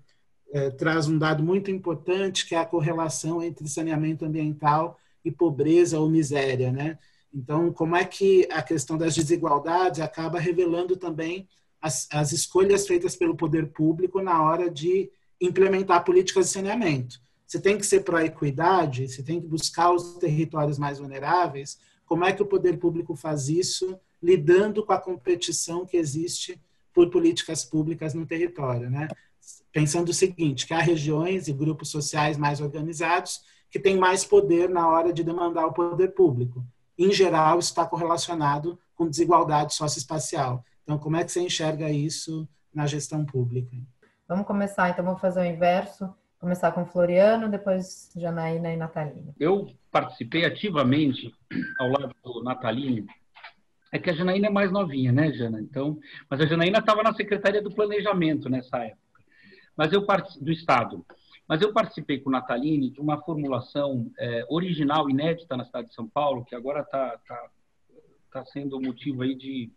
é, 0.54 0.70
traz 0.70 1.06
um 1.10 1.18
dado 1.18 1.44
muito 1.44 1.70
importante, 1.70 2.48
que 2.48 2.56
é 2.56 2.60
a 2.60 2.66
correlação 2.66 3.44
entre 3.44 3.68
saneamento 3.68 4.24
ambiental 4.24 4.98
e 5.24 5.30
pobreza 5.30 6.00
ou 6.00 6.10
miséria. 6.10 6.72
Né? 6.72 6.98
Então, 7.34 7.72
como 7.72 7.96
é 7.96 8.04
que 8.04 8.48
a 8.52 8.62
questão 8.62 8.98
das 8.98 9.16
desigualdades 9.16 10.00
acaba 10.00 10.40
revelando 10.40 10.98
também 10.98 11.48
as, 11.82 12.08
as 12.12 12.32
escolhas 12.32 12.88
feitas 12.88 13.16
pelo 13.16 13.36
poder 13.36 13.68
público 13.68 14.22
na 14.22 14.44
hora 14.44 14.70
de 14.70 15.12
implementar 15.40 16.04
políticas 16.04 16.48
de 16.48 16.54
saneamento? 16.54 17.20
Você 17.46 17.60
tem 17.60 17.78
que 17.78 17.86
ser 17.86 18.02
pró-equidade, 18.04 19.08
você 19.08 19.24
tem 19.24 19.40
que 19.42 19.48
buscar 19.48 19.92
os 19.92 20.18
territórios 20.18 20.78
mais 20.78 21.00
vulneráveis. 21.00 21.80
Como 22.06 22.24
é 22.24 22.32
que 22.32 22.44
o 22.44 22.46
poder 22.46 22.78
público 22.78 23.16
faz 23.16 23.50
isso, 23.50 24.00
lidando 24.22 24.86
com 24.86 24.94
a 24.94 25.00
competição 25.00 25.86
que 25.86 25.98
existe 25.98 26.60
por 26.94 27.10
políticas 27.10 27.64
públicas 27.64 28.14
no 28.14 28.26
território, 28.26 28.90
né? 28.90 29.08
Pensando 29.72 30.10
o 30.10 30.14
seguinte, 30.14 30.68
que 30.68 30.74
há 30.74 30.80
regiões 30.80 31.48
e 31.48 31.54
grupos 31.54 31.90
sociais 31.90 32.38
mais 32.38 32.60
organizados 32.60 33.42
que 33.72 33.80
têm 33.80 33.98
mais 33.98 34.26
poder 34.26 34.70
na 34.70 34.88
hora 34.88 35.14
de 35.14 35.24
demandar 35.24 35.66
o 35.68 35.74
poder 35.74 36.10
público. 36.10 36.64
Em 37.00 37.14
geral, 37.14 37.60
está 37.60 37.86
correlacionado 37.86 38.78
com 38.94 39.10
desigualdade 39.10 39.74
socioespacial. 39.74 40.66
Então, 40.84 40.98
como 40.98 41.16
é 41.16 41.24
que 41.24 41.32
você 41.32 41.40
enxerga 41.40 41.90
isso 41.90 42.46
na 42.74 42.86
gestão 42.86 43.26
pública? 43.26 43.78
Vamos 44.28 44.46
começar, 44.46 44.90
então, 44.90 45.06
vamos 45.06 45.22
fazer 45.22 45.40
o 45.40 45.46
inverso. 45.46 46.14
Começar 46.40 46.74
com 46.74 46.86
Floriano, 46.86 47.48
depois 47.48 48.12
Janaína 48.16 48.74
e 48.74 48.78
Natalina. 48.78 49.34
Eu 49.40 49.70
participei 49.90 50.44
ativamente 50.46 51.34
ao 51.80 51.90
lado 51.90 52.14
do 52.22 52.44
Natalina. 52.44 53.08
É 53.94 53.98
que 53.98 54.10
a 54.10 54.14
Janaína 54.14 54.48
é 54.48 54.52
mais 54.52 54.70
novinha, 54.70 55.14
né, 55.14 55.32
Jana? 55.32 55.62
Então, 55.62 55.98
mas 56.30 56.42
a 56.42 56.46
Janaína 56.46 56.80
estava 56.80 57.02
na 57.02 57.14
Secretaria 57.14 57.62
do 57.62 57.74
Planejamento 57.74 58.50
nessa 58.50 58.78
época, 58.78 59.24
mas 59.76 59.94
eu 59.94 60.06
do 60.42 60.52
Estado. 60.52 61.06
Mas 61.50 61.64
eu 61.64 61.74
participei 61.74 62.20
com 62.20 62.30
Nataline 62.30 62.92
de 62.92 63.02
uma 63.02 63.20
formulação 63.24 64.12
é, 64.20 64.46
original, 64.48 65.10
inédita 65.10 65.58
na 65.58 65.66
cidade 65.66 65.88
de 65.88 65.96
São 65.96 66.08
Paulo, 66.08 66.46
que 66.46 66.54
agora 66.54 66.82
está 66.82 67.18
tá, 67.28 67.50
tá 68.32 68.46
sendo 68.46 68.80
motivo 68.80 69.24
aí 69.24 69.34
de 69.34 69.72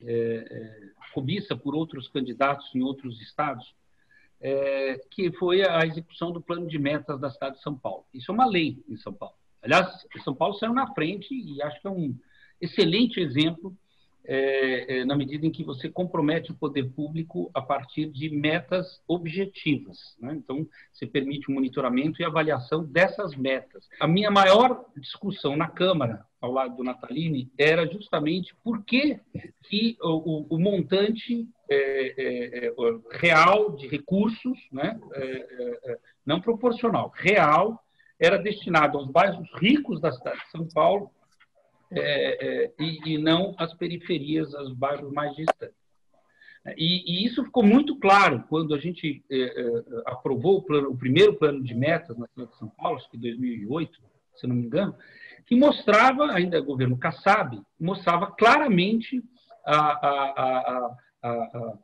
é, 0.00 0.14
é, 0.50 0.80
cobiça 1.14 1.56
por 1.56 1.76
outros 1.76 2.08
candidatos 2.08 2.74
em 2.74 2.82
outros 2.82 3.22
estados, 3.22 3.72
é, 4.40 5.00
que 5.12 5.30
foi 5.38 5.62
a 5.62 5.86
execução 5.86 6.32
do 6.32 6.42
plano 6.42 6.66
de 6.66 6.76
metas 6.76 7.20
da 7.20 7.30
cidade 7.30 7.54
de 7.54 7.62
São 7.62 7.78
Paulo. 7.78 8.04
Isso 8.12 8.32
é 8.32 8.34
uma 8.34 8.44
lei 8.44 8.82
em 8.88 8.96
São 8.96 9.14
Paulo. 9.14 9.36
Aliás, 9.62 10.04
São 10.24 10.34
Paulo 10.34 10.54
saiu 10.54 10.74
na 10.74 10.92
frente 10.92 11.32
e 11.32 11.62
acho 11.62 11.80
que 11.80 11.86
é 11.86 11.90
um 11.90 12.18
excelente 12.60 13.20
exemplo 13.20 13.72
é, 14.24 14.98
é, 14.98 15.04
na 15.04 15.16
medida 15.16 15.46
em 15.46 15.50
que 15.50 15.64
você 15.64 15.88
compromete 15.88 16.52
o 16.52 16.54
poder 16.54 16.90
público 16.90 17.50
a 17.52 17.60
partir 17.60 18.06
de 18.06 18.30
metas 18.30 19.02
objetivas. 19.06 20.16
Né? 20.20 20.34
Então, 20.34 20.66
você 20.92 21.06
permite 21.06 21.48
o 21.48 21.52
monitoramento 21.52 22.20
e 22.20 22.24
avaliação 22.24 22.84
dessas 22.84 23.34
metas. 23.34 23.88
A 24.00 24.06
minha 24.06 24.30
maior 24.30 24.84
discussão 24.96 25.56
na 25.56 25.68
Câmara, 25.68 26.24
ao 26.40 26.52
lado 26.52 26.76
do 26.76 26.84
Natalini, 26.84 27.50
era 27.58 27.86
justamente 27.86 28.54
por 28.62 28.84
que, 28.84 29.18
que 29.62 29.96
o, 30.00 30.08
o, 30.08 30.56
o 30.56 30.58
montante 30.58 31.48
é, 31.68 31.76
é, 31.76 32.66
é 32.66 32.74
real 33.12 33.72
de 33.76 33.86
recursos, 33.88 34.58
né? 34.70 35.00
É, 35.14 35.98
não 36.24 36.40
proporcional, 36.40 37.12
real, 37.14 37.82
era 38.18 38.38
destinado 38.38 38.98
aos 38.98 39.10
bairros 39.10 39.48
ricos 39.58 40.00
da 40.00 40.12
cidade 40.12 40.38
de 40.38 40.50
São 40.50 40.68
Paulo 40.68 41.10
é, 41.94 42.64
é, 42.64 42.72
e, 42.80 43.14
e, 43.14 43.18
não 43.18 43.54
às 43.58 43.74
periferias, 43.74 44.54
aos 44.54 44.72
bairros 44.72 45.12
mais 45.12 45.34
distantes. 45.36 45.76
E, 46.76 47.22
e 47.22 47.26
isso 47.26 47.44
ficou 47.44 47.64
muito 47.64 47.98
claro 47.98 48.44
quando 48.48 48.74
a 48.74 48.78
gente 48.78 49.24
é, 49.30 49.36
é 49.36 49.82
aprovou 50.06 50.58
o, 50.58 50.62
plano, 50.62 50.90
o, 50.90 50.96
primeiro 50.96 51.34
plano 51.34 51.62
de 51.62 51.74
metas 51.74 52.16
na 52.16 52.26
cidade 52.28 52.50
de 52.52 52.58
São 52.58 52.68
Paulo, 52.68 52.98
acho 52.98 53.10
que 53.10 53.16
em 53.16 53.20
2008, 53.20 53.98
se 54.36 54.46
não 54.46 54.54
me 54.54 54.66
engano, 54.66 54.94
que 55.44 55.56
mostrava, 55.56 56.32
ainda 56.32 56.60
governo 56.60 56.96
Kassab, 56.96 57.60
mostrava 57.78 58.30
claramente 58.30 59.22
a, 59.66 60.08
a, 60.08 60.96
a, 61.22 61.74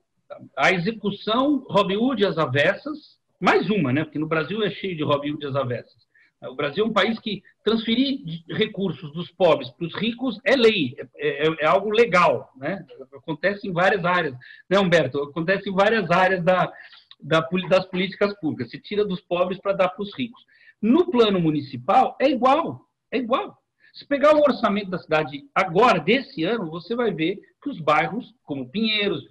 a, 0.56 0.72
execução 0.72 1.66
Robin 1.68 1.96
Hood 1.96 2.24
às 2.24 2.38
avessas, 2.38 3.18
mais 3.40 3.68
uma, 3.70 3.92
né? 3.92 4.04
porque 4.04 4.18
no 4.18 4.26
Brasil 4.26 4.62
é 4.62 4.70
cheio 4.70 4.96
de 4.96 5.02
Robin 5.02 5.32
Hood 5.32 5.46
às 5.46 5.56
avessas, 5.56 6.07
o 6.42 6.54
Brasil 6.54 6.84
é 6.84 6.88
um 6.88 6.92
país 6.92 7.18
que 7.18 7.42
transferir 7.64 8.20
recursos 8.48 9.12
dos 9.12 9.30
pobres 9.32 9.70
para 9.70 9.86
os 9.86 9.94
ricos 9.96 10.38
é 10.44 10.54
lei, 10.54 10.94
é, 11.16 11.46
é, 11.46 11.56
é, 11.60 11.66
algo 11.66 11.90
legal, 11.90 12.52
né? 12.56 12.84
Acontece 13.12 13.66
em 13.66 13.72
várias 13.72 14.04
áreas, 14.04 14.34
né, 14.70 14.78
Humberto? 14.78 15.20
Acontece 15.22 15.68
em 15.68 15.74
várias 15.74 16.08
áreas 16.10 16.44
da, 16.44 16.72
da 17.20 17.40
das 17.68 17.86
políticas 17.86 18.38
públicas. 18.38 18.70
Se 18.70 18.80
tira 18.80 19.04
dos 19.04 19.20
pobres 19.22 19.60
para 19.60 19.72
dar 19.72 19.88
para 19.88 20.02
os 20.02 20.14
ricos. 20.16 20.44
No 20.80 21.10
plano 21.10 21.40
municipal 21.40 22.16
é 22.20 22.30
igual, 22.30 22.86
é 23.10 23.18
igual. 23.18 23.58
Se 23.92 24.06
pegar 24.06 24.36
o 24.36 24.40
orçamento 24.40 24.90
da 24.90 24.98
cidade 24.98 25.42
agora, 25.52 25.98
desse 25.98 26.44
ano, 26.44 26.70
você 26.70 26.94
vai 26.94 27.12
ver 27.12 27.40
que 27.60 27.68
os 27.68 27.80
bairros, 27.80 28.32
como 28.44 28.68
Pinheiros, 28.68 29.24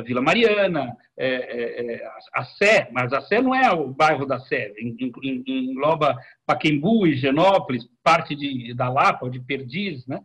Vila 0.00 0.22
Mariana, 0.22 0.96
é, 1.16 1.26
é, 1.26 1.94
é, 1.94 2.10
a 2.32 2.44
Sé, 2.44 2.88
mas 2.92 3.12
a 3.12 3.20
Sé 3.20 3.42
não 3.42 3.54
é 3.54 3.70
o 3.70 3.88
bairro 3.88 4.24
da 4.24 4.40
Sé, 4.40 4.72
engloba 4.80 6.16
Paquembu, 6.46 7.06
Higienópolis, 7.06 7.86
parte 8.02 8.34
de, 8.34 8.72
da 8.74 8.88
Lapa, 8.88 9.28
de 9.28 9.40
Perdiz, 9.40 10.06
né? 10.06 10.20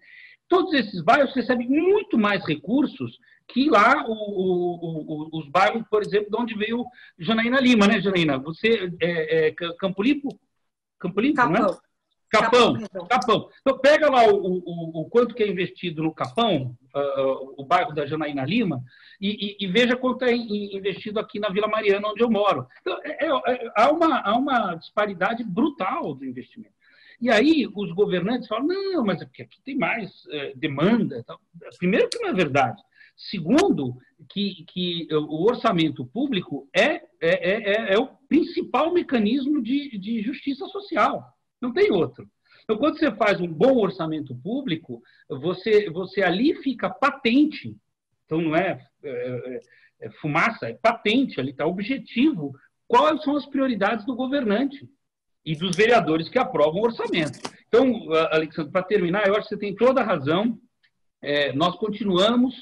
Todos 0.47 0.73
esses 0.73 1.01
bairros 1.01 1.35
recebem 1.35 1.67
muito 1.67 2.17
mais 2.17 2.45
recursos 2.45 3.19
que 3.49 3.69
lá 3.69 4.05
o, 4.07 4.13
o, 4.13 5.29
o, 5.33 5.39
os 5.39 5.49
bairros, 5.49 5.83
por 5.89 6.01
exemplo, 6.01 6.29
de 6.29 6.37
onde 6.37 6.55
veio 6.55 6.85
Janaína 7.19 7.59
Lima, 7.59 7.87
né, 7.87 7.99
Janaína? 7.99 8.37
Você 8.39 8.91
é, 9.01 9.47
é 9.47 9.51
Campo 9.77 10.01
Limpo? 10.01 10.29
Campo 10.99 11.19
Limpo, 11.19 11.35
Capão. 11.35 11.51
não 11.51 11.69
é? 11.73 11.77
Capão, 12.29 12.73
Capão. 12.79 13.07
Capão. 13.07 13.49
Então, 13.61 13.79
pega 13.79 14.09
lá 14.09 14.27
o, 14.27 14.35
o, 14.35 15.01
o, 15.01 15.09
quanto 15.09 15.33
que 15.33 15.43
é 15.43 15.47
investido 15.47 16.03
no 16.03 16.13
Capão, 16.13 16.77
uh, 16.93 17.53
o 17.57 17.65
bairro 17.65 17.93
da 17.93 18.05
Janaína 18.05 18.43
Lima, 18.43 18.83
e, 19.19 19.57
e, 19.61 19.65
e, 19.65 19.67
veja 19.67 19.95
quanto 19.95 20.25
é 20.25 20.35
investido 20.35 21.19
aqui 21.19 21.39
na 21.39 21.49
Vila 21.49 21.67
Mariana, 21.67 22.09
onde 22.09 22.21
eu 22.21 22.29
moro. 22.29 22.67
Então, 22.81 22.99
é, 23.03 23.25
é, 23.25 23.27
é, 23.27 23.71
há, 23.75 23.89
uma, 23.89 24.19
há 24.19 24.37
uma 24.37 24.75
disparidade 24.75 25.43
brutal 25.43 26.13
do 26.13 26.25
investimento. 26.25 26.75
E 27.19 27.29
aí 27.31 27.67
os 27.73 27.91
governantes 27.93 28.47
falam, 28.47 28.67
não, 28.67 29.03
mas 29.03 29.21
é 29.21 29.25
porque 29.25 29.41
aqui 29.41 29.59
tem 29.63 29.75
mais 29.75 30.11
é, 30.29 30.53
demanda. 30.55 31.25
Primeiro 31.79 32.09
que 32.09 32.19
não 32.19 32.29
é 32.29 32.33
verdade. 32.33 32.79
Segundo, 33.15 33.97
que, 34.29 34.63
que 34.67 35.07
o 35.11 35.45
orçamento 35.45 36.05
público 36.05 36.69
é, 36.71 36.83
é, 36.85 37.01
é, 37.21 37.71
é, 37.71 37.93
é 37.93 37.97
o 37.97 38.07
principal 38.29 38.93
mecanismo 38.93 39.63
de, 39.63 39.97
de 39.97 40.21
justiça 40.21 40.67
social. 40.67 41.36
Não 41.61 41.73
tem 41.73 41.91
outro. 41.91 42.27
Então, 42.63 42.77
quando 42.77 42.99
você 42.99 43.11
faz 43.13 43.39
um 43.39 43.47
bom 43.47 43.77
orçamento 43.77 44.35
público, 44.35 45.01
você, 45.29 45.89
você 45.89 46.21
ali 46.21 46.53
fica 46.61 46.89
patente. 46.89 47.75
Então, 48.25 48.41
não 48.41 48.55
é, 48.55 48.85
é, 49.03 49.09
é, 49.09 49.61
é 50.01 50.09
fumaça, 50.21 50.67
é 50.67 50.73
patente, 50.73 51.39
ali 51.39 51.51
está 51.51 51.65
objetivo. 51.65 52.53
Quais 52.87 53.23
são 53.23 53.37
as 53.37 53.45
prioridades 53.45 54.05
do 54.05 54.15
governante 54.15 54.87
e 55.45 55.55
dos 55.55 55.75
vereadores 55.75 56.27
que 56.27 56.37
aprovam 56.37 56.81
o 56.81 56.85
orçamento? 56.85 57.39
Então, 57.67 58.11
Alexandre, 58.31 58.71
para 58.71 58.83
terminar, 58.83 59.27
eu 59.27 59.35
acho 59.35 59.47
que 59.47 59.55
você 59.55 59.59
tem 59.59 59.75
toda 59.75 60.01
a 60.01 60.05
razão. 60.05 60.59
É, 61.21 61.53
nós 61.53 61.75
continuamos 61.77 62.53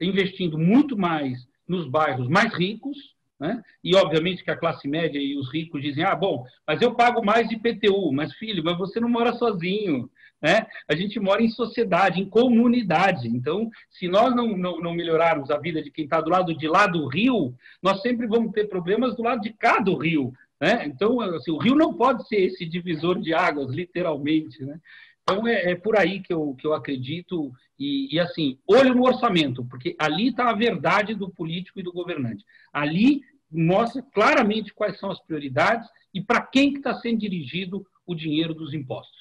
investindo 0.00 0.58
muito 0.58 0.96
mais 0.96 1.38
nos 1.68 1.88
bairros 1.88 2.28
mais 2.28 2.52
ricos, 2.54 2.96
né? 3.42 3.60
E, 3.82 3.96
obviamente, 3.96 4.44
que 4.44 4.52
a 4.52 4.56
classe 4.56 4.86
média 4.86 5.18
e 5.18 5.36
os 5.36 5.52
ricos 5.52 5.82
dizem: 5.82 6.04
ah, 6.04 6.14
bom, 6.14 6.46
mas 6.64 6.80
eu 6.80 6.94
pago 6.94 7.24
mais 7.24 7.50
IPTU. 7.50 8.12
Mas, 8.12 8.32
filho, 8.34 8.62
mas 8.62 8.78
você 8.78 9.00
não 9.00 9.08
mora 9.08 9.32
sozinho. 9.32 10.08
Né? 10.40 10.64
A 10.88 10.94
gente 10.94 11.18
mora 11.18 11.42
em 11.42 11.48
sociedade, 11.48 12.20
em 12.20 12.28
comunidade. 12.28 13.26
Então, 13.26 13.68
se 13.90 14.06
nós 14.06 14.32
não, 14.34 14.56
não, 14.56 14.78
não 14.78 14.94
melhorarmos 14.94 15.50
a 15.50 15.58
vida 15.58 15.82
de 15.82 15.90
quem 15.90 16.04
está 16.04 16.20
do 16.20 16.30
lado 16.30 16.56
de 16.56 16.68
lá 16.68 16.86
do 16.86 17.08
rio, 17.08 17.52
nós 17.82 18.00
sempre 18.00 18.28
vamos 18.28 18.52
ter 18.52 18.68
problemas 18.68 19.16
do 19.16 19.24
lado 19.24 19.40
de 19.40 19.52
cá 19.52 19.80
do 19.80 19.96
rio. 19.96 20.32
Né? 20.60 20.86
Então, 20.86 21.20
assim, 21.20 21.50
o 21.50 21.58
rio 21.58 21.74
não 21.74 21.94
pode 21.94 22.26
ser 22.28 22.36
esse 22.36 22.64
divisor 22.64 23.18
de 23.20 23.34
águas, 23.34 23.74
literalmente. 23.74 24.64
Né? 24.64 24.78
Então, 25.22 25.48
é, 25.48 25.72
é, 25.72 25.74
por 25.74 25.96
aí 25.96 26.20
que 26.20 26.32
eu, 26.32 26.54
que 26.56 26.66
eu 26.66 26.74
acredito. 26.74 27.52
E, 27.78 28.14
e, 28.14 28.20
assim, 28.20 28.58
olho 28.68 28.94
no 28.94 29.04
orçamento, 29.04 29.64
porque 29.64 29.96
ali 29.98 30.28
está 30.28 30.50
a 30.50 30.54
verdade 30.54 31.14
do 31.14 31.28
político 31.28 31.80
e 31.80 31.82
do 31.82 31.92
governante. 31.92 32.44
Ali 32.72 33.22
mostra 33.52 34.02
claramente 34.14 34.72
quais 34.74 34.98
são 34.98 35.10
as 35.10 35.20
prioridades 35.20 35.88
e 36.14 36.22
para 36.22 36.42
quem 36.42 36.72
que 36.72 36.78
está 36.78 36.98
sendo 37.00 37.18
dirigido 37.18 37.86
o 38.06 38.14
dinheiro 38.14 38.54
dos 38.54 38.72
impostos. 38.72 39.20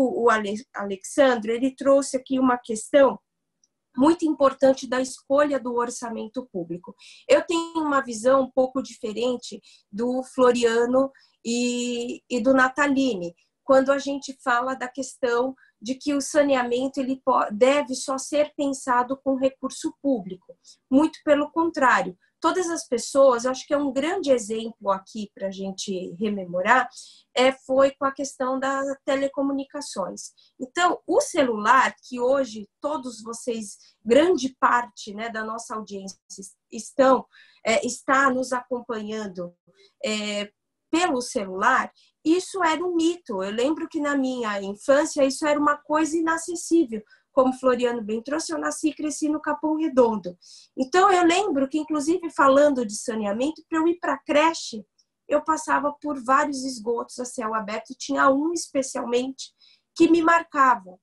O, 0.00 0.24
o 0.24 0.28
Alexandre 0.74 1.52
ele 1.52 1.74
trouxe 1.74 2.16
aqui 2.16 2.38
uma 2.38 2.58
questão 2.58 3.18
muito 3.96 4.24
importante 4.24 4.88
da 4.88 5.00
escolha 5.00 5.60
do 5.60 5.74
orçamento 5.74 6.48
público. 6.50 6.94
Eu 7.28 7.42
tenho 7.42 7.78
uma 7.78 8.00
visão 8.00 8.42
um 8.42 8.50
pouco 8.50 8.82
diferente 8.82 9.60
do 9.90 10.22
Floriano 10.22 11.10
e, 11.44 12.22
e 12.28 12.40
do 12.40 12.54
Nataline, 12.54 13.34
quando 13.62 13.92
a 13.92 13.98
gente 13.98 14.36
fala 14.42 14.74
da 14.74 14.88
questão 14.88 15.54
de 15.80 15.94
que 15.96 16.14
o 16.14 16.20
saneamento 16.20 17.00
ele 17.00 17.20
deve 17.52 17.94
só 17.94 18.16
ser 18.16 18.52
pensado 18.56 19.16
com 19.22 19.36
recurso 19.36 19.92
público. 20.00 20.56
Muito 20.90 21.18
pelo 21.24 21.50
contrário, 21.50 22.16
todas 22.42 22.68
as 22.68 22.88
pessoas, 22.88 23.46
acho 23.46 23.64
que 23.64 23.72
é 23.72 23.76
um 23.76 23.92
grande 23.92 24.32
exemplo 24.32 24.90
aqui 24.90 25.30
para 25.32 25.46
a 25.46 25.50
gente 25.50 26.12
rememorar, 26.18 26.88
é, 27.32 27.52
foi 27.52 27.92
com 27.92 28.04
a 28.04 28.10
questão 28.10 28.58
das 28.58 28.84
telecomunicações. 29.04 30.32
Então, 30.60 31.00
o 31.06 31.20
celular, 31.20 31.94
que 32.02 32.18
hoje 32.18 32.68
todos 32.80 33.22
vocês, 33.22 33.78
grande 34.04 34.56
parte 34.58 35.14
né, 35.14 35.28
da 35.28 35.44
nossa 35.44 35.76
audiência 35.76 36.18
estão, 36.70 37.24
é, 37.64 37.86
está 37.86 38.28
nos 38.28 38.52
acompanhando 38.52 39.54
é, 40.04 40.50
pelo 40.90 41.22
celular, 41.22 41.92
isso 42.24 42.62
era 42.62 42.84
um 42.84 42.96
mito. 42.96 43.40
Eu 43.40 43.52
lembro 43.52 43.88
que 43.88 44.00
na 44.00 44.16
minha 44.16 44.60
infância 44.60 45.24
isso 45.24 45.46
era 45.46 45.58
uma 45.58 45.76
coisa 45.76 46.16
inacessível 46.16 47.00
como 47.32 47.52
Floriano 47.52 48.02
bem 48.02 48.22
trouxe, 48.22 48.52
eu 48.52 48.58
nasci 48.58 48.90
e 48.90 48.94
cresci 48.94 49.28
no 49.28 49.40
Capão 49.40 49.76
Redondo. 49.76 50.38
Então, 50.76 51.10
eu 51.10 51.24
lembro 51.24 51.68
que, 51.68 51.78
inclusive, 51.78 52.30
falando 52.30 52.86
de 52.86 52.94
saneamento, 52.94 53.62
para 53.68 53.78
eu 53.78 53.88
ir 53.88 53.98
para 53.98 54.14
a 54.14 54.18
creche, 54.18 54.84
eu 55.26 55.42
passava 55.42 55.92
por 56.00 56.22
vários 56.22 56.62
esgotos 56.64 57.18
a 57.18 57.24
céu 57.24 57.54
aberto, 57.54 57.90
e 57.90 57.96
tinha 57.96 58.30
um 58.30 58.52
especialmente 58.52 59.52
que 59.94 60.10
me 60.10 60.22
marcava, 60.22 60.98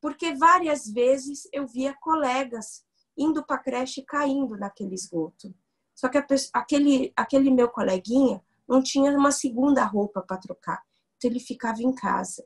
porque 0.00 0.34
várias 0.34 0.86
vezes 0.86 1.48
eu 1.52 1.66
via 1.66 1.94
colegas 2.00 2.84
indo 3.16 3.44
para 3.44 3.56
a 3.56 3.62
creche 3.62 4.00
e 4.00 4.04
caindo 4.04 4.56
naquele 4.56 4.94
esgoto. 4.94 5.54
Só 5.94 6.08
que 6.08 6.18
aquele, 6.52 7.12
aquele 7.14 7.50
meu 7.50 7.68
coleguinha 7.68 8.42
não 8.66 8.82
tinha 8.82 9.16
uma 9.16 9.30
segunda 9.30 9.84
roupa 9.84 10.22
para 10.22 10.38
trocar, 10.38 10.82
então 11.16 11.30
ele 11.30 11.40
ficava 11.40 11.82
em 11.82 11.94
casa, 11.94 12.44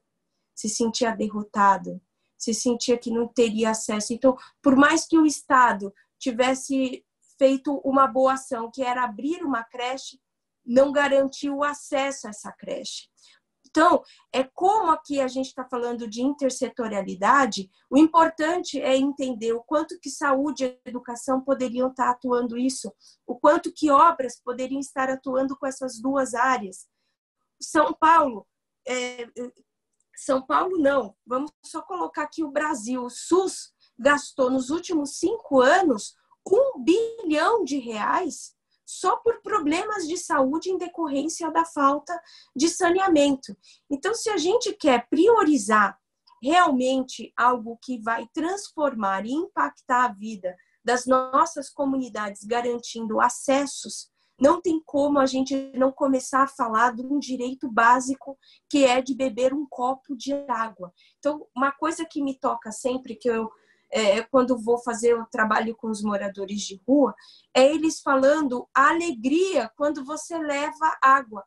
se 0.54 0.68
sentia 0.68 1.14
derrotado, 1.14 2.00
se 2.38 2.52
sentia 2.54 2.98
que 2.98 3.10
não 3.10 3.26
teria 3.26 3.70
acesso. 3.70 4.12
Então, 4.12 4.36
por 4.62 4.76
mais 4.76 5.06
que 5.06 5.18
o 5.18 5.26
Estado 5.26 5.92
tivesse 6.18 7.04
feito 7.38 7.80
uma 7.84 8.06
boa 8.06 8.34
ação, 8.34 8.70
que 8.72 8.82
era 8.82 9.04
abrir 9.04 9.42
uma 9.42 9.62
creche, 9.64 10.20
não 10.64 10.90
garantiu 10.90 11.56
o 11.56 11.64
acesso 11.64 12.26
a 12.26 12.30
essa 12.30 12.52
creche. 12.52 13.08
Então, 13.76 14.02
é 14.32 14.42
como 14.42 14.90
aqui 14.90 15.20
a 15.20 15.28
gente 15.28 15.48
está 15.48 15.62
falando 15.64 16.08
de 16.08 16.22
intersetorialidade, 16.22 17.70
o 17.90 17.98
importante 17.98 18.80
é 18.80 18.96
entender 18.96 19.52
o 19.52 19.62
quanto 19.62 20.00
que 20.00 20.08
saúde 20.08 20.64
e 20.64 20.80
educação 20.88 21.42
poderiam 21.42 21.90
estar 21.90 22.08
atuando 22.08 22.56
isso, 22.56 22.90
o 23.26 23.38
quanto 23.38 23.70
que 23.70 23.90
obras 23.90 24.40
poderiam 24.42 24.80
estar 24.80 25.10
atuando 25.10 25.54
com 25.58 25.66
essas 25.66 26.00
duas 26.00 26.32
áreas. 26.32 26.86
São 27.60 27.92
Paulo 27.92 28.46
é, 28.88 29.26
são 30.16 30.40
Paulo 30.40 30.78
não. 30.78 31.14
Vamos 31.26 31.50
só 31.64 31.82
colocar 31.82 32.22
aqui 32.22 32.42
o 32.42 32.50
Brasil. 32.50 33.04
O 33.04 33.10
SUS 33.10 33.72
gastou 33.98 34.50
nos 34.50 34.70
últimos 34.70 35.18
cinco 35.18 35.60
anos 35.60 36.14
um 36.48 36.82
bilhão 36.82 37.64
de 37.64 37.78
reais 37.78 38.54
só 38.84 39.16
por 39.16 39.42
problemas 39.42 40.06
de 40.06 40.16
saúde 40.16 40.70
em 40.70 40.78
decorrência 40.78 41.50
da 41.50 41.64
falta 41.64 42.18
de 42.54 42.68
saneamento. 42.68 43.56
Então, 43.90 44.14
se 44.14 44.30
a 44.30 44.36
gente 44.36 44.72
quer 44.74 45.08
priorizar 45.08 45.98
realmente 46.40 47.32
algo 47.36 47.78
que 47.82 48.00
vai 48.00 48.28
transformar 48.32 49.26
e 49.26 49.32
impactar 49.32 50.04
a 50.04 50.12
vida 50.12 50.56
das 50.84 51.04
nossas 51.04 51.68
comunidades, 51.68 52.44
garantindo 52.44 53.20
acessos 53.20 54.08
não 54.38 54.60
tem 54.60 54.80
como 54.84 55.18
a 55.18 55.26
gente 55.26 55.72
não 55.74 55.90
começar 55.90 56.42
a 56.42 56.48
falar 56.48 56.94
de 56.94 57.02
um 57.02 57.18
direito 57.18 57.70
básico 57.70 58.38
que 58.68 58.84
é 58.84 59.00
de 59.00 59.14
beber 59.14 59.54
um 59.54 59.66
copo 59.68 60.14
de 60.14 60.32
água. 60.48 60.92
Então, 61.18 61.46
uma 61.56 61.72
coisa 61.72 62.04
que 62.04 62.22
me 62.22 62.38
toca 62.38 62.70
sempre, 62.70 63.16
que 63.16 63.28
eu, 63.28 63.50
é, 63.90 64.22
quando 64.22 64.58
vou 64.58 64.78
fazer 64.78 65.14
o 65.14 65.26
trabalho 65.26 65.74
com 65.74 65.88
os 65.88 66.02
moradores 66.02 66.60
de 66.62 66.80
rua, 66.86 67.14
é 67.54 67.64
eles 67.64 68.00
falando 68.00 68.68
a 68.74 68.90
alegria 68.90 69.70
quando 69.76 70.04
você 70.04 70.36
leva 70.36 70.98
água. 71.02 71.44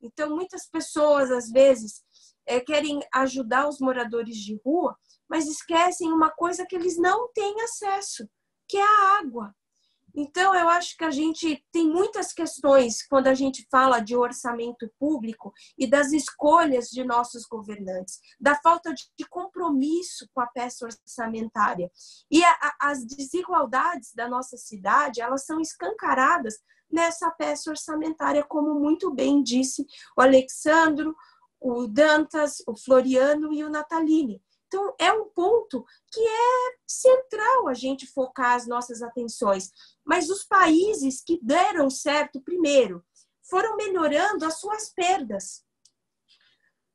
Então, 0.00 0.30
muitas 0.30 0.66
pessoas, 0.66 1.30
às 1.30 1.50
vezes, 1.50 2.02
é, 2.46 2.60
querem 2.60 3.00
ajudar 3.12 3.68
os 3.68 3.80
moradores 3.80 4.36
de 4.36 4.60
rua, 4.64 4.96
mas 5.28 5.46
esquecem 5.46 6.12
uma 6.12 6.30
coisa 6.30 6.64
que 6.64 6.74
eles 6.74 6.96
não 6.96 7.28
têm 7.32 7.60
acesso, 7.62 8.28
que 8.68 8.76
é 8.76 8.82
a 8.82 9.18
água. 9.20 9.54
Então, 10.14 10.54
eu 10.54 10.68
acho 10.68 10.96
que 10.96 11.04
a 11.04 11.10
gente 11.10 11.64
tem 11.72 11.88
muitas 11.88 12.32
questões 12.32 13.06
quando 13.06 13.28
a 13.28 13.34
gente 13.34 13.66
fala 13.70 14.00
de 14.00 14.16
orçamento 14.16 14.90
público 14.98 15.52
e 15.78 15.86
das 15.86 16.12
escolhas 16.12 16.88
de 16.88 17.04
nossos 17.04 17.46
governantes, 17.46 18.20
da 18.40 18.54
falta 18.56 18.92
de 18.92 19.28
compromisso 19.28 20.28
com 20.32 20.40
a 20.40 20.46
peça 20.46 20.84
orçamentária. 20.84 21.90
E 22.30 22.42
a, 22.44 22.50
a, 22.50 22.90
as 22.90 23.04
desigualdades 23.04 24.12
da 24.14 24.28
nossa 24.28 24.56
cidade, 24.56 25.20
elas 25.20 25.44
são 25.44 25.60
escancaradas 25.60 26.58
nessa 26.90 27.30
peça 27.30 27.70
orçamentária, 27.70 28.42
como 28.42 28.74
muito 28.74 29.10
bem 29.12 29.42
disse 29.42 29.86
o 30.16 30.20
Alexandro, 30.20 31.14
o 31.60 31.86
Dantas, 31.86 32.62
o 32.66 32.76
Floriano 32.76 33.52
e 33.52 33.62
o 33.62 33.70
Nataline. 33.70 34.42
Então, 34.72 34.94
é 35.00 35.12
um 35.12 35.28
ponto 35.30 35.84
que 36.12 36.20
é 36.20 36.76
central 36.86 37.66
a 37.66 37.74
gente 37.74 38.06
focar 38.06 38.54
as 38.54 38.68
nossas 38.68 39.02
atenções. 39.02 39.68
Mas 40.04 40.30
os 40.30 40.44
países 40.44 41.20
que 41.20 41.40
deram 41.42 41.90
certo 41.90 42.40
primeiro 42.40 43.04
foram 43.42 43.74
melhorando 43.74 44.44
as 44.44 44.60
suas 44.60 44.88
perdas. 44.88 45.64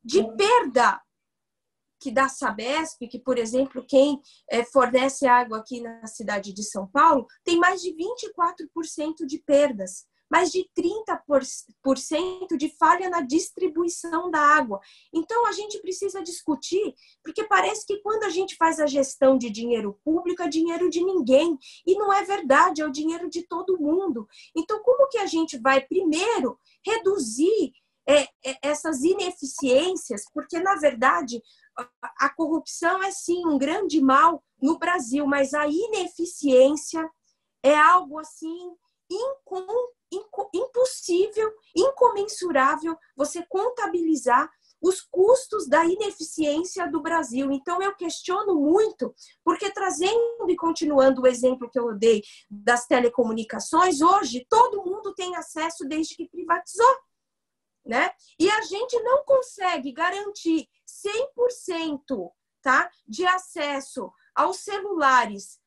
De 0.01 0.23
perda 0.37 1.01
que 1.99 2.11
da 2.11 2.29
Sabesp, 2.29 3.09
que, 3.09 3.19
por 3.19 3.37
exemplo, 3.37 3.85
quem 3.85 4.21
é, 4.49 4.63
fornece 4.63 5.27
água 5.27 5.57
aqui 5.57 5.81
na 5.81 6.07
cidade 6.07 6.53
de 6.53 6.63
São 6.63 6.87
Paulo, 6.87 7.27
tem 7.43 7.59
mais 7.59 7.81
de 7.81 7.93
24% 7.93 9.25
de 9.25 9.39
perdas 9.39 10.07
mais 10.29 10.51
de 10.51 10.69
30% 10.77 12.57
de 12.57 12.69
falha 12.77 13.09
na 13.09 13.21
distribuição 13.21 14.29
da 14.29 14.39
água. 14.39 14.79
Então, 15.13 15.45
a 15.45 15.51
gente 15.51 15.79
precisa 15.79 16.21
discutir, 16.21 16.93
porque 17.23 17.43
parece 17.43 17.85
que 17.85 17.97
quando 18.01 18.23
a 18.23 18.29
gente 18.29 18.55
faz 18.55 18.79
a 18.79 18.87
gestão 18.87 19.37
de 19.37 19.49
dinheiro 19.49 19.99
público, 20.03 20.41
é 20.41 20.47
dinheiro 20.47 20.89
de 20.89 21.03
ninguém. 21.03 21.57
E 21.85 21.95
não 21.95 22.11
é 22.11 22.23
verdade, 22.23 22.81
é 22.81 22.85
o 22.85 22.91
dinheiro 22.91 23.29
de 23.29 23.43
todo 23.43 23.79
mundo. 23.79 24.27
Então, 24.55 24.81
como 24.83 25.07
que 25.09 25.17
a 25.17 25.25
gente 25.25 25.57
vai, 25.57 25.81
primeiro, 25.81 26.59
reduzir 26.85 27.73
é, 28.07 28.23
é, 28.45 28.57
essas 28.61 29.01
ineficiências, 29.01 30.25
porque, 30.31 30.59
na 30.59 30.75
verdade, 30.75 31.41
a, 32.19 32.29
corrupção 32.29 33.03
é 33.03 33.11
sim 33.11 33.45
um 33.45 33.57
grande 33.57 33.99
mal 33.99 34.43
no 34.61 34.77
Brasil, 34.77 35.25
mas 35.25 35.53
a 35.53 35.67
ineficiência 35.67 37.09
é 37.63 37.75
algo 37.75 38.19
assim 38.19 38.75
incom, 39.09 39.65
inco, 39.65 39.93
impossível, 40.53 41.51
incomensurável 41.75 42.97
você 43.15 43.45
contabilizar 43.47 44.49
os 44.81 45.01
custos 45.01 45.67
da 45.67 45.83
ineficiência 45.83 46.89
do 46.89 47.01
Brasil. 47.01 47.51
Então, 47.51 47.81
eu 47.81 47.95
questiono 47.95 48.55
muito, 48.55 49.13
porque 49.43 49.71
trazendo 49.71 50.49
e 50.49 50.55
continuando 50.55 51.21
o 51.21 51.27
exemplo 51.27 51.69
que 51.69 51.79
eu 51.79 51.97
dei 51.97 52.21
das 52.49 52.85
telecomunicações, 52.85 54.01
hoje 54.01 54.45
todo 54.49 54.83
mundo 54.83 55.13
tem 55.13 55.35
acesso 55.35 55.87
desde 55.87 56.15
que 56.15 56.29
privatizou. 56.29 56.97
Né? 57.85 58.11
E 58.39 58.49
a 58.49 58.61
gente 58.63 58.99
não 59.01 59.23
consegue 59.23 59.91
garantir 59.91 60.67
100% 60.87 62.31
tá, 62.61 62.89
de 63.07 63.25
acesso 63.27 64.11
aos 64.35 64.57
celulares 64.57 65.59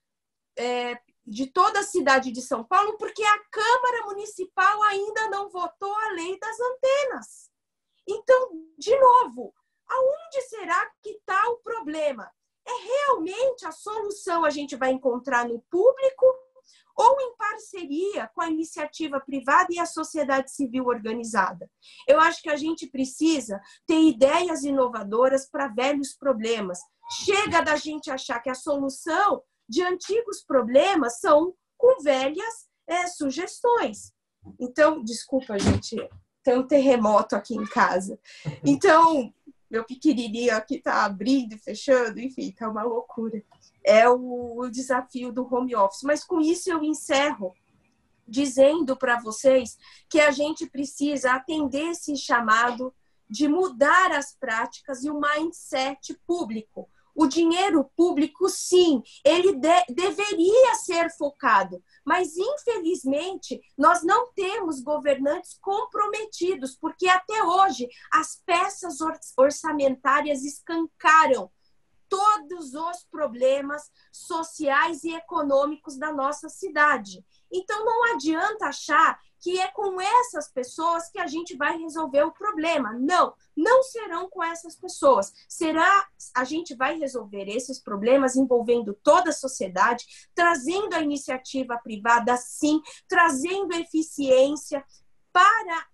é, 0.59 0.99
de 1.29 1.47
toda 1.47 1.81
a 1.81 1.85
cidade 1.85 2.33
de 2.33 2.41
São 2.41 2.65
Paulo, 2.65 2.97
porque 2.97 3.23
a 3.23 3.45
Câmara 3.51 4.07
Municipal 4.07 4.83
ainda 4.85 5.29
não 5.29 5.49
votou 5.51 5.95
a 5.95 6.13
lei 6.13 6.39
das 6.39 6.57
antenas. 6.59 7.51
Então, 8.09 8.51
de 8.79 8.99
novo, 8.99 9.55
aonde 9.87 10.43
será 10.49 10.91
que 11.03 11.11
está 11.11 11.49
o 11.51 11.59
problema? 11.59 12.31
É 12.67 12.73
realmente 12.73 13.67
a 13.67 13.73
solução 13.73 14.45
a 14.45 14.51
gente 14.51 14.77
vai 14.77 14.91
encontrar 14.91 15.47
no 15.47 15.61
público 15.71 16.27
ou 16.97 17.21
em 17.21 17.37
parceria 17.37 18.29
com 18.35 18.43
a 18.43 18.51
iniciativa 18.51 19.21
privada 19.21 19.69
e 19.71 19.79
a 19.79 19.87
sociedade 19.87 20.51
civil 20.51 20.87
organizada. 20.87 21.71
Eu 22.07 22.19
acho 22.19 22.43
que 22.43 22.51
a 22.51 22.57
gente 22.57 22.89
precisa 22.89 23.61
ter 23.87 24.01
ideias 24.01 24.65
inovadoras 24.65 25.49
para 25.49 25.69
velhos 25.69 26.15
problemas. 26.15 26.81
Chega 27.25 27.63
da 27.63 27.77
gente 27.77 28.11
achar 28.11 28.41
que 28.41 28.51
a 28.51 28.55
solução 28.55 29.43
de 29.69 29.83
antigos 29.83 30.43
problemas 30.43 31.21
são 31.21 31.55
com 31.77 32.03
velhas 32.03 32.69
é, 32.87 33.07
sugestões. 33.07 34.13
Então, 34.59 35.03
desculpa, 35.03 35.59
gente, 35.59 35.97
tem 36.43 36.59
um 36.59 36.67
terremoto 36.67 37.37
aqui 37.37 37.55
em 37.55 37.67
casa. 37.67 38.19
Então, 38.65 39.33
meu 39.71 39.85
pequenininho 39.85 40.57
aqui 40.57 40.81
tá 40.81 41.05
abrindo 41.05 41.55
e 41.55 41.59
fechando, 41.59 42.19
enfim, 42.19 42.51
tá 42.53 42.69
uma 42.69 42.83
loucura. 42.83 43.43
É 43.85 44.09
o, 44.09 44.61
o 44.61 44.71
desafio 44.71 45.31
do 45.31 45.47
home 45.53 45.77
office. 45.77 46.03
Mas 46.03 46.25
com 46.25 46.41
isso 46.41 46.71
eu 46.71 46.83
encerro 46.83 47.55
dizendo 48.27 48.97
para 48.97 49.21
vocês 49.21 49.79
que 50.09 50.21
a 50.21 50.31
gente 50.31 50.67
precisa 50.67 51.33
atender 51.33 51.91
esse 51.91 52.17
chamado 52.17 52.95
de 53.29 53.47
mudar 53.49 54.13
as 54.13 54.35
práticas 54.35 55.05
e 55.05 55.11
o 55.11 55.21
mindset 55.21 56.19
público. 56.27 56.89
O 57.21 57.27
dinheiro 57.27 57.83
público, 57.97 58.49
sim, 58.49 59.03
ele 59.25 59.55
de, 59.55 59.85
deveria 59.89 60.75
ser 60.77 61.11
focado, 61.11 61.83
mas 62.05 62.37
infelizmente 62.37 63.61
nós 63.77 64.05
não 64.05 64.33
temos 64.35 64.81
governantes 64.81 65.59
comprometidos, 65.61 66.77
porque 66.81 67.09
até 67.09 67.43
hoje 67.43 67.89
as 68.13 68.41
peças 68.47 68.99
orçamentárias 69.37 70.45
escancaram 70.45 71.51
todos 72.09 72.75
os 72.75 73.05
problemas 73.11 73.91
sociais 74.13 75.03
e 75.03 75.13
econômicos 75.13 75.99
da 75.99 76.13
nossa 76.13 76.49
cidade. 76.49 77.25
Então 77.53 77.85
não 77.85 78.15
adianta 78.15 78.67
achar 78.67 79.19
que 79.41 79.59
é 79.61 79.69
com 79.69 80.01
essas 80.01 80.51
pessoas 80.51 81.09
que 81.11 81.19
a 81.19 81.27
gente 81.27 81.57
vai 81.57 81.79
resolver 81.79 82.23
o 82.23 82.33
problema. 82.33 82.93
Não, 82.93 83.33
não 83.57 83.83
serão 83.83 84.29
com 84.29 84.43
essas 84.43 84.75
pessoas. 84.75 85.33
Será 85.49 86.07
a 86.35 86.45
gente 86.45 86.75
vai 86.75 86.99
resolver 86.99 87.49
esses 87.49 87.79
problemas 87.79 88.37
envolvendo 88.37 88.95
toda 89.03 89.31
a 89.31 89.35
sociedade, 89.35 90.05
trazendo 90.35 90.95
a 90.95 91.01
iniciativa 91.01 91.79
privada 91.79 92.37
sim, 92.37 92.81
trazendo 93.09 93.75
eficiência 93.75 94.85
para 95.33 95.87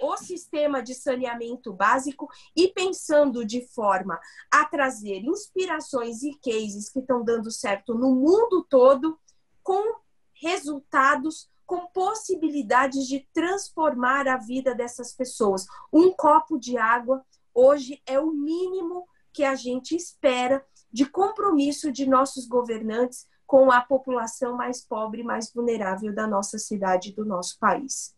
o 0.00 0.16
sistema 0.16 0.82
de 0.82 0.94
saneamento 0.94 1.72
básico 1.72 2.28
e 2.54 2.68
pensando 2.68 3.44
de 3.44 3.66
forma 3.68 4.18
a 4.50 4.64
trazer 4.66 5.22
inspirações 5.24 6.22
e 6.22 6.38
cases 6.38 6.90
que 6.90 6.98
estão 6.98 7.24
dando 7.24 7.50
certo 7.50 7.94
no 7.94 8.14
mundo 8.14 8.66
todo 8.68 9.18
com 9.62 10.05
resultados 10.40 11.48
com 11.66 11.86
possibilidades 11.88 13.06
de 13.06 13.26
transformar 13.32 14.28
a 14.28 14.36
vida 14.36 14.74
dessas 14.74 15.12
pessoas. 15.12 15.66
Um 15.92 16.12
copo 16.12 16.58
de 16.58 16.78
água 16.78 17.24
hoje 17.52 18.00
é 18.06 18.20
o 18.20 18.30
mínimo 18.30 19.06
que 19.32 19.44
a 19.44 19.54
gente 19.54 19.94
espera 19.96 20.64
de 20.92 21.04
compromisso 21.04 21.90
de 21.90 22.06
nossos 22.06 22.46
governantes 22.46 23.26
com 23.46 23.70
a 23.70 23.80
população 23.80 24.56
mais 24.56 24.80
pobre, 24.80 25.22
mais 25.22 25.52
vulnerável 25.52 26.14
da 26.14 26.26
nossa 26.26 26.58
cidade, 26.58 27.12
do 27.12 27.24
nosso 27.24 27.58
país. 27.58 28.14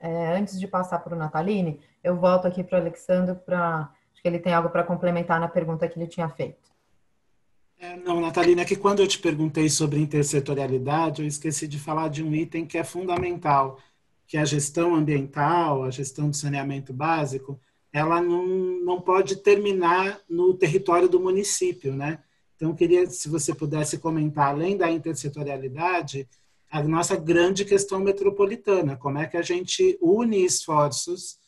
É, 0.00 0.36
antes 0.36 0.58
de 0.58 0.66
passar 0.66 0.98
para 0.98 1.14
o 1.14 1.18
Nataline, 1.18 1.80
eu 2.02 2.16
volto 2.16 2.46
aqui 2.46 2.64
para 2.64 2.78
o 2.78 2.80
Alexandre 2.80 3.34
para 3.36 3.90
acho 4.12 4.20
que 4.20 4.28
ele 4.28 4.38
tem 4.38 4.52
algo 4.52 4.70
para 4.70 4.84
complementar 4.84 5.38
na 5.38 5.48
pergunta 5.48 5.88
que 5.88 5.98
ele 5.98 6.08
tinha 6.08 6.28
feito. 6.28 6.71
É, 7.82 7.96
não, 7.96 8.20
Natalina, 8.20 8.62
é 8.62 8.64
que 8.64 8.76
quando 8.76 9.00
eu 9.00 9.08
te 9.08 9.18
perguntei 9.18 9.68
sobre 9.68 9.98
intersetorialidade, 9.98 11.20
eu 11.20 11.26
esqueci 11.26 11.66
de 11.66 11.80
falar 11.80 12.06
de 12.06 12.22
um 12.22 12.32
item 12.32 12.64
que 12.64 12.78
é 12.78 12.84
fundamental, 12.84 13.76
que 14.24 14.36
é 14.36 14.40
a 14.40 14.44
gestão 14.44 14.94
ambiental, 14.94 15.82
a 15.82 15.90
gestão 15.90 16.30
do 16.30 16.36
saneamento 16.36 16.92
básico, 16.92 17.58
ela 17.92 18.22
não, 18.22 18.46
não 18.46 19.00
pode 19.00 19.34
terminar 19.34 20.20
no 20.30 20.54
território 20.54 21.08
do 21.08 21.18
município, 21.18 21.92
né? 21.92 22.20
Então, 22.54 22.72
queria, 22.72 23.04
se 23.10 23.28
você 23.28 23.52
pudesse 23.52 23.98
comentar, 23.98 24.50
além 24.50 24.76
da 24.76 24.88
intersetorialidade, 24.88 26.28
a 26.70 26.80
nossa 26.84 27.16
grande 27.16 27.64
questão 27.64 27.98
metropolitana, 27.98 28.96
como 28.96 29.18
é 29.18 29.26
que 29.26 29.36
a 29.36 29.42
gente 29.42 29.98
une 30.00 30.44
esforços 30.44 31.41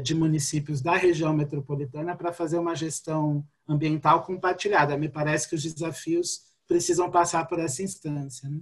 de 0.00 0.14
municípios 0.14 0.82
da 0.82 0.96
região 0.96 1.32
metropolitana 1.32 2.14
para 2.14 2.32
fazer 2.32 2.58
uma 2.58 2.74
gestão 2.74 3.44
ambiental 3.66 4.22
compartilhada. 4.22 4.96
Me 4.96 5.08
parece 5.08 5.48
que 5.48 5.54
os 5.54 5.62
desafios 5.62 6.42
precisam 6.66 7.10
passar 7.10 7.46
por 7.46 7.58
essa 7.58 7.82
instância. 7.82 8.48
Né? 8.48 8.60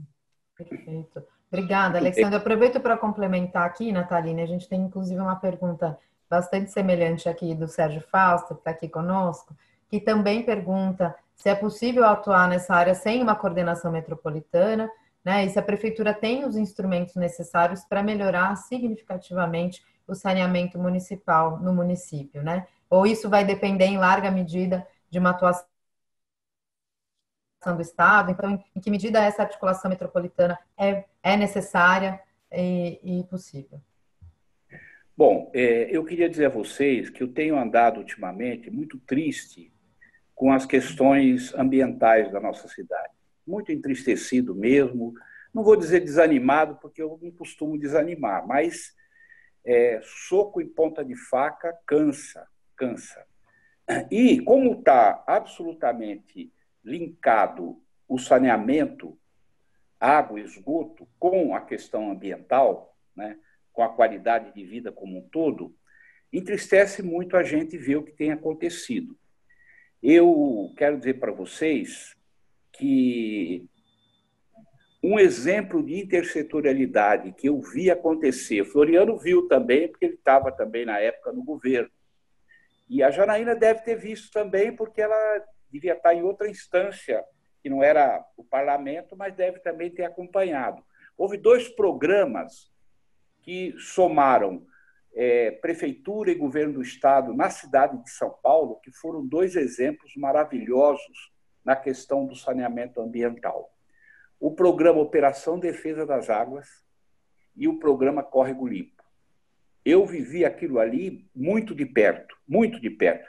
Perfeito. 0.57 1.23
Obrigada, 1.51 1.99
Alexandre. 1.99 2.37
Aproveito 2.37 2.81
para 2.81 2.97
complementar 2.97 3.67
aqui, 3.67 3.93
Natalina. 3.93 4.43
A 4.43 4.47
gente 4.47 4.69
tem 4.69 4.81
inclusive 4.81 5.21
uma 5.21 5.37
pergunta 5.37 5.99
bastante 6.29 6.71
semelhante 6.71 7.29
aqui 7.29 7.55
do 7.55 7.69
Sérgio 7.69 8.03
Fausto, 8.11 8.55
que 8.55 8.61
está 8.61 8.71
aqui 8.71 8.89
conosco, 8.89 9.57
que 9.89 10.01
também 10.01 10.45
pergunta 10.45 11.15
se 11.35 11.49
é 11.49 11.55
possível 11.55 12.05
atuar 12.05 12.49
nessa 12.49 12.75
área 12.75 12.95
sem 12.95 13.23
uma 13.23 13.37
coordenação 13.37 13.93
metropolitana, 13.93 14.91
né? 15.25 15.45
E 15.45 15.51
se 15.51 15.59
a 15.59 15.63
prefeitura 15.63 16.15
tem 16.15 16.45
os 16.45 16.57
instrumentos 16.57 17.15
necessários 17.15 17.85
para 17.85 18.03
melhorar 18.03 18.57
significativamente 18.57 19.85
o 20.07 20.15
saneamento 20.15 20.79
municipal 20.79 21.59
no 21.59 21.73
município, 21.73 22.43
né? 22.43 22.67
Ou 22.89 23.07
isso 23.07 23.29
vai 23.29 23.45
depender 23.45 23.87
em 23.87 23.99
larga 23.99 24.31
medida 24.31 24.87
de 25.11 25.19
uma 25.19 25.31
atuação 25.31 25.67
do 27.75 27.83
Estado. 27.83 28.31
Então, 28.31 28.63
em 28.75 28.81
que 28.81 28.91
medida 28.91 29.21
essa 29.21 29.43
articulação 29.43 29.91
metropolitana 29.91 30.59
é, 30.79 31.05
é 31.23 31.37
necessária 31.37 32.21
e, 32.53 33.01
e 33.03 33.25
possível? 33.25 33.81
Bom, 35.17 35.51
é, 35.55 35.89
eu 35.91 36.05
queria 36.05 36.29
dizer 36.29 36.47
a 36.47 36.51
vocês 36.51 37.09
que 37.09 37.23
eu 37.23 37.29
tenho 37.29 37.59
andado 37.59 37.99
ultimamente 37.99 38.71
muito 38.71 38.99
triste 38.99 39.73
com 40.35 40.53
as 40.53 40.67
questões 40.67 41.55
ambientais 41.55 42.31
da 42.31 42.39
nossa 42.39 42.69
cidade. 42.69 43.15
Muito 43.47 43.73
entristecido 43.73 44.55
mesmo. 44.55 45.15
Não 45.55 45.65
vou 45.65 45.75
dizer 45.75 46.01
desanimado, 46.01 46.77
porque 46.77 47.01
eu 47.01 47.19
não 47.23 47.31
costumo 47.31 47.79
desanimar, 47.79 48.47
mas 48.47 48.95
é, 49.67 50.01
soco 50.03 50.61
e 50.61 50.65
ponta 50.65 51.05
de 51.05 51.17
faca 51.17 51.77
cansa, 51.85 52.47
cansa. 52.77 53.27
E 54.11 54.41
como 54.41 54.79
está 54.79 55.25
absolutamente 55.27 56.53
linkado 56.85 57.83
o 58.09 58.17
saneamento, 58.17 59.19
água 59.99 60.41
esgoto 60.41 61.09
com 61.19 61.55
a 61.55 61.61
questão 61.61 62.11
ambiental, 62.11 62.97
né, 63.15 63.37
com 63.73 63.83
a 63.83 63.89
qualidade 63.89 64.55
de 64.55 64.65
vida 64.65 64.93
como 64.93 65.19
um 65.19 65.29
todo, 65.29 65.77
entristece 66.33 67.03
muito 67.03 67.37
a 67.37 67.43
gente 67.43 67.77
ver 67.77 67.97
o 67.97 68.05
que 68.05 68.13
tem 68.13 68.31
acontecido. 68.31 69.19
Eu 70.01 70.73
quero 70.77 70.99
dizer 70.99 71.15
para 71.15 71.33
vocês 71.33 72.15
que 72.73 73.69
um 75.07 75.21
exemplo 75.21 75.85
de 75.85 76.01
intersetorialidade 76.01 77.33
que 77.33 77.49
eu 77.49 77.61
vi 77.61 77.89
acontecer, 77.93 78.65
Floriano 78.65 79.17
viu 79.17 79.47
também, 79.47 79.87
porque 79.87 80.05
ele 80.05 80.15
estava 80.15 80.51
também 80.51 80.85
na 80.85 80.99
época 80.99 81.33
no 81.33 81.45
governo, 81.45 81.89
e 82.89 83.05
a 83.05 83.11
Janaína 83.13 83.55
deve 83.55 83.83
ter 83.83 83.95
visto 83.95 84.33
também, 84.33 84.75
porque 84.75 85.01
ela 85.01 85.45
devia 85.71 85.93
estar 85.93 86.13
em 86.13 86.25
outra 86.25 86.51
instância, 86.51 87.25
que 87.63 87.71
não 87.71 87.85
era 87.85 88.21
o 88.37 88.43
parlamento, 88.43 89.17
mas 89.17 89.33
deve 89.33 89.61
também 89.61 89.91
ter 89.91 90.03
acompanhado. 90.03 90.83
Houve 91.17 91.37
dois 91.37 91.69
programas 91.69 92.73
que 93.43 93.77
somaram 93.79 94.67
é, 95.15 95.53
prefeitura 95.53 96.33
e 96.33 96.35
governo 96.35 96.75
do 96.75 96.83
estado 96.83 97.33
na 97.33 97.49
cidade 97.49 97.97
de 98.03 98.11
São 98.11 98.37
Paulo, 98.43 98.81
que 98.83 98.91
foram 98.91 99.25
dois 99.25 99.55
exemplos 99.55 100.17
maravilhosos 100.17 101.33
na 101.65 101.77
questão 101.77 102.27
do 102.27 102.35
saneamento 102.35 103.01
ambiental. 103.01 103.76
O 104.39 104.55
programa 104.55 105.01
Operação 105.01 105.59
Defesa 105.59 106.05
das 106.05 106.29
Águas 106.29 106.85
e 107.57 107.67
o 107.67 107.79
programa 107.79 108.23
Córrego 108.23 108.67
Limpo. 108.67 109.03
Eu 109.85 110.05
vivi 110.05 110.45
aquilo 110.45 110.79
ali 110.79 111.29
muito 111.35 111.75
de 111.75 111.87
perto, 111.87 112.37
muito 112.47 112.81
de 112.81 112.91
perto. 112.91 113.27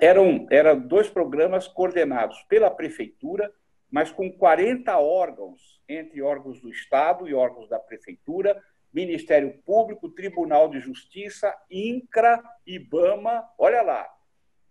Eram, 0.00 0.46
eram 0.50 0.78
dois 0.78 1.08
programas 1.08 1.66
coordenados 1.66 2.42
pela 2.44 2.70
prefeitura, 2.70 3.52
mas 3.90 4.12
com 4.12 4.30
40 4.30 4.98
órgãos, 4.98 5.82
entre 5.88 6.22
órgãos 6.22 6.60
do 6.60 6.70
Estado 6.70 7.28
e 7.28 7.34
órgãos 7.34 7.68
da 7.68 7.78
prefeitura, 7.78 8.62
Ministério 8.92 9.58
Público, 9.64 10.10
Tribunal 10.10 10.68
de 10.68 10.80
Justiça, 10.80 11.54
INCRA, 11.70 12.42
IBAMA, 12.66 13.48
olha 13.58 13.82
lá, 13.82 14.08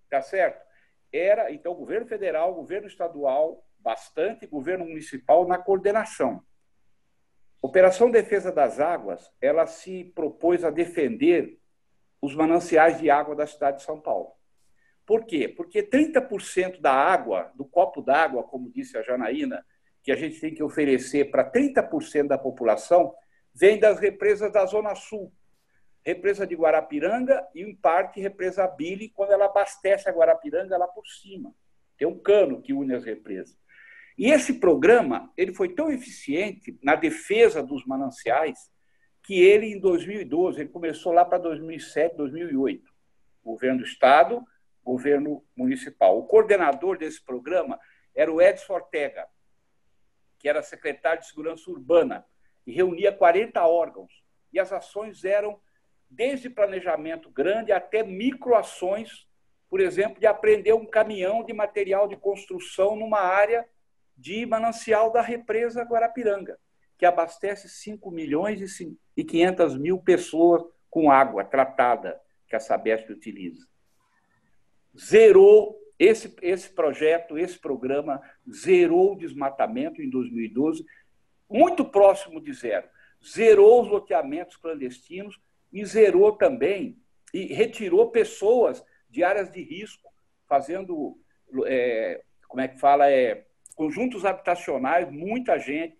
tá 0.09 0.21
certo? 0.21 0.61
Era, 1.11 1.51
então, 1.51 1.73
governo 1.73 2.07
federal, 2.07 2.53
governo 2.53 2.87
estadual, 2.87 3.63
bastante, 3.79 4.47
governo 4.47 4.85
municipal 4.85 5.47
na 5.47 5.57
coordenação. 5.57 6.43
Operação 7.61 8.09
Defesa 8.09 8.51
das 8.51 8.79
Águas, 8.79 9.29
ela 9.41 9.65
se 9.65 10.05
propôs 10.15 10.63
a 10.63 10.69
defender 10.69 11.59
os 12.21 12.35
mananciais 12.35 12.99
de 12.99 13.09
água 13.09 13.35
da 13.35 13.47
cidade 13.47 13.77
de 13.77 13.83
São 13.83 13.99
Paulo. 13.99 14.31
Por 15.05 15.25
quê? 15.25 15.47
Porque 15.47 15.81
30% 15.81 16.79
da 16.79 16.93
água, 16.93 17.51
do 17.55 17.65
copo 17.65 18.01
d'água, 18.01 18.43
como 18.43 18.71
disse 18.71 18.97
a 18.97 19.01
Janaína, 19.01 19.65
que 20.03 20.11
a 20.11 20.15
gente 20.15 20.39
tem 20.39 20.53
que 20.53 20.63
oferecer 20.63 21.31
para 21.31 21.49
30% 21.49 22.27
da 22.27 22.37
população, 22.37 23.13
vem 23.53 23.79
das 23.79 23.99
represas 23.99 24.51
da 24.51 24.65
Zona 24.65 24.95
Sul. 24.95 25.33
Represa 26.05 26.47
de 26.47 26.55
Guarapiranga 26.55 27.45
e, 27.53 27.61
em 27.61 27.75
parte, 27.75 28.21
represa 28.21 28.67
Bili, 28.67 29.09
quando 29.09 29.31
ela 29.31 29.45
abastece 29.45 30.07
a 30.07 30.13
Guarapiranga 30.13 30.77
lá 30.77 30.87
por 30.87 31.05
cima. 31.07 31.53
Tem 31.97 32.07
um 32.07 32.17
cano 32.17 32.61
que 32.61 32.71
une 32.71 32.95
as 32.95 33.03
represas. 33.03 33.57
E 34.19 34.31
esse 34.31 34.59
programa 34.59 35.31
ele 35.37 35.53
foi 35.53 35.69
tão 35.69 35.89
eficiente 35.89 36.77
na 36.83 36.93
defesa 36.93 37.63
dos 37.63 37.85
mananciais 37.85 38.69
que 39.23 39.41
ele, 39.41 39.67
em 39.67 39.79
2012, 39.79 40.59
ele 40.59 40.69
começou 40.69 41.13
lá 41.13 41.23
para 41.23 41.37
2007, 41.37 42.17
2008. 42.17 42.83
Governo 43.41 43.79
do 43.79 43.85
Estado, 43.85 44.43
governo 44.83 45.41
municipal. 45.55 46.19
O 46.19 46.27
coordenador 46.27 46.97
desse 46.97 47.23
programa 47.23 47.79
era 48.13 48.29
o 48.29 48.41
Edson 48.41 48.73
Ortega, 48.73 49.25
que 50.37 50.49
era 50.49 50.61
secretário 50.61 51.21
de 51.21 51.27
Segurança 51.29 51.71
Urbana 51.71 52.25
e 52.67 52.73
reunia 52.73 53.13
40 53.13 53.65
órgãos. 53.65 54.11
E 54.51 54.59
as 54.59 54.73
ações 54.73 55.23
eram 55.23 55.61
desde 56.09 56.49
planejamento 56.49 57.31
grande 57.31 57.71
até 57.71 58.03
microações, 58.03 59.25
por 59.69 59.79
exemplo, 59.79 60.19
de 60.19 60.27
aprender 60.27 60.73
um 60.73 60.85
caminhão 60.85 61.41
de 61.41 61.53
material 61.53 62.05
de 62.05 62.17
construção 62.17 62.97
numa 62.97 63.21
área 63.21 63.65
de 64.19 64.45
manancial 64.45 65.11
da 65.11 65.21
represa 65.21 65.83
Guarapiranga, 65.83 66.59
que 66.97 67.05
abastece 67.05 67.69
5 67.69 68.11
milhões 68.11 68.79
e 69.15 69.23
500 69.23 69.77
mil 69.77 69.99
pessoas 69.99 70.61
com 70.89 71.09
água 71.09 71.45
tratada 71.45 72.19
que 72.47 72.55
a 72.55 72.59
Sabesp 72.59 73.09
utiliza. 73.09 73.65
Zerou 74.97 75.79
esse, 75.97 76.35
esse 76.41 76.69
projeto, 76.69 77.37
esse 77.37 77.57
programa, 77.57 78.21
zerou 78.51 79.13
o 79.13 79.17
desmatamento 79.17 80.01
em 80.01 80.09
2012 80.09 80.85
muito 81.49 81.85
próximo 81.85 82.41
de 82.41 82.53
zero. 82.53 82.87
Zerou 83.25 83.81
os 83.81 83.87
loteamentos 83.87 84.57
clandestinos 84.57 85.39
e 85.71 85.85
zerou 85.85 86.33
também 86.33 86.97
e 87.33 87.53
retirou 87.53 88.11
pessoas 88.11 88.83
de 89.09 89.23
áreas 89.23 89.51
de 89.51 89.61
risco, 89.61 90.09
fazendo, 90.47 91.17
é, 91.65 92.23
como 92.47 92.61
é 92.61 92.67
que 92.67 92.79
fala, 92.79 93.09
é, 93.09 93.45
conjuntos 93.79 94.25
habitacionais, 94.25 95.09
muita 95.09 95.57
gente. 95.57 95.97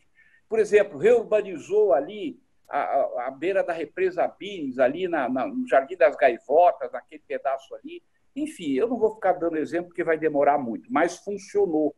Por 0.50 0.60
exemplo, 0.60 0.98
reurbanizou 0.98 1.94
ali 1.94 2.38
a, 2.68 2.82
a, 2.82 3.28
a 3.28 3.32
beira 3.32 3.64
da 3.64 3.72
represa 3.72 4.28
Bines, 4.28 4.80
ali 4.80 5.08
na, 5.08 5.30
na, 5.30 5.48
no 5.48 5.66
Jardim 5.66 5.96
das 5.96 6.18
Gaivotas, 6.18 6.92
naquele 6.92 7.24
pedaço 7.26 7.74
ali. 7.76 8.04
Enfim, 8.36 8.74
eu 8.74 8.90
não 8.90 9.00
vou 9.00 9.16
ficar 9.16 9.32
dando 9.32 9.58
exemplo 9.58 9.88
porque 9.88 10.04
vai 10.04 10.18
demorar 10.18 10.58
muito, 10.58 10.92
mas 10.92 11.20
funcionou. 11.20 11.96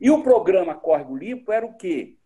E 0.00 0.10
o 0.10 0.22
programa 0.22 0.74
Córrego 0.74 1.14
Limpo 1.14 1.52
era 1.52 1.66
o 1.66 1.76
quê? 1.76 2.16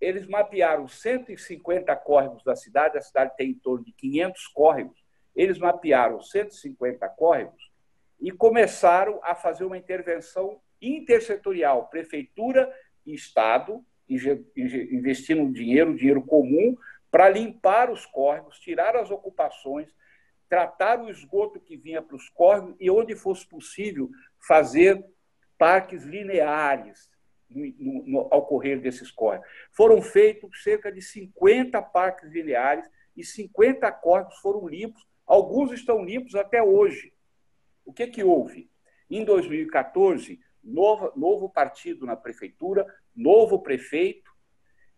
eles 0.00 0.26
mapearam 0.26 0.88
150 0.88 1.94
córregos 1.96 2.42
da 2.42 2.56
cidade, 2.56 2.96
a 2.96 3.02
cidade 3.02 3.36
tem 3.36 3.50
em 3.50 3.58
torno 3.58 3.84
de 3.84 3.92
500 3.92 4.46
córregos, 4.46 5.04
eles 5.36 5.58
mapearam 5.58 6.22
150 6.22 7.06
córregos 7.10 7.70
e 8.18 8.30
começaram 8.30 9.20
a 9.22 9.34
fazer 9.34 9.64
uma 9.64 9.76
intervenção 9.76 10.58
intersetorial, 10.80 11.88
prefeitura 11.88 12.72
e 13.06 13.14
Estado, 13.14 13.84
investindo 14.08 15.52
dinheiro, 15.52 15.94
dinheiro 15.94 16.22
comum, 16.22 16.76
para 17.10 17.28
limpar 17.28 17.90
os 17.90 18.06
córregos, 18.06 18.58
tirar 18.58 18.96
as 18.96 19.10
ocupações, 19.10 19.92
tratar 20.48 21.00
o 21.00 21.10
esgoto 21.10 21.60
que 21.60 21.76
vinha 21.76 22.02
para 22.02 22.16
os 22.16 22.28
córregos 22.28 22.74
e, 22.80 22.90
onde 22.90 23.14
fosse 23.14 23.46
possível, 23.46 24.10
fazer 24.46 25.04
parques 25.56 26.04
lineares, 26.04 27.08
no, 27.48 28.04
no, 28.06 28.28
ao 28.30 28.46
correr 28.46 28.76
desses 28.80 29.10
córregos. 29.10 29.46
Foram 29.72 30.00
feitos 30.00 30.62
cerca 30.62 30.90
de 30.90 31.02
50 31.02 31.80
parques 31.82 32.30
lineares 32.30 32.88
e 33.16 33.24
50 33.24 33.90
córregos 33.92 34.38
foram 34.38 34.66
limpos, 34.68 35.06
alguns 35.26 35.72
estão 35.72 36.04
limpos 36.04 36.34
até 36.34 36.62
hoje. 36.62 37.12
O 37.84 37.92
que, 37.92 38.06
que 38.06 38.22
houve? 38.22 38.70
Em 39.10 39.24
2014, 39.24 40.40
novo, 40.62 41.12
novo 41.16 41.48
partido 41.48 42.06
na 42.06 42.16
prefeitura, 42.16 42.86
novo 43.14 43.60
prefeito. 43.60 44.30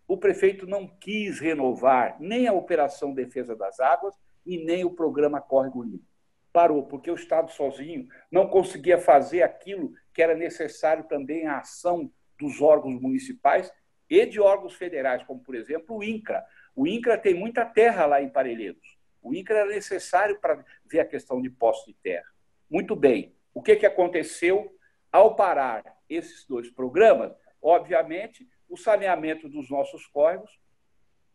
O 0.06 0.16
prefeito 0.16 0.66
não 0.66 0.86
quis 0.86 1.38
renovar 1.38 2.16
nem 2.20 2.46
a 2.46 2.52
Operação 2.52 3.14
Defesa 3.14 3.56
das 3.56 3.80
Águas 3.80 4.14
e 4.44 4.64
nem 4.64 4.84
o 4.84 4.90
programa 4.90 5.40
Córrego 5.40 5.82
Limpo. 5.82 6.04
Parou, 6.52 6.84
porque 6.86 7.10
o 7.10 7.14
Estado 7.14 7.50
sozinho 7.50 8.06
não 8.30 8.46
conseguia 8.46 8.98
fazer 8.98 9.42
aquilo 9.42 9.92
que 10.12 10.22
era 10.22 10.34
necessário 10.34 11.04
também 11.04 11.46
a 11.46 11.58
ação 11.58 12.12
dos 12.38 12.60
órgãos 12.60 13.00
municipais 13.00 13.72
e 14.10 14.26
de 14.26 14.38
órgãos 14.38 14.74
federais, 14.74 15.22
como, 15.22 15.40
por 15.40 15.54
exemplo, 15.54 15.96
o 15.96 16.04
INCRA. 16.04 16.44
O 16.76 16.86
INCRA 16.86 17.16
tem 17.16 17.32
muita 17.32 17.64
terra 17.64 18.04
lá 18.04 18.20
em 18.20 18.28
Parelheiros. 18.28 18.98
O 19.22 19.32
INCRA 19.32 19.60
era 19.60 19.70
necessário 19.70 20.38
para 20.40 20.62
ver 20.84 21.00
a 21.00 21.04
questão 21.06 21.40
de 21.40 21.48
posse 21.48 21.86
de 21.86 21.94
terra. 22.02 22.26
Muito 22.68 22.94
bem. 22.94 23.34
O 23.54 23.62
que, 23.62 23.76
que 23.76 23.86
aconteceu 23.86 24.76
ao 25.12 25.36
parar 25.36 25.84
esses 26.08 26.46
dois 26.46 26.70
programas? 26.70 27.32
Obviamente, 27.60 28.48
o 28.68 28.76
saneamento 28.76 29.48
dos 29.48 29.70
nossos 29.70 30.06
córregos 30.06 30.58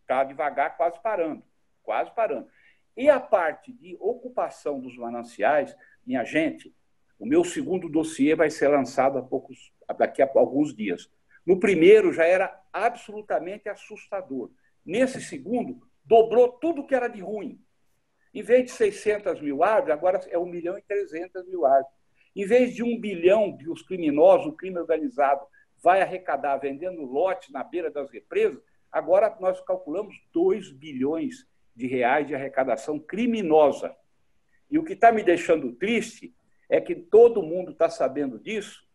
está 0.01 0.23
devagar, 0.23 0.75
quase 0.75 0.99
parando. 1.01 1.43
Quase 1.83 2.11
parando. 2.13 2.49
E 2.97 3.09
a 3.09 3.19
parte 3.19 3.71
de 3.71 3.95
ocupação 3.99 4.79
dos 4.79 4.97
mananciais, 4.97 5.75
minha 6.05 6.23
gente, 6.23 6.75
o 7.19 7.25
meu 7.25 7.43
segundo 7.43 7.87
dossiê 7.87 8.35
vai 8.35 8.49
ser 8.49 8.69
lançado 8.69 9.19
a 9.19 9.21
poucos, 9.21 9.71
daqui 9.97 10.21
a 10.21 10.29
alguns 10.35 10.75
dias. 10.75 11.09
No 11.45 11.59
primeiro 11.59 12.11
já 12.11 12.25
era 12.25 12.59
absolutamente 12.73 13.69
assustador. 13.69 14.51
Nesse 14.85 15.21
segundo, 15.21 15.81
dobrou 16.03 16.49
tudo 16.53 16.85
que 16.85 16.95
era 16.95 17.07
de 17.07 17.21
ruim. 17.21 17.63
Em 18.33 18.41
vez 18.41 18.65
de 18.65 18.71
600 18.71 19.41
mil 19.41 19.63
árvores, 19.63 19.93
agora 19.93 20.19
é 20.29 20.37
1 20.37 20.45
milhão 20.45 20.77
e 20.77 20.81
300 20.81 21.47
mil 21.47 21.65
árvores. 21.65 21.96
Em 22.37 22.45
vez 22.45 22.75
de 22.75 22.83
um 22.83 22.99
bilhão 22.99 23.57
de 23.57 23.67
os 23.67 23.81
criminosos, 23.81 24.45
o 24.45 24.55
crime 24.55 24.77
organizado, 24.77 25.43
vai 25.81 26.03
arrecadar 26.03 26.57
vendendo 26.57 27.01
lote 27.01 27.51
na 27.51 27.63
beira 27.63 27.89
das 27.89 28.11
represas, 28.11 28.61
agora 28.91 29.35
nós 29.39 29.59
calculamos 29.61 30.15
2 30.31 30.71
bilhões 30.71 31.47
de 31.75 31.87
reais 31.87 32.27
de 32.27 32.35
arrecadação 32.35 32.99
criminosa. 32.99 33.95
E 34.69 34.77
o 34.77 34.83
que 34.83 34.93
está 34.93 35.11
me 35.11 35.23
deixando 35.23 35.73
triste 35.73 36.31
é 36.69 36.79
que 36.79 36.93
todo 36.93 37.41
mundo 37.41 37.71
está 37.71 37.89
sabendo 37.89 38.37
disso 38.37 38.85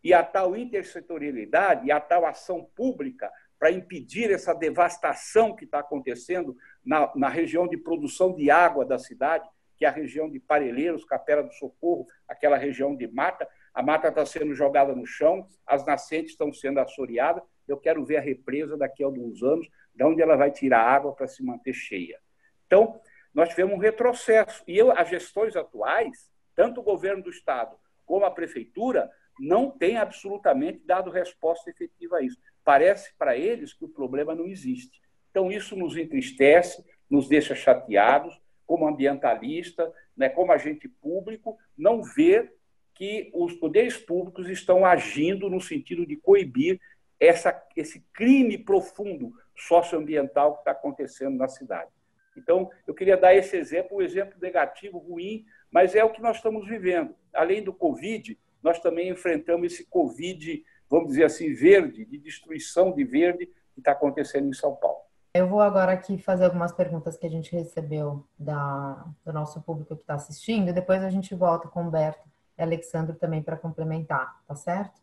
e 0.00 0.14
a 0.14 0.22
tal 0.22 0.56
intersetorialidade 0.56 1.88
e 1.88 1.90
a 1.90 1.98
tal 1.98 2.24
ação 2.24 2.64
pública 2.76 3.28
para 3.58 3.72
impedir 3.72 4.30
essa 4.30 4.54
devastação 4.54 5.56
que 5.56 5.64
está 5.64 5.80
acontecendo 5.80 6.56
na, 6.84 7.10
na, 7.16 7.28
região 7.28 7.66
de 7.66 7.76
produção 7.76 8.32
de 8.32 8.52
água 8.52 8.84
da 8.84 9.00
cidade, 9.00 9.48
que 9.84 9.86
é 9.86 9.90
a 9.90 9.92
região 9.92 10.30
de 10.30 10.40
Parelheiros, 10.40 11.04
Capela 11.04 11.42
do 11.42 11.52
Socorro, 11.52 12.06
aquela 12.26 12.56
região 12.56 12.96
de 12.96 13.06
mata. 13.06 13.46
A 13.74 13.82
mata 13.82 14.08
está 14.08 14.24
sendo 14.24 14.54
jogada 14.54 14.94
no 14.94 15.04
chão, 15.04 15.46
as 15.66 15.84
nascentes 15.84 16.30
estão 16.30 16.50
sendo 16.50 16.80
assoreadas. 16.80 17.42
Eu 17.68 17.76
quero 17.76 18.02
ver 18.02 18.16
a 18.16 18.20
represa 18.22 18.78
daqui 18.78 19.02
a 19.02 19.06
alguns 19.06 19.42
anos, 19.42 19.68
de 19.94 20.02
onde 20.02 20.22
ela 20.22 20.36
vai 20.36 20.50
tirar 20.50 20.80
água 20.80 21.14
para 21.14 21.28
se 21.28 21.44
manter 21.44 21.74
cheia. 21.74 22.18
Então, 22.66 22.98
nós 23.34 23.50
tivemos 23.50 23.74
um 23.74 23.78
retrocesso. 23.78 24.64
E 24.66 24.78
eu, 24.78 24.90
as 24.90 25.10
gestões 25.10 25.54
atuais, 25.54 26.30
tanto 26.56 26.80
o 26.80 26.84
governo 26.84 27.22
do 27.22 27.28
Estado 27.28 27.76
como 28.06 28.24
a 28.24 28.30
prefeitura 28.30 29.10
não 29.38 29.70
têm 29.70 29.98
absolutamente 29.98 30.82
dado 30.86 31.10
resposta 31.10 31.68
efetiva 31.68 32.16
a 32.16 32.22
isso. 32.22 32.38
Parece 32.64 33.14
para 33.18 33.36
eles 33.36 33.74
que 33.74 33.84
o 33.84 33.88
problema 33.88 34.34
não 34.34 34.46
existe. 34.46 34.98
Então, 35.30 35.52
isso 35.52 35.76
nos 35.76 35.94
entristece, 35.94 36.82
nos 37.10 37.28
deixa 37.28 37.54
chateados, 37.54 38.40
como 38.66 38.86
ambientalista, 38.86 39.92
né, 40.16 40.28
como 40.28 40.52
agente 40.52 40.88
público, 40.88 41.58
não 41.76 42.02
ver 42.02 42.52
que 42.94 43.30
os 43.34 43.52
poderes 43.54 43.96
públicos 43.96 44.48
estão 44.48 44.86
agindo 44.86 45.50
no 45.50 45.60
sentido 45.60 46.06
de 46.06 46.16
coibir 46.16 46.80
essa, 47.18 47.62
esse 47.76 48.04
crime 48.12 48.56
profundo 48.56 49.32
socioambiental 49.56 50.54
que 50.54 50.60
está 50.60 50.70
acontecendo 50.72 51.36
na 51.36 51.48
cidade. 51.48 51.90
Então, 52.36 52.70
eu 52.86 52.94
queria 52.94 53.16
dar 53.16 53.34
esse 53.34 53.56
exemplo, 53.56 53.98
um 53.98 54.02
exemplo 54.02 54.38
negativo, 54.40 54.98
ruim, 54.98 55.44
mas 55.70 55.94
é 55.94 56.04
o 56.04 56.10
que 56.10 56.22
nós 56.22 56.36
estamos 56.36 56.68
vivendo. 56.68 57.14
Além 57.32 57.62
do 57.62 57.72
Covid, 57.72 58.38
nós 58.62 58.80
também 58.80 59.08
enfrentamos 59.08 59.72
esse 59.72 59.86
Covid, 59.86 60.64
vamos 60.88 61.08
dizer 61.10 61.24
assim, 61.24 61.52
verde, 61.52 62.04
de 62.04 62.18
destruição 62.18 62.92
de 62.92 63.04
verde 63.04 63.46
que 63.46 63.80
está 63.80 63.92
acontecendo 63.92 64.48
em 64.48 64.52
São 64.52 64.74
Paulo. 64.74 65.03
Eu 65.36 65.48
vou 65.48 65.60
agora 65.60 65.90
aqui 65.90 66.16
fazer 66.16 66.44
algumas 66.44 66.70
perguntas 66.70 67.16
que 67.16 67.26
a 67.26 67.28
gente 67.28 67.50
recebeu 67.50 68.24
da, 68.38 69.04
do 69.24 69.32
nosso 69.32 69.60
público 69.60 69.96
que 69.96 70.02
está 70.02 70.14
assistindo, 70.14 70.68
e 70.68 70.72
depois 70.72 71.02
a 71.02 71.10
gente 71.10 71.34
volta 71.34 71.66
com 71.66 71.82
o 71.82 71.88
Humberto 71.88 72.28
e 72.56 72.62
Alexandre 72.62 73.16
também 73.16 73.42
para 73.42 73.56
complementar, 73.56 74.40
tá 74.46 74.54
certo? 74.54 74.96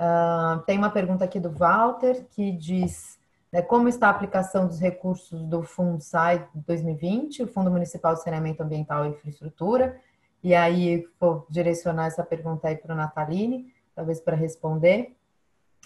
Uh, 0.00 0.62
tem 0.64 0.78
uma 0.78 0.88
pergunta 0.88 1.22
aqui 1.22 1.38
do 1.38 1.50
Walter 1.50 2.24
que 2.30 2.50
diz 2.50 3.18
né, 3.52 3.60
como 3.60 3.88
está 3.88 4.06
a 4.06 4.10
aplicação 4.10 4.66
dos 4.66 4.80
recursos 4.80 5.44
do 5.44 5.62
Fundo 5.62 6.02
SAI 6.02 6.48
2020, 6.54 7.42
o 7.42 7.46
Fundo 7.46 7.70
Municipal 7.70 8.14
de 8.14 8.22
Saneamento 8.22 8.62
Ambiental 8.62 9.04
e 9.04 9.08
Infraestrutura, 9.10 10.00
e 10.42 10.54
aí 10.54 11.06
vou 11.20 11.46
direcionar 11.50 12.06
essa 12.06 12.24
pergunta 12.24 12.68
aí 12.68 12.76
para 12.76 12.94
o 12.94 12.96
Nataline, 12.96 13.70
talvez 13.94 14.18
para 14.18 14.34
responder. 14.34 15.14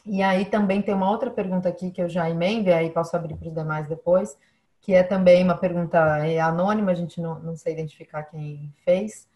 E 0.04 0.22
aí 0.22 0.44
também 0.44 0.82
tem 0.82 0.94
uma 0.94 1.10
outra 1.10 1.30
pergunta 1.30 1.68
aqui 1.68 1.90
que 1.90 2.02
eu 2.02 2.08
já 2.08 2.28
emendo, 2.28 2.68
e 2.68 2.72
aí 2.72 2.90
posso 2.90 3.16
abrir 3.16 3.36
para 3.36 3.48
os 3.48 3.54
demais 3.54 3.86
depois, 3.86 4.36
que 4.80 4.94
é 4.94 5.02
também 5.02 5.44
uma 5.44 5.56
pergunta 5.56 5.98
é 6.26 6.40
anônima, 6.40 6.90
a 6.90 6.94
gente 6.94 7.20
não, 7.20 7.38
não 7.38 7.56
sei 7.56 7.72
identificar 7.72 8.24
quem 8.24 8.72
fez, 8.84 9.28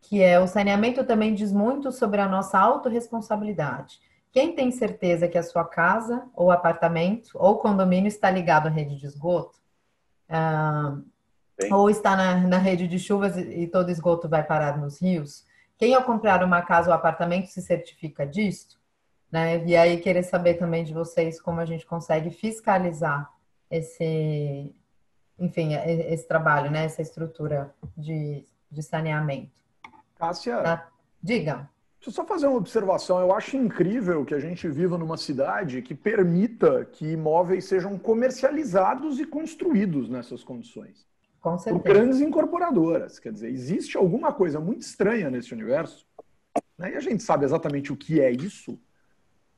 que 0.00 0.22
é 0.22 0.38
o 0.38 0.46
saneamento 0.46 1.04
também 1.04 1.34
diz 1.34 1.52
muito 1.52 1.90
sobre 1.90 2.20
a 2.20 2.28
nossa 2.28 2.58
autorresponsabilidade. 2.58 4.00
Quem 4.30 4.54
tem 4.54 4.70
certeza 4.70 5.28
que 5.28 5.36
a 5.36 5.42
sua 5.42 5.64
casa, 5.64 6.24
ou 6.34 6.50
apartamento, 6.50 7.30
ou 7.34 7.58
condomínio 7.58 8.08
está 8.08 8.30
ligado 8.30 8.68
à 8.68 8.70
rede 8.70 8.96
de 8.96 9.06
esgoto, 9.06 9.58
ah, 10.28 10.98
ou 11.70 11.90
está 11.90 12.16
na, 12.16 12.36
na, 12.36 12.58
rede 12.58 12.88
de 12.88 12.98
chuvas 12.98 13.36
e, 13.36 13.42
e 13.42 13.66
todo 13.66 13.90
esgoto 13.90 14.28
vai 14.28 14.42
parar 14.42 14.78
nos 14.78 15.00
rios, 15.00 15.44
quem 15.76 15.94
ao 15.94 16.04
comprar 16.04 16.42
uma 16.42 16.62
casa 16.62 16.88
ou 16.88 16.94
apartamento 16.94 17.48
se 17.48 17.60
certifica 17.60 18.26
disto? 18.26 18.81
Né? 19.32 19.64
E 19.64 19.74
aí 19.74 19.98
querer 19.98 20.22
saber 20.22 20.54
também 20.54 20.84
de 20.84 20.92
vocês 20.92 21.40
como 21.40 21.58
a 21.58 21.64
gente 21.64 21.86
consegue 21.86 22.30
fiscalizar 22.30 23.32
esse, 23.70 24.70
enfim, 25.38 25.72
esse 25.74 26.28
trabalho, 26.28 26.70
né? 26.70 26.84
Essa 26.84 27.00
estrutura 27.00 27.74
de, 27.96 28.44
de 28.70 28.82
saneamento. 28.82 29.50
Cássia, 30.18 30.62
tá? 30.62 30.88
diga. 31.22 31.70
Deixa 31.96 32.10
eu 32.10 32.12
só 32.12 32.24
fazer 32.24 32.48
uma 32.48 32.58
observação. 32.58 33.20
Eu 33.20 33.32
acho 33.32 33.56
incrível 33.56 34.24
que 34.24 34.34
a 34.34 34.40
gente 34.40 34.68
viva 34.68 34.98
numa 34.98 35.16
cidade 35.16 35.80
que 35.80 35.94
permita 35.94 36.84
que 36.84 37.12
imóveis 37.12 37.64
sejam 37.64 37.96
comercializados 37.96 39.18
e 39.18 39.24
construídos 39.24 40.10
nessas 40.10 40.44
condições. 40.44 41.06
Com 41.40 41.56
certeza. 41.56 41.82
Por 41.82 41.92
grandes 41.92 42.20
incorporadoras. 42.20 43.18
Quer 43.18 43.32
dizer, 43.32 43.50
existe 43.50 43.96
alguma 43.96 44.32
coisa 44.32 44.60
muito 44.60 44.82
estranha 44.82 45.30
nesse 45.30 45.54
universo, 45.54 46.04
né? 46.76 46.92
e 46.92 46.96
a 46.96 47.00
gente 47.00 47.22
sabe 47.22 47.44
exatamente 47.44 47.92
o 47.92 47.96
que 47.96 48.20
é 48.20 48.30
isso, 48.30 48.78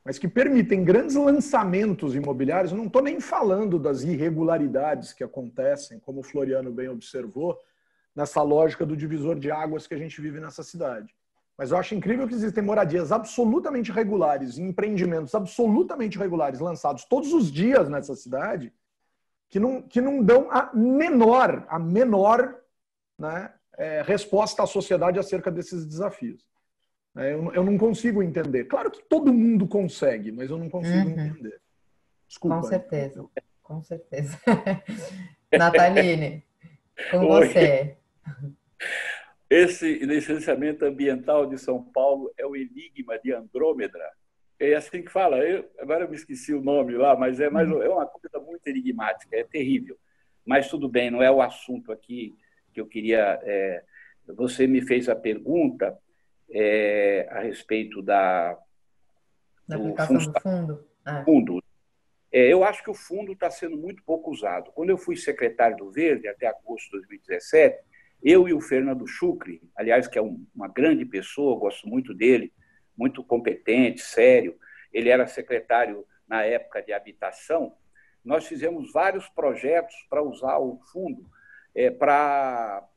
mas 0.05 0.19
que 0.19 0.27
permitem 0.27 0.83
grandes 0.83 1.15
lançamentos 1.15 2.13
imobiliários. 2.13 2.71
Não 2.71 2.85
estou 2.85 3.01
nem 3.01 3.19
falando 3.19 3.79
das 3.79 4.03
irregularidades 4.03 5.11
que 5.11 5.23
acontecem, 5.23 5.99
como 5.99 6.19
o 6.19 6.23
Floriano 6.23 6.71
bem 6.71 6.87
observou, 6.87 7.59
nessa 8.15 8.43
lógica 8.43 8.85
do 8.85 8.95
divisor 8.95 9.39
de 9.39 9.49
águas 9.49 9.87
que 9.87 9.95
a 9.95 9.97
gente 9.97 10.21
vive 10.21 10.39
nessa 10.39 10.61
cidade. 10.61 11.11
Mas 11.57 11.71
eu 11.71 11.77
acho 11.77 11.95
incrível 11.95 12.27
que 12.27 12.35
existem 12.35 12.63
moradias 12.63 13.11
absolutamente 13.11 13.91
regulares, 13.91 14.59
empreendimentos 14.59 15.33
absolutamente 15.33 16.19
regulares 16.19 16.59
lançados 16.59 17.05
todos 17.05 17.33
os 17.33 17.51
dias 17.51 17.89
nessa 17.89 18.13
cidade, 18.15 18.71
que 19.49 19.59
não, 19.59 19.81
que 19.81 20.01
não 20.01 20.21
dão 20.21 20.51
a 20.51 20.71
menor, 20.75 21.65
a 21.67 21.79
menor 21.79 22.55
né, 23.17 23.51
é, 23.75 24.03
resposta 24.03 24.61
à 24.61 24.67
sociedade 24.67 25.17
acerca 25.17 25.49
desses 25.49 25.83
desafios. 25.85 26.45
É, 27.17 27.33
eu, 27.33 27.53
eu, 27.53 27.63
não 27.63 27.77
consigo 27.77 28.21
entender. 28.21 28.65
Claro 28.65 28.91
que 28.91 29.01
todo 29.03 29.33
mundo 29.33 29.67
consegue, 29.67 30.31
mas 30.31 30.49
eu 30.49 30.57
não 30.57 30.69
consigo 30.69 31.09
uhum. 31.09 31.11
entender. 31.11 31.61
Desculpa. 32.27 32.57
Com 32.57 32.63
certeza, 32.63 33.25
com 33.63 33.81
certeza. 33.81 34.37
Nataline, 35.57 36.43
com 37.11 37.19
Oi. 37.27 37.47
você. 37.47 37.97
Esse 39.49 39.99
licenciamento 39.99 40.83
ambiental 40.83 41.45
de 41.45 41.57
São 41.57 41.81
Paulo 41.81 42.33
é 42.37 42.45
o 42.45 42.55
enigma 42.55 43.17
de 43.19 43.31
Andrômeda. 43.31 43.99
É 44.59 44.73
assim 44.73 45.01
que 45.01 45.11
fala. 45.11 45.37
Eu, 45.37 45.69
agora 45.79 46.03
eu 46.03 46.09
me 46.09 46.15
esqueci 46.15 46.53
o 46.53 46.61
nome 46.61 46.93
lá, 46.93 47.15
mas 47.15 47.39
é, 47.39 47.49
mais, 47.49 47.69
uhum. 47.69 47.81
é 47.81 47.87
uma 47.87 48.05
coisa 48.05 48.39
muito 48.39 48.67
enigmática, 48.67 49.37
é 49.37 49.43
terrível. 49.43 49.97
Mas 50.45 50.69
tudo 50.69 50.89
bem, 50.89 51.09
não 51.09 51.23
é 51.23 51.31
o 51.31 51.41
assunto 51.41 51.91
aqui 51.91 52.35
que 52.73 52.81
eu 52.81 52.85
queria. 52.85 53.39
É, 53.43 53.83
você 54.27 54.67
me 54.67 54.81
fez 54.81 55.07
a 55.07 55.15
pergunta 55.15 55.97
é, 56.49 57.27
a 57.31 57.39
respeito 57.39 58.01
da, 58.01 58.57
da 59.67 59.77
do, 59.77 59.95
fundo. 59.95 60.31
do 60.31 60.41
fundo. 60.41 60.87
É. 61.05 61.23
fundo. 61.23 61.63
É, 62.31 62.51
eu 62.51 62.63
acho 62.63 62.83
que 62.83 62.89
o 62.89 62.95
fundo 62.95 63.31
está 63.33 63.49
sendo 63.49 63.77
muito 63.77 64.03
pouco 64.03 64.31
usado. 64.31 64.71
Quando 64.73 64.89
eu 64.89 64.97
fui 64.97 65.15
secretário 65.15 65.77
do 65.77 65.91
Verde, 65.91 66.27
até 66.27 66.47
agosto 66.47 66.85
de 66.85 67.07
2017, 67.07 67.83
eu 68.23 68.47
e 68.47 68.53
o 68.53 68.59
Fernando 68.59 69.07
Chucre, 69.07 69.61
aliás, 69.75 70.07
que 70.07 70.17
é 70.17 70.21
um, 70.21 70.45
uma 70.53 70.67
grande 70.67 71.05
pessoa, 71.05 71.59
gosto 71.59 71.87
muito 71.87 72.13
dele, 72.13 72.51
muito 72.97 73.23
competente, 73.23 74.01
sério, 74.01 74.57
ele 74.91 75.09
era 75.09 75.27
secretário 75.27 76.05
na 76.27 76.43
época 76.43 76.81
de 76.81 76.91
habitação, 76.91 77.75
nós 78.23 78.47
fizemos 78.47 78.91
vários 78.91 79.29
projetos 79.29 79.95
para 80.09 80.23
usar 80.23 80.57
o 80.57 80.79
fundo 80.91 81.29
é, 81.75 81.91
para 81.91 82.87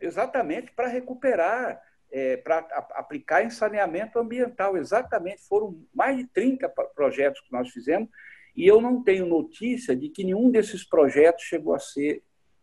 exatamente 0.00 0.70
para 0.72 0.86
recuperar 0.86 1.82
é, 2.10 2.36
para 2.36 2.58
aplicar 2.94 3.44
em 3.44 3.50
saneamento 3.50 4.18
ambiental. 4.18 4.76
Exatamente, 4.76 5.46
foram 5.46 5.84
mais 5.94 6.16
de 6.16 6.26
30 6.26 6.68
projetos 6.94 7.40
que 7.40 7.52
nós 7.52 7.70
fizemos, 7.70 8.08
e 8.56 8.66
eu 8.66 8.80
não 8.80 9.02
tenho 9.02 9.26
notícia 9.26 9.94
de 9.94 10.08
que 10.08 10.24
nenhum 10.24 10.50
desses 10.50 10.84
projetos 10.84 11.44
chegou 11.44 11.74
a 11.74 11.78
ser 11.78 12.22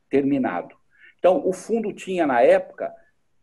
terminado. 0.10 0.76
Então, 1.20 1.48
o 1.48 1.54
fundo 1.54 1.94
tinha, 1.94 2.28
na 2.28 2.42
época, 2.42 2.94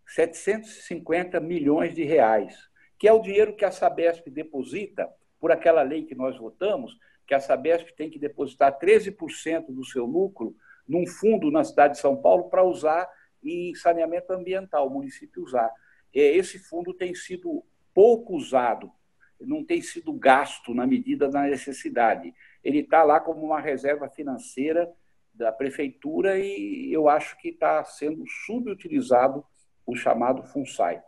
750 0.06 1.40
milhões 1.40 1.94
de 1.94 2.04
reais, 2.04 2.56
que 2.98 3.08
é 3.08 3.12
o 3.12 3.22
dinheiro 3.22 3.56
que 3.56 3.64
a 3.64 3.70
Sabesp 3.70 4.28
deposita 4.30 5.08
por 5.40 5.50
aquela 5.50 5.82
lei 5.82 6.04
que 6.04 6.14
nós 6.14 6.38
votamos, 6.38 6.96
que 7.26 7.34
a 7.34 7.40
Sabesp 7.40 7.90
tem 7.96 8.10
que 8.10 8.18
depositar 8.18 8.78
13% 8.78 9.66
do 9.68 9.84
seu 9.84 10.04
lucro 10.04 10.54
num 10.86 11.06
fundo 11.06 11.50
na 11.50 11.64
cidade 11.64 11.94
de 11.94 12.00
São 12.00 12.16
Paulo 12.16 12.50
para 12.50 12.62
usar 12.62 13.08
em 13.42 13.74
saneamento 13.74 14.32
ambiental, 14.32 14.86
o 14.86 14.90
município 14.90 15.42
usar. 15.42 15.70
Esse 16.12 16.58
fundo 16.58 16.92
tem 16.92 17.14
sido 17.14 17.64
pouco 17.94 18.36
usado, 18.36 18.90
não 19.40 19.64
tem 19.64 19.80
sido 19.80 20.12
gasto 20.12 20.74
na 20.74 20.86
medida 20.86 21.28
da 21.28 21.42
necessidade. 21.42 22.32
Ele 22.62 22.80
está 22.80 23.02
lá 23.02 23.20
como 23.20 23.44
uma 23.44 23.60
reserva 23.60 24.08
financeira 24.08 24.90
da 25.34 25.50
prefeitura 25.50 26.38
e 26.38 26.92
eu 26.92 27.08
acho 27.08 27.38
que 27.38 27.48
está 27.48 27.82
sendo 27.84 28.24
subutilizado 28.46 29.44
o 29.86 29.96
chamado 29.96 30.42
FUNSAI. 30.44 31.02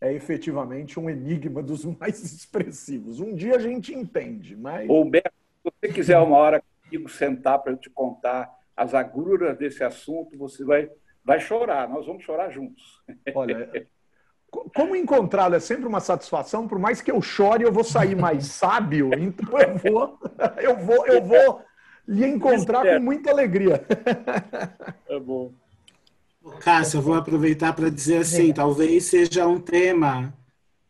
É 0.00 0.12
efetivamente 0.12 1.00
um 1.00 1.08
enigma 1.08 1.62
dos 1.62 1.84
mais 1.84 2.20
expressivos. 2.22 3.20
Um 3.20 3.34
dia 3.34 3.56
a 3.56 3.58
gente 3.58 3.94
entende, 3.94 4.56
mas. 4.56 4.88
Ô, 4.90 5.04
Beto, 5.04 5.32
se 5.62 5.72
você 5.80 5.92
quiser 5.92 6.18
uma 6.18 6.36
hora 6.36 6.62
comigo 6.82 7.08
sentar 7.08 7.60
para 7.60 7.72
eu 7.72 7.76
te 7.76 7.88
contar 7.88 8.52
as 8.76 8.92
agruras 8.92 9.56
desse 9.56 9.82
assunto, 9.82 10.36
você 10.36 10.64
vai, 10.64 10.90
vai 11.24 11.40
chorar, 11.40 11.88
nós 11.88 12.06
vamos 12.06 12.24
chorar 12.24 12.50
juntos. 12.50 13.02
Olha, 13.34 13.70
como 14.74 14.96
encontrá-lo 14.96 15.54
é 15.54 15.60
sempre 15.60 15.86
uma 15.86 16.00
satisfação, 16.00 16.68
por 16.68 16.78
mais 16.78 17.00
que 17.00 17.10
eu 17.10 17.20
chore, 17.20 17.64
eu 17.64 17.72
vou 17.72 17.84
sair 17.84 18.14
mais 18.14 18.46
sábio, 18.52 19.10
então 19.14 19.58
eu 19.58 19.76
vou, 19.78 20.18
eu 20.60 20.76
vou, 20.76 21.06
eu 21.06 21.22
vou 21.22 21.62
lhe 22.06 22.26
encontrar 22.26 22.84
com 22.84 23.00
muita 23.02 23.30
alegria. 23.30 23.84
É 25.08 25.20
bom. 25.20 25.52
Cássio, 26.60 26.98
eu 26.98 27.02
vou 27.02 27.14
aproveitar 27.14 27.72
para 27.72 27.88
dizer 27.88 28.18
assim, 28.18 28.52
talvez 28.52 29.04
seja 29.04 29.46
um 29.46 29.60
tema 29.60 30.34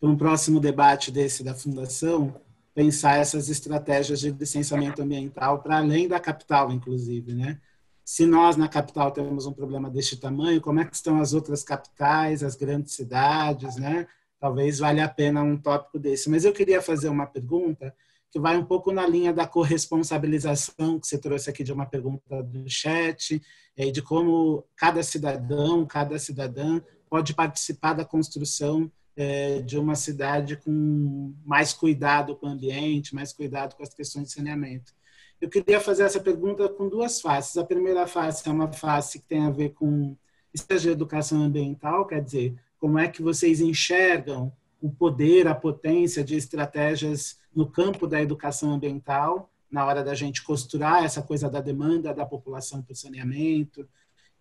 para 0.00 0.08
um 0.08 0.16
próximo 0.16 0.58
debate 0.58 1.10
desse 1.10 1.44
da 1.44 1.54
Fundação, 1.54 2.34
pensar 2.74 3.18
essas 3.18 3.48
estratégias 3.48 4.20
de 4.20 4.30
licenciamento 4.30 5.02
ambiental 5.02 5.62
para 5.62 5.78
além 5.78 6.08
da 6.08 6.18
capital, 6.18 6.72
inclusive, 6.72 7.34
né? 7.34 7.58
Se 8.04 8.26
nós 8.26 8.56
na 8.56 8.68
capital 8.68 9.10
temos 9.10 9.46
um 9.46 9.52
problema 9.52 9.88
deste 9.90 10.16
tamanho, 10.16 10.60
como 10.60 10.80
é 10.80 10.84
que 10.84 10.94
estão 10.94 11.20
as 11.20 11.32
outras 11.32 11.62
capitais, 11.62 12.42
as 12.42 12.54
grandes 12.54 12.94
cidades, 12.94 13.76
né? 13.76 14.06
Talvez 14.38 14.78
valha 14.78 15.06
a 15.06 15.08
pena 15.08 15.42
um 15.42 15.56
tópico 15.56 15.98
desse. 15.98 16.28
Mas 16.28 16.44
eu 16.44 16.52
queria 16.52 16.82
fazer 16.82 17.08
uma 17.08 17.26
pergunta 17.26 17.94
que 18.30 18.38
vai 18.38 18.56
um 18.56 18.64
pouco 18.64 18.92
na 18.92 19.06
linha 19.06 19.32
da 19.32 19.46
corresponsabilização 19.46 20.98
que 20.98 21.06
você 21.06 21.16
trouxe 21.16 21.48
aqui 21.48 21.62
de 21.62 21.72
uma 21.72 21.86
pergunta 21.86 22.42
do 22.42 22.68
chat, 22.68 23.40
e 23.76 23.90
de 23.90 24.02
como 24.02 24.64
cada 24.76 25.02
cidadão, 25.02 25.86
cada 25.86 26.18
cidadã 26.18 26.80
pode 27.08 27.34
participar 27.34 27.92
da 27.94 28.04
construção 28.04 28.90
é, 29.16 29.60
de 29.62 29.78
uma 29.78 29.94
cidade 29.94 30.56
com 30.56 31.34
mais 31.44 31.72
cuidado 31.72 32.36
com 32.36 32.46
o 32.46 32.50
ambiente, 32.50 33.14
mais 33.14 33.32
cuidado 33.32 33.74
com 33.76 33.82
as 33.82 33.94
questões 33.94 34.28
de 34.28 34.32
saneamento. 34.32 34.92
Eu 35.40 35.48
queria 35.48 35.80
fazer 35.80 36.04
essa 36.04 36.20
pergunta 36.20 36.68
com 36.68 36.88
duas 36.88 37.20
faces. 37.20 37.56
A 37.56 37.64
primeira 37.64 38.06
face 38.06 38.48
é 38.48 38.52
uma 38.52 38.72
face 38.72 39.18
que 39.20 39.26
tem 39.26 39.44
a 39.44 39.50
ver 39.50 39.70
com 39.70 40.16
estratégia 40.52 40.90
de 40.90 40.96
educação 40.96 41.42
ambiental, 41.42 42.06
quer 42.06 42.22
dizer, 42.22 42.54
como 42.78 42.98
é 42.98 43.08
que 43.08 43.22
vocês 43.22 43.60
enxergam 43.60 44.52
o 44.80 44.90
poder, 44.90 45.48
a 45.48 45.54
potência 45.54 46.22
de 46.22 46.36
estratégias 46.36 47.38
no 47.54 47.66
campo 47.66 48.06
da 48.06 48.20
educação 48.20 48.72
ambiental, 48.72 49.50
na 49.70 49.84
hora 49.84 50.04
da 50.04 50.14
gente 50.14 50.42
costurar 50.42 51.04
essa 51.04 51.22
coisa 51.22 51.50
da 51.50 51.60
demanda 51.60 52.14
da 52.14 52.24
população 52.24 52.82
por 52.82 52.94
saneamento 52.94 53.88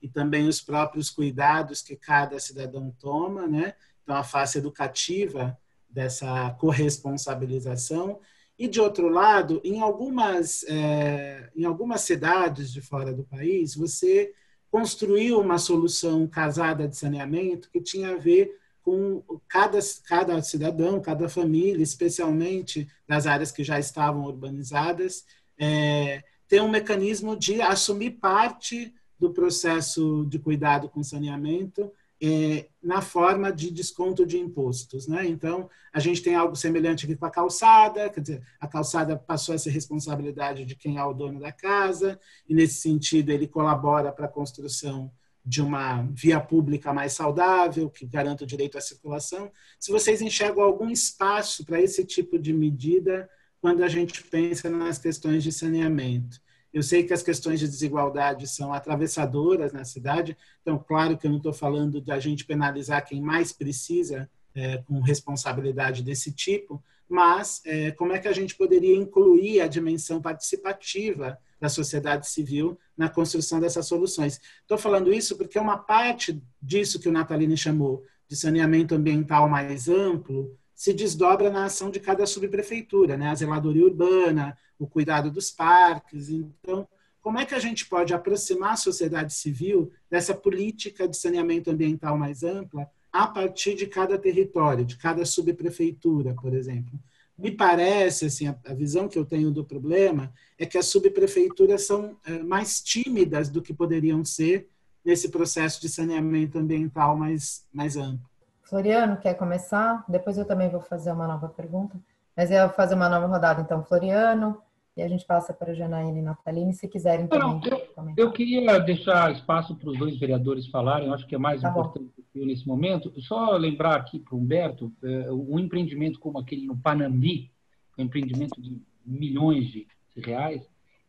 e 0.01 0.07
também 0.07 0.47
os 0.47 0.61
próprios 0.61 1.09
cuidados 1.09 1.81
que 1.81 1.95
cada 1.95 2.39
cidadão 2.39 2.93
toma, 2.99 3.47
né? 3.47 3.73
Então, 4.03 4.15
a 4.15 4.23
face 4.23 4.57
educativa 4.57 5.57
dessa 5.89 6.51
corresponsabilização. 6.59 8.19
E, 8.64 8.68
de 8.70 8.80
outro 8.80 9.09
lado, 9.09 9.59
em 9.61 9.82
algumas, 9.82 10.64
é, 10.70 11.49
em 11.53 11.66
algumas 11.66 11.99
cidades 11.99 12.72
de 12.72 12.80
fora 12.80 13.11
do 13.11 13.26
país, 13.26 13.76
você 13.76 14.32
construiu 14.72 15.38
uma 15.41 15.57
solução 15.57 16.26
casada 16.26 16.88
de 16.88 16.95
saneamento 16.95 17.70
que 17.70 17.82
tinha 17.82 18.11
a 18.11 18.18
ver 18.18 18.57
com 18.82 19.22
cada, 19.49 19.78
cada 20.07 20.41
cidadão, 20.41 21.01
cada 21.01 21.28
família, 21.28 21.84
especialmente 21.84 22.88
nas 23.05 23.28
áreas 23.28 23.51
que 23.51 23.66
já 23.66 23.78
estavam 23.78 24.24
urbanizadas, 24.24 25.26
é, 25.59 26.24
ter 26.47 26.61
um 26.61 26.70
mecanismo 26.70 27.36
de 27.36 27.61
assumir 27.61 28.11
parte 28.11 28.93
do 29.20 29.34
processo 29.34 30.26
de 30.30 30.39
cuidado 30.39 30.88
com 30.88 31.03
saneamento 31.03 31.91
é, 32.26 32.69
na 32.82 33.01
forma 33.01 33.51
de 33.51 33.69
desconto 33.69 34.26
de 34.26 34.39
impostos. 34.39 35.09
Né? 35.09 35.28
Então, 35.28 35.69
a 35.91 35.99
gente 35.99 36.21
tem 36.21 36.36
algo 36.36 36.55
semelhante 36.55 37.05
aqui 37.05 37.17
com 37.17 37.26
a 37.26 37.30
calçada, 37.30 38.09
quer 38.09 38.21
dizer, 38.21 38.43
a 38.61 38.65
calçada 38.65 39.17
passou 39.17 39.53
a 39.53 39.57
ser 39.57 39.71
responsabilidade 39.71 40.63
de 40.63 40.74
quem 40.74 40.97
é 40.97 41.03
o 41.03 41.13
dono 41.13 41.41
da 41.41 41.51
casa, 41.51 42.17
e 42.47 42.55
nesse 42.55 42.76
sentido 42.76 43.30
ele 43.30 43.45
colabora 43.45 44.09
para 44.09 44.26
a 44.26 44.30
construção 44.30 45.11
de 45.45 45.61
uma 45.61 46.03
via 46.13 46.39
pública 46.39 46.93
mais 46.93 47.11
saudável, 47.11 47.89
que 47.89 48.05
garanta 48.05 48.45
o 48.45 48.47
direito 48.47 48.78
à 48.78 48.82
circulação. 48.82 49.51
Se 49.78 49.91
vocês 49.91 50.21
enxergam 50.21 50.63
algum 50.63 50.89
espaço 50.89 51.65
para 51.65 51.82
esse 51.82 52.05
tipo 52.05 52.39
de 52.39 52.53
medida 52.53 53.30
quando 53.59 53.84
a 53.84 53.89
gente 53.89 54.24
pensa 54.24 54.69
nas 54.69 54.97
questões 54.97 55.43
de 55.43 55.51
saneamento. 55.51 56.41
Eu 56.74 56.82
sei 56.82 57.03
que 57.03 57.13
as 57.13 57.21
questões 57.21 57.59
de 57.59 57.67
desigualdade 57.67 58.47
são 58.47 58.74
atravessadoras 58.74 59.71
na 59.71 59.86
cidade, 59.86 60.36
então, 60.61 60.78
claro 60.80 61.17
que 61.17 61.28
eu 61.28 61.32
não 61.32 61.38
estou 61.38 61.53
falando 61.53 62.01
de 62.01 62.11
a 62.11 62.19
gente 62.19 62.45
penalizar 62.45 63.05
quem 63.05 63.21
mais 63.21 63.51
precisa 63.53 64.30
é, 64.55 64.78
com 64.80 64.99
responsabilidade 64.99 66.01
desse 66.01 66.32
tipo, 66.32 66.84
mas 67.07 67.61
é, 67.65 67.91
como 67.91 68.13
é 68.13 68.19
que 68.19 68.28
a 68.28 68.34
gente 68.34 68.55
poderia 68.55 68.95
incluir 68.95 69.61
a 69.61 69.67
dimensão 69.67 70.21
participativa 70.21 71.38
da 71.59 71.69
sociedade 71.69 72.28
civil 72.28 72.78
na 72.97 73.09
construção 73.09 73.59
dessas 73.59 73.86
soluções? 73.86 74.41
Estou 74.61 74.78
falando 74.78 75.13
isso 75.13 75.38
porque 75.38 75.59
uma 75.59 75.78
parte 75.78 76.41
disso 76.61 76.99
que 76.99 77.09
o 77.09 77.11
Natalini 77.11 77.55
chamou 77.55 78.03
de 78.28 78.36
saneamento 78.36 78.95
ambiental 78.95 79.47
mais 79.47 79.88
amplo 79.88 80.57
se 80.74 80.93
desdobra 80.93 81.49
na 81.49 81.65
ação 81.65 81.91
de 81.91 81.99
cada 81.99 82.26
subprefeitura, 82.26 83.15
né? 83.15 83.30
a 83.30 83.36
zeladoria 83.36 83.86
urbana, 83.86 84.57
o 84.84 84.88
cuidado 84.88 85.31
dos 85.31 85.49
parques. 85.49 86.29
Então, 86.29 86.88
como 87.21 87.39
é 87.39 87.45
que 87.45 87.55
a 87.55 87.59
gente 87.59 87.86
pode 87.86 88.13
aproximar 88.13 88.73
a 88.73 88.77
sociedade 88.77 89.34
civil 89.34 89.91
dessa 90.09 90.34
política 90.34 91.07
de 91.07 91.15
saneamento 91.15 91.71
ambiental 91.71 92.17
mais 92.17 92.43
ampla 92.43 92.89
a 93.11 93.27
partir 93.27 93.75
de 93.75 93.88
cada 93.88 94.17
território, 94.17 94.84
de 94.84 94.97
cada 94.97 95.25
subprefeitura, 95.25 96.34
por 96.34 96.53
exemplo? 96.53 96.99
Me 97.38 97.49
parece, 97.49 98.25
assim, 98.25 98.47
a, 98.47 98.73
visão 98.73 99.07
que 99.07 99.17
eu 99.17 99.25
tenho 99.25 99.49
do 99.51 99.63
problema 99.63 100.31
é 100.57 100.65
que 100.65 100.77
as 100.77 100.86
subprefeituras 100.88 101.84
são 101.84 102.17
é, 102.25 102.39
mais 102.39 102.81
tímidas 102.81 103.49
do 103.49 103.61
que 103.61 103.73
poderiam 103.73 104.23
ser 104.23 104.69
nesse 105.03 105.29
processo 105.29 105.81
de 105.81 105.89
saneamento 105.89 106.59
ambiental 106.59 107.17
mais, 107.17 107.65
mais 107.73 107.97
amplo. 107.97 108.29
Floriano, 108.63 109.17
quer 109.17 109.34
começar? 109.34 110.03
Depois 110.07 110.38
eu 110.38 110.45
também 110.45 110.69
vou 110.69 110.81
fazer 110.81 111.11
uma 111.11 111.27
nova 111.27 111.49
pergunta. 111.49 111.97
Mas 112.36 112.49
eu 112.49 112.67
vou 112.67 112.75
fazer 112.75 112.95
uma 112.95 113.09
nova 113.09 113.27
rodada, 113.27 113.61
então, 113.61 113.84
Floriano, 113.84 114.59
e 114.95 115.01
a 115.01 115.07
gente 115.07 115.25
passa 115.25 115.53
para 115.53 115.71
a 115.71 115.75
Janaína 115.75 116.19
e 116.19 116.21
Natalina, 116.21 116.71
se 116.73 116.87
quiserem 116.87 117.27
também. 117.27 117.47
Não, 117.47 117.61
eu, 117.65 118.13
eu, 118.17 118.31
queria 118.31 118.77
deixar 118.79 119.31
espaço 119.31 119.75
para 119.75 119.89
os 119.89 119.97
dois 119.97 120.17
vereadores 120.19 120.67
falarem, 120.67 121.07
eu 121.07 121.13
acho 121.13 121.25
que 121.25 121.35
é 121.35 121.37
mais 121.37 121.61
tá 121.61 121.69
importante 121.69 122.11
bom. 122.33 122.45
nesse 122.45 122.67
momento. 122.67 123.11
Só 123.21 123.57
lembrar 123.57 123.95
aqui 123.95 124.19
para 124.19 124.35
o 124.35 124.39
Humberto, 124.39 124.93
é, 125.03 125.31
um 125.31 125.57
empreendimento 125.59 126.19
como 126.19 126.37
aquele 126.37 126.65
no 126.67 126.77
Panambi, 126.77 127.51
um 127.97 128.03
empreendimento 128.03 128.61
de 128.61 128.79
milhões 129.05 129.67
de 129.67 129.87
reais, 130.17 130.61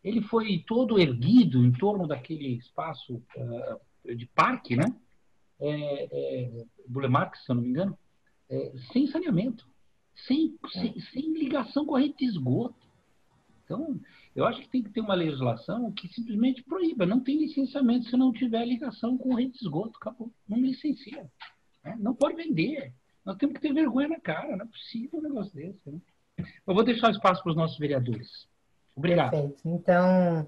ele 0.03 0.21
foi 0.23 0.63
todo 0.67 0.99
erguido 0.99 1.65
em 1.65 1.73
torno 1.73 2.07
daquele 2.07 2.57
espaço 2.57 3.23
uh, 3.37 4.15
de 4.15 4.27
parque, 4.27 4.77
né? 4.77 4.95
É, 5.59 6.05
é, 6.05 6.65
se 7.37 7.51
eu 7.51 7.55
não 7.55 7.63
me 7.63 7.71
engano, 7.71 7.99
é, 8.51 8.73
sem 8.93 9.07
saneamento, 9.07 9.67
sem, 10.27 10.59
sem, 10.73 11.01
sem 11.01 11.33
ligação 11.33 11.87
com 11.87 11.97
a 11.97 12.01
rede 12.01 12.17
de 12.19 12.27
esgoto. 12.27 12.84
Então, 13.75 14.01
eu 14.35 14.47
acho 14.47 14.61
que 14.61 14.69
tem 14.69 14.83
que 14.83 14.91
ter 14.91 15.01
uma 15.01 15.15
legislação 15.15 15.91
que 15.93 16.09
simplesmente 16.09 16.63
proíba. 16.63 17.07
Não 17.07 17.21
tem 17.21 17.39
licenciamento 17.39 18.09
se 18.09 18.17
não 18.17 18.33
tiver 18.33 18.65
ligação 18.65 19.19
com 19.19 19.35
rede 19.35 19.53
de 19.53 19.59
esgoto. 19.59 19.99
Acabou. 20.01 20.31
Não 20.49 20.59
licencia. 20.59 21.29
Né? 21.85 21.97
Não 21.99 22.15
pode 22.15 22.37
vender. 22.37 22.93
Nós 23.25 23.37
temos 23.37 23.55
que 23.55 23.61
ter 23.61 23.73
vergonha 23.73 24.09
na 24.09 24.21
cara. 24.21 24.57
Não 24.57 24.65
é 24.65 24.69
possível 24.69 25.19
um 25.19 25.23
negócio 25.23 25.55
desse. 25.55 25.91
Né? 25.91 25.99
Eu 26.39 26.75
vou 26.75 26.85
deixar 26.85 27.11
espaço 27.11 27.43
para 27.43 27.51
os 27.51 27.57
nossos 27.57 27.79
vereadores. 27.79 28.49
Obrigado. 28.97 29.31
Perfeito. 29.31 29.63
Então, 29.65 30.47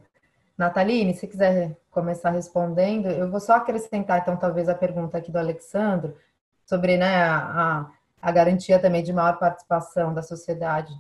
Nataline, 0.56 1.14
se 1.14 1.26
quiser 1.26 1.76
começar 1.90 2.30
respondendo, 2.30 3.06
eu 3.06 3.30
vou 3.30 3.40
só 3.40 3.54
acrescentar, 3.54 4.20
então, 4.20 4.36
talvez 4.36 4.68
a 4.68 4.74
pergunta 4.74 5.18
aqui 5.18 5.30
do 5.30 5.38
Alexandro 5.38 6.16
sobre 6.64 6.96
né, 6.96 7.24
a, 7.24 7.90
a 8.20 8.32
garantia 8.32 8.78
também 8.78 9.02
de 9.02 9.12
maior 9.12 9.38
participação 9.38 10.12
da 10.12 10.22
sociedade 10.22 10.92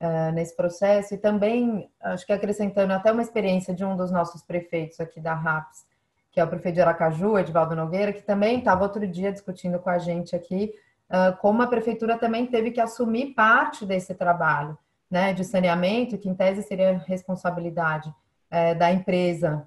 uh, 0.00 0.32
nesse 0.32 0.56
processo 0.56 1.14
e 1.14 1.18
também, 1.18 1.90
acho 2.00 2.26
que 2.26 2.32
acrescentando 2.32 2.92
até 2.92 3.12
uma 3.12 3.22
experiência 3.22 3.74
de 3.74 3.84
um 3.84 3.96
dos 3.96 4.10
nossos 4.10 4.42
prefeitos 4.42 5.00
aqui 5.00 5.20
da 5.20 5.34
RAPS, 5.34 5.86
que 6.30 6.40
é 6.40 6.44
o 6.44 6.48
prefeito 6.48 6.74
de 6.74 6.82
Aracaju, 6.82 7.38
Edvaldo 7.38 7.74
Nogueira, 7.74 8.12
que 8.12 8.22
também 8.22 8.58
estava 8.58 8.82
outro 8.82 9.06
dia 9.06 9.32
discutindo 9.32 9.78
com 9.78 9.90
a 9.90 9.98
gente 9.98 10.36
aqui 10.36 10.74
uh, 11.10 11.36
como 11.38 11.62
a 11.62 11.66
prefeitura 11.66 12.18
também 12.18 12.46
teve 12.46 12.70
que 12.70 12.80
assumir 12.80 13.34
parte 13.34 13.84
desse 13.84 14.14
trabalho 14.14 14.76
né, 15.10 15.32
de 15.32 15.44
saneamento, 15.44 16.18
que 16.18 16.28
em 16.28 16.34
tese 16.34 16.62
seria 16.62 16.98
responsabilidade 17.06 18.08
uh, 18.08 18.78
da 18.78 18.92
empresa 18.92 19.66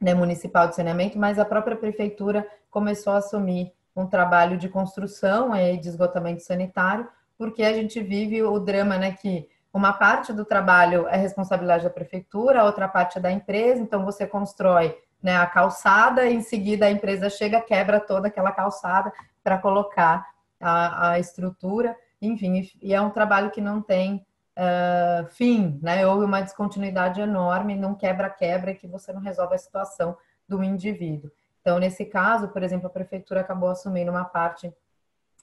né, 0.00 0.14
municipal 0.14 0.68
de 0.68 0.76
saneamento, 0.76 1.18
mas 1.18 1.38
a 1.38 1.44
própria 1.44 1.76
prefeitura 1.76 2.46
começou 2.70 3.12
a 3.12 3.18
assumir 3.18 3.72
um 3.96 4.06
trabalho 4.06 4.56
de 4.56 4.68
construção 4.68 5.54
e 5.56 5.76
de 5.76 5.88
esgotamento 5.88 6.42
sanitário, 6.42 7.08
porque 7.36 7.64
a 7.64 7.72
gente 7.72 8.00
vive 8.00 8.42
o 8.42 8.58
drama, 8.58 8.96
né, 8.96 9.12
que 9.12 9.48
uma 9.78 9.92
parte 9.92 10.32
do 10.32 10.44
trabalho 10.44 11.06
é 11.06 11.16
responsabilidade 11.16 11.84
da 11.84 11.90
prefeitura, 11.90 12.60
a 12.60 12.64
outra 12.64 12.88
parte 12.88 13.18
é 13.18 13.20
da 13.20 13.30
empresa, 13.30 13.80
então 13.80 14.04
você 14.04 14.26
constrói 14.26 14.98
né, 15.22 15.36
a 15.36 15.46
calçada 15.46 16.26
e 16.26 16.34
em 16.34 16.40
seguida 16.40 16.86
a 16.86 16.90
empresa 16.90 17.30
chega, 17.30 17.60
quebra 17.60 18.00
toda 18.00 18.26
aquela 18.26 18.50
calçada 18.50 19.12
para 19.42 19.56
colocar 19.56 20.26
a, 20.60 21.10
a, 21.10 21.18
estrutura, 21.20 21.96
enfim, 22.20 22.68
e 22.82 22.92
é 22.92 23.00
um 23.00 23.10
trabalho 23.10 23.52
que 23.52 23.60
não 23.60 23.80
tem 23.80 24.26
uh, 24.56 25.26
fim, 25.28 25.78
né? 25.80 26.04
Houve 26.04 26.24
uma 26.24 26.40
descontinuidade 26.40 27.20
enorme, 27.20 27.76
não 27.76 27.94
quebra-quebra 27.94 28.74
que 28.74 28.88
você 28.88 29.12
não 29.12 29.20
resolve 29.20 29.54
a 29.54 29.58
situação 29.58 30.16
do 30.48 30.62
indivíduo. 30.62 31.30
Então, 31.60 31.78
nesse 31.78 32.04
caso, 32.04 32.48
por 32.48 32.64
exemplo, 32.64 32.88
a 32.88 32.90
prefeitura 32.90 33.42
acabou 33.42 33.68
assumindo 33.68 34.10
uma 34.10 34.24
parte 34.24 34.72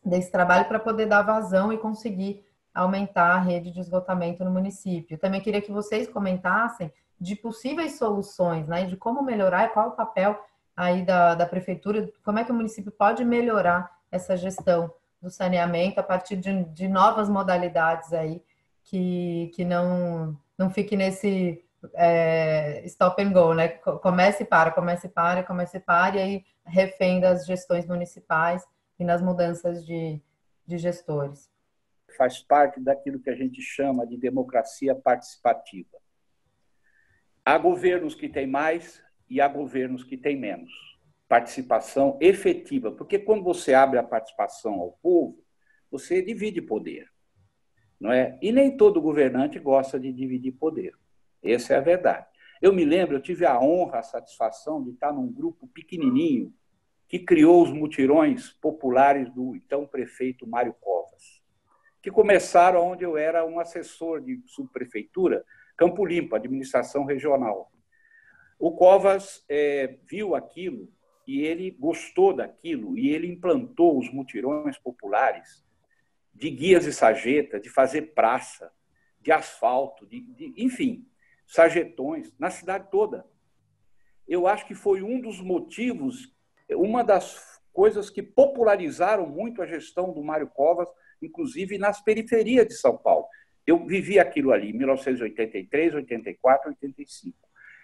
desse 0.03 0.29
trabalho 0.29 0.65
para 0.65 0.79
poder 0.79 1.05
dar 1.05 1.21
vazão 1.21 1.71
e 1.71 1.77
conseguir 1.77 2.44
aumentar 2.75 3.35
a 3.35 3.39
rede 3.39 3.71
de 3.71 3.79
esgotamento 3.79 4.43
no 4.43 4.51
município. 4.51 5.17
Também 5.17 5.39
queria 5.39 5.61
que 5.61 5.71
vocês 5.71 6.07
comentassem 6.09 6.91
de 7.19 7.35
possíveis 7.35 7.97
soluções, 7.97 8.67
né, 8.67 8.83
de 8.83 8.97
como 8.97 9.23
melhorar 9.23 9.65
e 9.65 9.69
qual 9.69 9.89
o 9.89 9.95
papel 9.95 10.37
aí 10.75 11.03
da, 11.03 11.33
da 11.33 11.45
prefeitura, 11.45 12.11
como 12.23 12.37
é 12.37 12.43
que 12.43 12.51
o 12.51 12.55
município 12.55 12.91
pode 12.91 13.23
melhorar 13.23 13.89
essa 14.11 14.35
gestão 14.35 14.93
do 15.21 15.29
saneamento 15.29 15.99
a 15.99 16.03
partir 16.03 16.35
de, 16.35 16.65
de 16.65 16.87
novas 16.89 17.29
modalidades 17.29 18.11
aí 18.11 18.43
que, 18.83 19.51
que 19.55 19.63
não, 19.63 20.37
não 20.57 20.69
fique 20.69 20.97
nesse 20.97 21.63
é, 21.93 22.81
stop 22.85 23.21
and 23.21 23.31
go, 23.31 23.53
né? 23.53 23.69
Comece 23.69 24.43
e 24.43 24.45
para, 24.45 24.71
comece 24.71 25.07
e 25.07 25.09
para, 25.09 25.43
comece 25.43 25.77
e 25.77 25.79
para, 25.79 26.17
e 26.17 26.19
aí 26.19 26.45
refém 26.65 27.19
das 27.19 27.45
gestões 27.45 27.85
municipais 27.85 28.65
e 28.99 29.03
nas 29.05 29.21
mudanças 29.21 29.85
de, 29.85 30.21
de 30.67 30.77
gestores. 30.77 31.49
Faz 32.15 32.39
parte 32.39 32.79
daquilo 32.79 33.19
que 33.19 33.29
a 33.29 33.35
gente 33.35 33.61
chama 33.61 34.05
de 34.05 34.17
democracia 34.17 34.95
participativa. 34.95 35.97
Há 37.43 37.57
governos 37.57 38.15
que 38.15 38.27
têm 38.27 38.47
mais 38.47 39.01
e 39.29 39.39
há 39.39 39.47
governos 39.47 40.03
que 40.03 40.17
têm 40.17 40.37
menos. 40.37 40.71
Participação 41.27 42.17
efetiva, 42.21 42.91
porque 42.91 43.19
quando 43.19 43.43
você 43.43 43.73
abre 43.73 43.99
a 43.99 44.03
participação 44.03 44.75
ao 44.75 44.91
povo, 45.01 45.43
você 45.89 46.21
divide 46.21 46.61
poder, 46.61 47.09
não 47.99 48.11
é? 48.11 48.37
E 48.41 48.51
nem 48.51 48.75
todo 48.75 49.01
governante 49.01 49.59
gosta 49.59 49.99
de 49.99 50.11
dividir 50.11 50.53
poder. 50.53 50.93
Essa 51.43 51.73
é 51.73 51.77
a 51.77 51.81
verdade. 51.81 52.27
Eu 52.61 52.73
me 52.73 52.85
lembro, 52.85 53.15
eu 53.15 53.21
tive 53.21 53.45
a 53.45 53.59
honra, 53.59 53.99
a 53.99 54.03
satisfação 54.03 54.83
de 54.83 54.91
estar 54.91 55.11
num 55.11 55.31
grupo 55.31 55.67
pequenininho 55.67 56.53
que 57.07 57.19
criou 57.19 57.63
os 57.63 57.71
mutirões 57.71 58.51
populares 58.53 59.31
do 59.33 59.55
então 59.55 59.85
prefeito 59.85 60.47
Mário 60.47 60.73
Covas, 60.81 61.34
que 62.05 62.11
começaram 62.11 62.87
onde 62.91 63.03
eu 63.03 63.17
era 63.17 63.43
um 63.43 63.59
assessor 63.59 64.21
de 64.21 64.39
subprefeitura, 64.45 65.43
Campo 65.75 66.05
Limpo, 66.05 66.35
administração 66.35 67.03
regional. 67.03 67.71
O 68.59 68.75
Covas 68.75 69.43
é, 69.49 69.97
viu 70.03 70.35
aquilo 70.35 70.87
e 71.25 71.41
ele 71.41 71.71
gostou 71.71 72.31
daquilo 72.31 72.95
e 72.95 73.09
ele 73.09 73.25
implantou 73.25 73.97
os 73.97 74.13
mutirões 74.13 74.77
populares 74.77 75.65
de 76.31 76.51
guias 76.51 76.85
e 76.85 76.93
sarjeta, 76.93 77.59
de 77.59 77.71
fazer 77.71 78.13
praça, 78.13 78.71
de 79.19 79.31
asfalto, 79.31 80.05
de, 80.05 80.21
de 80.21 80.53
enfim, 80.63 81.09
sarjetões 81.47 82.31
na 82.37 82.51
cidade 82.51 82.87
toda. 82.91 83.25
Eu 84.27 84.45
acho 84.45 84.67
que 84.67 84.75
foi 84.75 85.01
um 85.01 85.19
dos 85.19 85.41
motivos, 85.41 86.31
uma 86.69 87.03
das 87.03 87.59
coisas 87.73 88.11
que 88.11 88.21
popularizaram 88.21 89.27
muito 89.27 89.59
a 89.59 89.65
gestão 89.65 90.13
do 90.13 90.23
Mário 90.23 90.47
Covas, 90.47 90.87
inclusive 91.21 91.77
nas 91.77 92.01
periferias 92.01 92.67
de 92.67 92.75
São 92.75 92.97
Paulo. 92.97 93.25
Eu 93.65 93.85
vivi 93.85 94.19
aquilo 94.19 94.51
ali, 94.51 94.71
1983, 94.73 95.95
84, 95.95 96.69
85. 96.69 97.35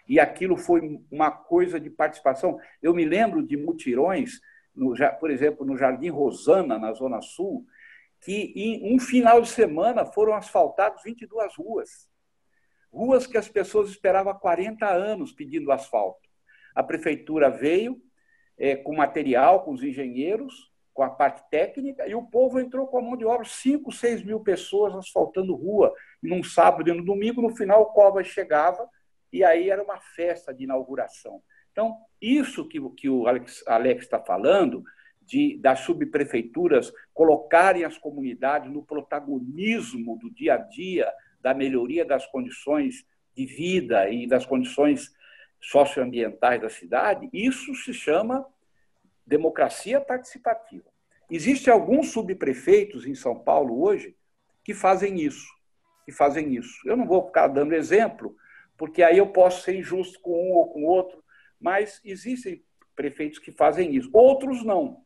E 0.08 0.20
aquilo 0.20 0.58
foi 0.58 1.00
uma 1.12 1.32
coisa 1.32 1.80
de 1.80 1.90
participação. 1.90 2.60
Eu 2.82 2.94
me 2.94 3.06
lembro 3.06 3.42
de 3.42 3.58
mutirões, 3.58 4.40
no, 4.76 4.94
por 5.20 5.32
exemplo, 5.32 5.66
no 5.66 5.78
Jardim 5.78 6.10
Rosana, 6.10 6.78
na 6.78 6.94
Zona 6.94 7.22
Sul, 7.22 7.66
que 8.22 8.54
em 8.56 8.94
um 8.94 9.00
final 9.00 9.42
de 9.42 9.50
semana 9.50 10.06
foram 10.06 10.34
asfaltadas 10.34 11.02
22 11.04 11.56
ruas. 11.56 12.10
Ruas 12.94 13.26
que 13.26 13.38
as 13.38 13.50
pessoas 13.50 13.90
esperavam 13.90 14.32
há 14.32 14.36
40 14.36 14.88
anos 14.88 15.32
pedindo 15.32 15.72
asfalto. 15.72 16.30
A 16.76 16.84
prefeitura 16.84 17.50
veio 17.50 18.02
é, 18.58 18.76
com 18.76 18.96
material, 18.96 19.64
com 19.64 19.72
os 19.72 19.84
engenheiros, 19.84 20.71
com 20.94 21.04
a 21.04 21.10
parte 21.10 21.44
técnica, 21.50 22.08
e 22.08 22.14
o 22.14 22.24
povo 22.24 22.60
entrou 22.60 22.88
com 22.88 22.98
a 22.98 23.02
mão 23.02 23.16
de 23.16 23.26
obra, 23.26 23.46
5, 23.46 23.92
6 23.92 24.24
mil 24.24 24.42
pessoas 24.42 24.94
asfaltando 24.96 25.56
rua, 25.56 25.94
num 26.22 26.44
sábado 26.44 26.90
e 26.90 26.94
no 26.94 27.04
domingo, 27.04 27.42
no 27.42 27.56
final 27.56 27.82
o 27.82 27.86
Covas 27.88 28.28
chegava, 28.28 28.88
e 29.32 29.44
aí 29.44 29.70
era 29.70 29.82
uma 29.82 30.00
festa 30.00 30.54
de 30.54 30.66
inauguração. 30.66 31.42
Então, 31.72 31.96
isso 32.22 32.68
que, 32.68 32.80
que 32.92 33.10
o 33.10 33.26
Alex 33.28 34.04
está 34.04 34.20
falando, 34.20 34.84
de, 35.22 35.58
das 35.60 35.80
subprefeituras 35.82 36.92
colocarem 37.14 37.86
as 37.86 37.98
comunidades 37.98 38.70
no 38.70 38.84
protagonismo 38.84 40.18
do 40.18 40.30
dia 40.30 40.56
a 40.56 40.58
dia, 40.58 41.12
da 41.40 41.54
melhoria 41.54 42.04
das 42.04 42.26
condições 42.28 43.06
de 43.34 43.46
vida 43.46 44.10
e 44.10 44.28
das 44.28 44.46
condições 44.46 45.10
socioambientais 45.62 46.62
da 46.62 46.70
cidade, 46.70 47.30
isso 47.32 47.74
se 47.76 47.94
chama 47.94 48.46
democracia 49.32 50.02
participativa. 50.02 50.92
Existem 51.30 51.72
alguns 51.74 52.12
subprefeitos 52.12 53.08
em 53.08 53.16
São 53.16 53.40
Paulo 53.40 53.82
hoje 53.82 54.14
que 54.62 54.74
fazem 54.74 55.22
isso, 55.22 55.48
que 56.04 56.12
fazem 56.12 56.54
isso. 56.54 56.78
Eu 56.86 56.98
não 56.98 57.08
vou 57.08 57.26
ficar 57.26 57.48
dando 57.48 57.74
exemplo, 57.74 58.36
porque 58.78 59.02
aí 59.02 59.18
eu 59.18 59.28
posso 59.28 59.64
ser 59.64 59.76
injusto 59.76 60.20
com 60.20 60.32
um 60.32 60.52
ou 60.52 60.70
com 60.70 60.84
outro, 60.84 61.24
mas 61.58 62.02
existem 62.04 62.62
prefeitos 62.94 63.40
que 63.40 63.54
fazem 63.54 63.96
isso. 63.96 64.10
Outros 64.12 64.66
não. 64.66 65.06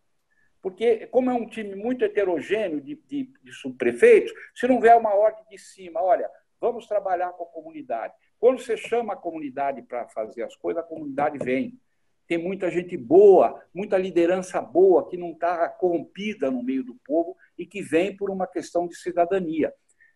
Porque, 0.59 1.05
como 1.07 1.29
é 1.29 1.33
um 1.33 1.47
time 1.47 1.75
muito 1.75 2.03
heterogêneo 2.03 2.81
de, 2.81 2.95
de, 3.07 3.31
de 3.43 3.51
subprefeitos, 3.51 4.33
se 4.55 4.67
não 4.67 4.81
vier 4.81 4.97
uma 4.97 5.13
ordem 5.13 5.45
de 5.47 5.59
cima, 5.59 6.01
olha, 6.01 6.27
vamos 6.59 6.87
trabalhar 6.87 7.29
com 7.33 7.43
a 7.43 7.47
comunidade. 7.47 8.15
Quando 8.39 8.59
você 8.59 8.75
chama 8.75 9.13
a 9.13 9.17
comunidade 9.17 9.83
para 9.83 10.07
fazer 10.07 10.41
as 10.41 10.55
coisas, 10.55 10.83
a 10.83 10.87
comunidade 10.87 11.37
vem 11.37 11.79
tem 12.27 12.37
muita 12.37 12.69
gente 12.71 12.97
boa, 12.97 13.61
muita 13.73 13.97
liderança 13.97 14.61
boa 14.61 15.07
que 15.07 15.17
não 15.17 15.31
está 15.31 15.69
corrompida 15.69 16.49
no 16.49 16.63
meio 16.63 16.83
do 16.83 16.95
povo 17.05 17.35
e 17.57 17.65
que 17.65 17.81
vem 17.81 18.15
por 18.15 18.29
uma 18.29 18.47
questão 18.47 18.87
de 18.87 18.95
cidadania. 18.95 19.73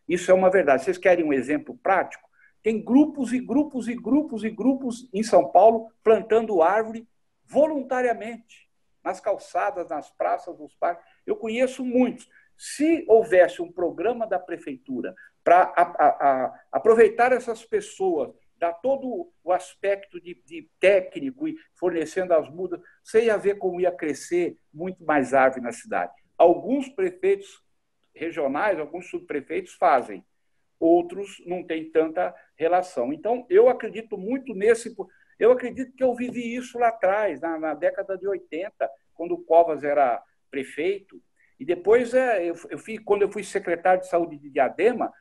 Isso 0.07 0.31
é 0.31 0.33
uma 0.33 0.49
verdade. 0.49 0.83
Vocês 0.83 0.97
querem 0.97 1.23
um 1.23 1.33
exemplo 1.33 1.77
prático? 1.77 2.27
Tem 2.63 2.83
grupos 2.83 3.31
e 3.31 3.39
grupos 3.39 3.87
e 3.87 3.95
grupos 3.95 4.43
e 4.43 4.49
grupos 4.49 5.09
em 5.13 5.23
São 5.23 5.49
Paulo 5.49 5.91
plantando 6.03 6.61
árvore 6.61 7.07
voluntariamente 7.45 8.67
nas 9.03 9.19
calçadas, 9.19 9.87
nas 9.87 10.09
praças, 10.09 10.57
nos 10.57 10.75
parques. 10.75 11.05
Eu 11.25 11.35
conheço 11.35 11.85
muitos. 11.85 12.27
Se 12.57 13.05
houvesse 13.07 13.61
um 13.61 13.71
programa 13.71 14.27
da 14.27 14.37
prefeitura 14.37 15.15
para 15.43 15.73
aproveitar 16.71 17.31
essas 17.31 17.63
pessoas 17.63 18.31
dá 18.59 18.73
todo 18.73 19.31
o 19.43 19.51
aspecto 19.51 20.19
de, 20.19 20.35
de, 20.45 20.69
técnico 20.79 21.47
e 21.47 21.55
fornecendo 21.75 22.33
as 22.33 22.49
mudas, 22.49 22.79
você 23.03 23.25
ia 23.25 23.37
ver 23.37 23.57
como 23.57 23.79
ia 23.79 23.91
crescer 23.91 24.57
muito 24.73 25.03
mais 25.03 25.33
árvore 25.33 25.61
na 25.63 25.71
cidade. 25.71 26.11
Alguns 26.37 26.89
prefeitos 26.89 27.63
regionais, 28.13 28.79
alguns 28.79 29.09
subprefeitos 29.09 29.73
fazem, 29.73 30.23
outros 30.79 31.41
não 31.45 31.63
têm 31.63 31.89
tanta 31.89 32.33
relação. 32.57 33.11
Então, 33.13 33.45
eu 33.49 33.69
acredito 33.69 34.17
muito 34.17 34.53
nesse. 34.53 34.95
Eu 35.37 35.51
acredito 35.51 35.95
que 35.95 36.03
eu 36.03 36.13
vivi 36.13 36.55
isso 36.55 36.77
lá 36.77 36.89
atrás, 36.89 37.39
na, 37.39 37.57
na 37.57 37.73
década 37.73 38.17
de 38.17 38.27
80, 38.27 38.89
quando 39.13 39.33
o 39.33 39.43
Covas 39.43 39.83
era 39.83 40.21
prefeito. 40.51 41.21
E 41.59 41.65
depois, 41.65 42.13
é, 42.13 42.43
eu, 42.49 42.55
eu 42.69 42.77
fui, 42.77 42.97
quando 42.97 43.21
eu 43.21 43.31
fui 43.31 43.43
secretário 43.43 44.01
de 44.01 44.07
saúde 44.07 44.37
de 44.37 44.49
Diadema, 44.49 45.11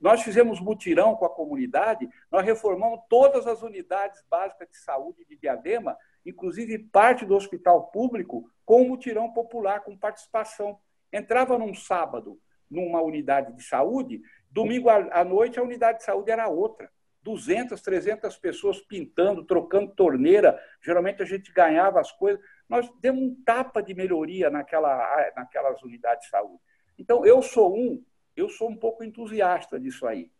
nós 0.00 0.22
fizemos 0.22 0.60
mutirão 0.60 1.16
com 1.16 1.24
a 1.24 1.30
comunidade, 1.30 2.08
nós 2.30 2.44
reformamos 2.44 3.00
todas 3.08 3.46
as 3.46 3.62
unidades 3.62 4.22
básicas 4.30 4.68
de 4.68 4.76
saúde 4.76 5.24
de 5.28 5.36
Diadema, 5.36 5.96
inclusive 6.24 6.78
parte 6.78 7.24
do 7.24 7.34
hospital 7.34 7.88
público, 7.88 8.48
com 8.64 8.84
mutirão 8.84 9.32
popular, 9.32 9.80
com 9.80 9.96
participação. 9.96 10.78
Entrava 11.12 11.58
num 11.58 11.74
sábado 11.74 12.38
numa 12.70 13.02
unidade 13.02 13.52
de 13.52 13.62
saúde, 13.62 14.22
domingo 14.50 14.88
à 14.88 15.22
noite 15.24 15.58
a 15.58 15.62
unidade 15.62 15.98
de 15.98 16.04
saúde 16.04 16.30
era 16.30 16.48
outra. 16.48 16.90
200, 17.22 17.80
300 17.80 18.36
pessoas 18.36 18.80
pintando, 18.80 19.44
trocando 19.44 19.94
torneira. 19.94 20.58
Geralmente 20.82 21.22
a 21.22 21.26
gente 21.26 21.52
ganhava 21.52 22.00
as 22.00 22.10
coisas. 22.10 22.42
Nós 22.68 22.90
demos 23.00 23.22
um 23.22 23.42
tapa 23.44 23.82
de 23.82 23.94
melhoria 23.94 24.50
naquela, 24.50 25.32
naquelas 25.36 25.80
unidades 25.82 26.24
de 26.24 26.30
saúde. 26.30 26.60
Então, 26.98 27.24
eu 27.24 27.40
sou 27.40 27.74
um 27.76 28.02
eu 28.36 28.48
sou 28.48 28.68
um 28.68 28.76
pouco 28.76 29.04
entusiasta 29.04 29.78
disso 29.78 30.06
aí. 30.06 30.30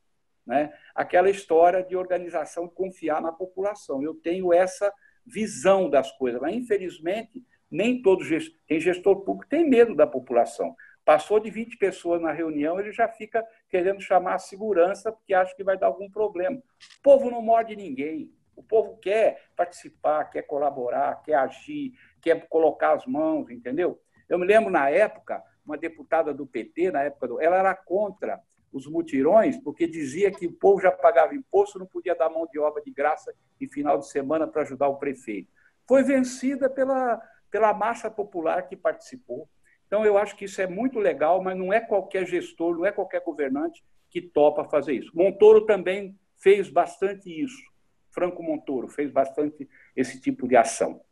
Né? 0.46 0.72
Aquela 0.94 1.30
história 1.30 1.82
de 1.82 1.96
organização 1.96 2.68
confiar 2.68 3.20
na 3.20 3.32
população. 3.32 4.02
Eu 4.02 4.14
tenho 4.14 4.52
essa 4.52 4.92
visão 5.24 5.88
das 5.88 6.10
coisas, 6.12 6.40
mas 6.40 6.54
infelizmente 6.54 7.44
nem 7.70 8.02
todo 8.02 8.22
gestor, 8.22 8.54
tem 8.66 8.78
gestor 8.78 9.20
público 9.20 9.48
tem 9.48 9.68
medo 9.68 9.94
da 9.94 10.06
população. 10.06 10.76
Passou 11.04 11.40
de 11.40 11.50
20 11.50 11.78
pessoas 11.78 12.20
na 12.20 12.30
reunião, 12.30 12.78
ele 12.78 12.92
já 12.92 13.08
fica 13.08 13.44
querendo 13.68 14.00
chamar 14.00 14.34
a 14.34 14.38
segurança 14.38 15.10
porque 15.10 15.32
acha 15.32 15.54
que 15.56 15.64
vai 15.64 15.76
dar 15.78 15.86
algum 15.86 16.10
problema. 16.10 16.58
O 16.58 17.02
povo 17.02 17.30
não 17.30 17.40
morde 17.40 17.74
ninguém. 17.74 18.30
O 18.54 18.62
povo 18.62 18.98
quer 18.98 19.46
participar, 19.56 20.26
quer 20.26 20.42
colaborar, 20.42 21.22
quer 21.22 21.34
agir, 21.34 21.94
quer 22.20 22.46
colocar 22.48 22.92
as 22.92 23.06
mãos, 23.06 23.50
entendeu? 23.50 23.98
Eu 24.28 24.38
me 24.38 24.46
lembro 24.46 24.70
na 24.70 24.90
época, 24.90 25.42
uma 25.64 25.76
deputada 25.76 26.32
do 26.32 26.46
PT, 26.46 26.90
na 26.90 27.02
época, 27.02 27.28
do, 27.28 27.40
ela 27.40 27.56
era 27.56 27.74
contra 27.74 28.40
os 28.72 28.86
mutirões, 28.86 29.56
porque 29.58 29.86
dizia 29.86 30.30
que 30.30 30.46
o 30.46 30.52
povo 30.52 30.80
já 30.80 30.90
pagava 30.90 31.34
imposto, 31.34 31.78
não 31.78 31.86
podia 31.86 32.14
dar 32.14 32.30
mão 32.30 32.46
de 32.50 32.58
obra 32.58 32.82
de 32.82 32.90
graça 32.90 33.34
em 33.60 33.68
final 33.68 33.98
de 33.98 34.08
semana 34.08 34.46
para 34.46 34.62
ajudar 34.62 34.88
o 34.88 34.96
prefeito. 34.96 35.50
Foi 35.86 36.02
vencida 36.02 36.70
pela, 36.70 37.20
pela 37.50 37.74
massa 37.74 38.10
popular 38.10 38.62
que 38.62 38.76
participou. 38.76 39.48
Então, 39.86 40.06
eu 40.06 40.16
acho 40.16 40.34
que 40.36 40.46
isso 40.46 40.60
é 40.62 40.66
muito 40.66 40.98
legal, 40.98 41.42
mas 41.42 41.56
não 41.56 41.70
é 41.70 41.78
qualquer 41.78 42.26
gestor, 42.26 42.76
não 42.76 42.86
é 42.86 42.90
qualquer 42.90 43.22
governante 43.22 43.84
que 44.08 44.22
topa 44.22 44.64
fazer 44.64 44.94
isso. 44.94 45.10
Montoro 45.14 45.66
também 45.66 46.18
fez 46.38 46.70
bastante 46.70 47.28
isso. 47.28 47.62
Franco 48.10 48.42
Montoro 48.42 48.88
fez 48.88 49.10
bastante 49.10 49.68
esse 49.94 50.20
tipo 50.20 50.48
de 50.48 50.56
ação. 50.56 51.02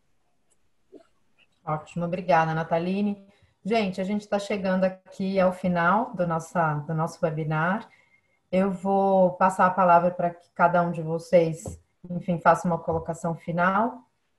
Ótimo, 1.64 2.04
obrigada, 2.04 2.54
Nataline. 2.54 3.29
Gente, 3.62 4.00
a 4.00 4.04
gente 4.04 4.22
está 4.22 4.38
chegando 4.38 4.84
aqui 4.84 5.38
ao 5.38 5.52
final 5.52 6.14
do, 6.14 6.26
nossa, 6.26 6.74
do 6.86 6.94
nosso 6.94 7.18
webinar. 7.22 7.86
Eu 8.50 8.70
vou 8.70 9.32
passar 9.32 9.66
a 9.66 9.70
palavra 9.70 10.10
para 10.10 10.30
que 10.30 10.50
cada 10.54 10.82
um 10.82 10.90
de 10.90 11.02
vocês, 11.02 11.78
enfim, 12.08 12.40
faça 12.40 12.66
uma 12.66 12.78
colocação 12.78 13.34
final 13.36 13.98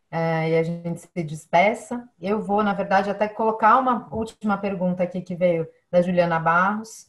é, 0.09 0.49
e 0.49 0.57
a 0.57 0.63
gente 0.63 1.01
se 1.01 1.23
despeça. 1.23 2.09
Eu 2.19 2.41
vou, 2.41 2.63
na 2.63 2.73
verdade, 2.73 3.11
até 3.11 3.27
colocar 3.27 3.77
uma 3.77 4.07
última 4.11 4.57
pergunta 4.57 5.03
aqui 5.03 5.21
que 5.21 5.35
veio 5.35 5.67
da 5.91 6.01
Juliana 6.01 6.39
Barros, 6.39 7.07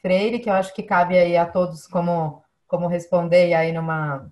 Freire, 0.00 0.38
que 0.38 0.48
eu 0.48 0.54
acho 0.54 0.72
que 0.72 0.84
cabe 0.84 1.18
aí 1.18 1.36
a 1.36 1.44
todos 1.44 1.84
como, 1.88 2.44
como 2.68 2.86
responder 2.86 3.48
e 3.48 3.54
aí 3.54 3.72
numa. 3.72 4.30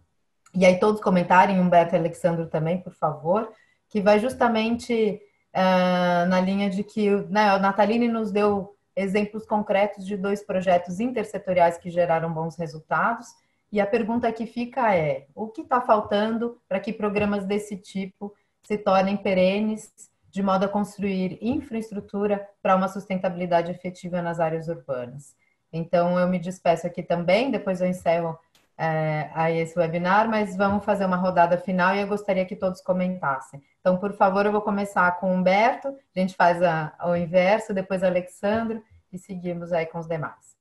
E 0.54 0.64
aí 0.64 0.78
todos 0.78 1.00
comentarem, 1.00 1.60
Humberto 1.60 1.96
e 1.96 1.98
Alexandre 1.98 2.46
também, 2.46 2.80
por 2.80 2.94
favor, 2.94 3.52
que 3.88 4.00
vai 4.00 4.20
justamente 4.20 5.20
uh, 5.58 6.28
na 6.28 6.40
linha 6.40 6.70
de 6.70 6.84
que 6.84 7.10
né, 7.28 7.54
o 7.56 7.58
Natalini 7.58 8.06
nos 8.06 8.30
deu 8.30 8.76
exemplos 8.94 9.44
concretos 9.44 10.06
de 10.06 10.16
dois 10.16 10.42
projetos 10.42 11.00
intersetoriais 11.00 11.78
que 11.78 11.90
geraram 11.90 12.32
bons 12.32 12.56
resultados. 12.56 13.26
E 13.70 13.80
a 13.80 13.86
pergunta 13.86 14.32
que 14.32 14.46
fica 14.46 14.94
é: 14.94 15.26
o 15.34 15.48
que 15.48 15.62
está 15.62 15.80
faltando 15.80 16.60
para 16.68 16.80
que 16.80 16.92
programas 16.92 17.44
desse 17.44 17.76
tipo 17.76 18.32
se 18.62 18.78
tornem 18.78 19.16
perenes, 19.16 19.92
de 20.30 20.42
modo 20.42 20.64
a 20.64 20.68
construir 20.68 21.38
infraestrutura 21.40 22.48
para 22.62 22.76
uma 22.76 22.88
sustentabilidade 22.88 23.70
efetiva 23.70 24.22
nas 24.22 24.38
áreas 24.38 24.68
urbanas? 24.68 25.34
Então, 25.72 26.18
eu 26.18 26.26
me 26.28 26.38
despeço 26.38 26.86
aqui 26.86 27.02
também, 27.02 27.50
depois 27.50 27.80
eu 27.80 27.86
encerro 27.86 28.38
é, 28.78 29.28
aí 29.34 29.58
esse 29.58 29.76
webinar, 29.76 30.30
mas 30.30 30.56
vamos 30.56 30.84
fazer 30.84 31.04
uma 31.04 31.16
rodada 31.16 31.58
final 31.58 31.96
e 31.96 32.00
eu 32.00 32.06
gostaria 32.06 32.46
que 32.46 32.54
todos 32.54 32.80
comentassem. 32.80 33.60
Então, 33.80 33.98
por 33.98 34.12
favor, 34.12 34.46
eu 34.46 34.52
vou 34.52 34.62
começar 34.62 35.18
com 35.18 35.30
o 35.30 35.34
Humberto, 35.34 35.88
a 35.88 36.20
gente 36.20 36.34
faz 36.36 36.62
a, 36.62 36.96
o 37.04 37.16
inverso, 37.16 37.74
depois 37.74 38.04
Alexandre 38.04 38.80
e 39.12 39.18
seguimos 39.18 39.72
aí 39.72 39.84
com 39.86 39.98
os 39.98 40.06
demais. 40.06 40.56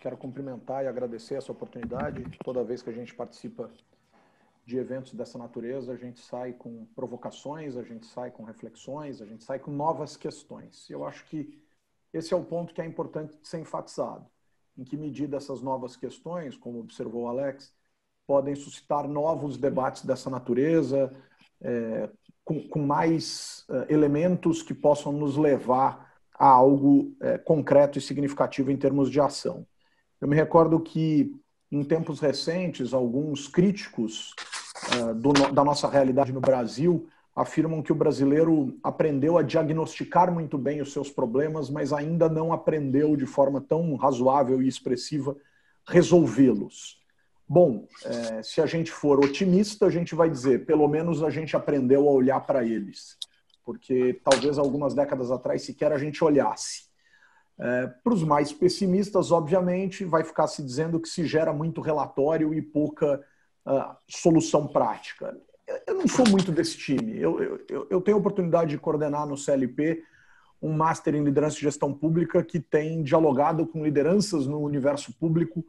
Quero 0.00 0.16
cumprimentar 0.16 0.82
e 0.82 0.88
agradecer 0.88 1.34
essa 1.34 1.52
oportunidade. 1.52 2.24
Toda 2.42 2.64
vez 2.64 2.82
que 2.82 2.88
a 2.88 2.92
gente 2.92 3.14
participa 3.14 3.70
de 4.64 4.78
eventos 4.78 5.12
dessa 5.12 5.36
natureza, 5.36 5.92
a 5.92 5.96
gente 5.96 6.20
sai 6.20 6.52
com 6.54 6.86
provocações, 6.94 7.76
a 7.76 7.82
gente 7.82 8.06
sai 8.06 8.30
com 8.30 8.44
reflexões, 8.44 9.20
a 9.20 9.26
gente 9.26 9.44
sai 9.44 9.58
com 9.58 9.70
novas 9.70 10.16
questões. 10.16 10.88
Eu 10.88 11.04
acho 11.04 11.24
que 11.26 11.62
esse 12.12 12.32
é 12.32 12.36
o 12.36 12.44
ponto 12.44 12.72
que 12.72 12.80
é 12.80 12.86
importante 12.86 13.38
ser 13.42 13.58
enfatizado. 13.58 14.26
Em 14.76 14.84
que 14.84 14.96
medida 14.96 15.36
essas 15.36 15.60
novas 15.60 15.96
questões, 15.96 16.56
como 16.56 16.80
observou 16.80 17.24
o 17.24 17.28
Alex, 17.28 17.74
podem 18.26 18.54
suscitar 18.54 19.06
novos 19.08 19.56
debates 19.56 20.04
dessa 20.04 20.30
natureza, 20.30 21.12
é, 21.60 22.08
com, 22.44 22.66
com, 22.68 22.80
mais 22.80 23.64
é, 23.68 23.92
elementos 23.92 24.62
que 24.62 24.74
possam 24.74 25.12
nos 25.12 25.36
levar 25.36 26.12
a 26.34 26.46
algo 26.46 27.14
é, 27.20 27.38
concreto 27.38 27.98
e 27.98 28.02
significativo 28.02 28.70
em 28.70 28.76
termos 28.76 29.10
de 29.10 29.20
ação. 29.20 29.66
Eu 30.20 30.28
me 30.28 30.36
recordo 30.36 30.80
que, 30.80 31.34
em 31.70 31.84
tempos 31.84 32.20
recentes, 32.20 32.94
alguns 32.94 33.48
críticos 33.48 34.34
é, 34.96 35.14
do, 35.14 35.32
da 35.52 35.64
nossa 35.64 35.88
realidade 35.88 36.32
no 36.32 36.40
Brasil 36.40 37.08
afirmam 37.34 37.82
que 37.82 37.92
o 37.92 37.94
brasileiro 37.94 38.78
aprendeu 38.82 39.38
a 39.38 39.42
diagnosticar 39.42 40.30
muito 40.32 40.58
bem 40.58 40.82
os 40.82 40.92
seus 40.92 41.10
problemas, 41.10 41.70
mas 41.70 41.92
ainda 41.92 42.28
não 42.28 42.52
aprendeu 42.52 43.16
de 43.16 43.24
forma 43.24 43.60
tão 43.60 43.94
razoável 43.96 44.62
e 44.62 44.68
expressiva 44.68 45.34
resolvê-los. 45.88 47.00
Bom, 47.48 47.86
é, 48.04 48.42
se 48.42 48.60
a 48.60 48.66
gente 48.66 48.90
for 48.90 49.18
otimista, 49.18 49.86
a 49.86 49.90
gente 49.90 50.14
vai 50.14 50.30
dizer, 50.30 50.64
pelo 50.66 50.86
menos 50.88 51.22
a 51.22 51.30
gente 51.30 51.56
aprendeu 51.56 52.08
a 52.08 52.12
olhar 52.12 52.40
para 52.40 52.64
eles, 52.64 53.16
porque 53.64 54.20
talvez 54.22 54.58
algumas 54.58 54.94
décadas 54.94 55.30
atrás 55.30 55.62
sequer 55.62 55.92
a 55.92 55.98
gente 55.98 56.22
olhasse. 56.22 56.84
É, 57.58 57.86
para 57.86 58.14
os 58.14 58.22
mais 58.22 58.52
pessimistas, 58.52 59.30
obviamente, 59.30 60.04
vai 60.04 60.24
ficar 60.24 60.48
se 60.48 60.62
dizendo 60.62 61.00
que 61.00 61.08
se 61.08 61.26
gera 61.26 61.52
muito 61.52 61.80
relatório 61.80 62.54
e 62.54 62.62
pouca 62.62 63.20
uh, 63.66 63.96
solução 64.08 64.66
prática 64.66 65.36
eu 65.86 65.94
não 65.94 66.08
sou 66.08 66.26
muito 66.28 66.50
desse 66.52 66.76
time. 66.76 67.18
Eu, 67.18 67.42
eu, 67.68 67.86
eu 67.90 68.00
tenho 68.00 68.16
a 68.16 68.20
oportunidade 68.20 68.70
de 68.70 68.78
coordenar 68.78 69.26
no 69.26 69.36
CLP 69.36 70.02
um 70.62 70.72
Master 70.72 71.14
em 71.14 71.24
Liderança 71.24 71.58
e 71.58 71.62
Gestão 71.62 71.92
Pública 71.92 72.42
que 72.42 72.60
tem 72.60 73.02
dialogado 73.02 73.66
com 73.66 73.82
lideranças 73.82 74.46
no 74.46 74.60
universo 74.60 75.12
público 75.14 75.64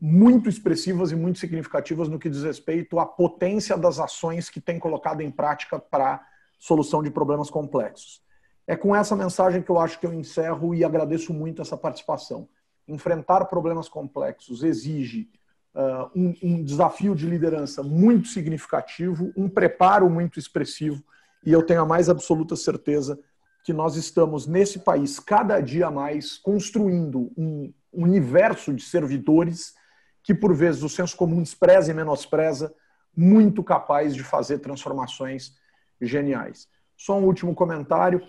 muito 0.00 0.48
expressivas 0.48 1.12
e 1.12 1.14
muito 1.14 1.38
significativas 1.38 2.08
no 2.08 2.18
que 2.18 2.28
diz 2.28 2.42
respeito 2.42 2.98
à 2.98 3.06
potência 3.06 3.78
das 3.78 4.00
ações 4.00 4.50
que 4.50 4.60
tem 4.60 4.76
colocado 4.76 5.20
em 5.20 5.30
prática 5.30 5.78
para 5.78 6.26
solução 6.58 7.04
de 7.04 7.10
problemas 7.10 7.48
complexos. 7.48 8.20
É 8.66 8.74
com 8.74 8.96
essa 8.96 9.14
mensagem 9.14 9.62
que 9.62 9.70
eu 9.70 9.78
acho 9.78 10.00
que 10.00 10.06
eu 10.06 10.12
encerro 10.12 10.74
e 10.74 10.84
agradeço 10.84 11.32
muito 11.32 11.62
essa 11.62 11.76
participação. 11.76 12.48
Enfrentar 12.88 13.44
problemas 13.44 13.88
complexos 13.88 14.64
exige 14.64 15.30
uh, 15.74 16.10
um, 16.14 16.34
um 16.42 16.64
desafio 16.64 17.14
de 17.14 17.26
liderança 17.26 17.82
muito 17.82 18.28
significativo, 18.28 19.32
um 19.36 19.48
preparo 19.48 20.08
muito 20.08 20.38
expressivo, 20.38 21.02
e 21.44 21.52
eu 21.52 21.62
tenho 21.62 21.82
a 21.82 21.86
mais 21.86 22.08
absoluta 22.08 22.54
certeza 22.56 23.18
que 23.64 23.72
nós 23.72 23.96
estamos, 23.96 24.46
nesse 24.46 24.80
país, 24.80 25.20
cada 25.20 25.60
dia 25.60 25.90
mais 25.90 26.36
construindo 26.36 27.32
um 27.36 27.72
universo 27.92 28.72
de 28.72 28.82
servidores 28.82 29.74
que, 30.22 30.34
por 30.34 30.54
vezes, 30.54 30.82
o 30.82 30.88
senso 30.88 31.16
comum 31.16 31.42
despreza 31.42 31.90
e 31.90 31.94
menospreza, 31.94 32.74
muito 33.16 33.62
capaz 33.62 34.14
de 34.14 34.22
fazer 34.22 34.58
transformações 34.58 35.54
geniais. 36.00 36.68
Só 36.96 37.18
um 37.18 37.24
último 37.24 37.54
comentário. 37.54 38.22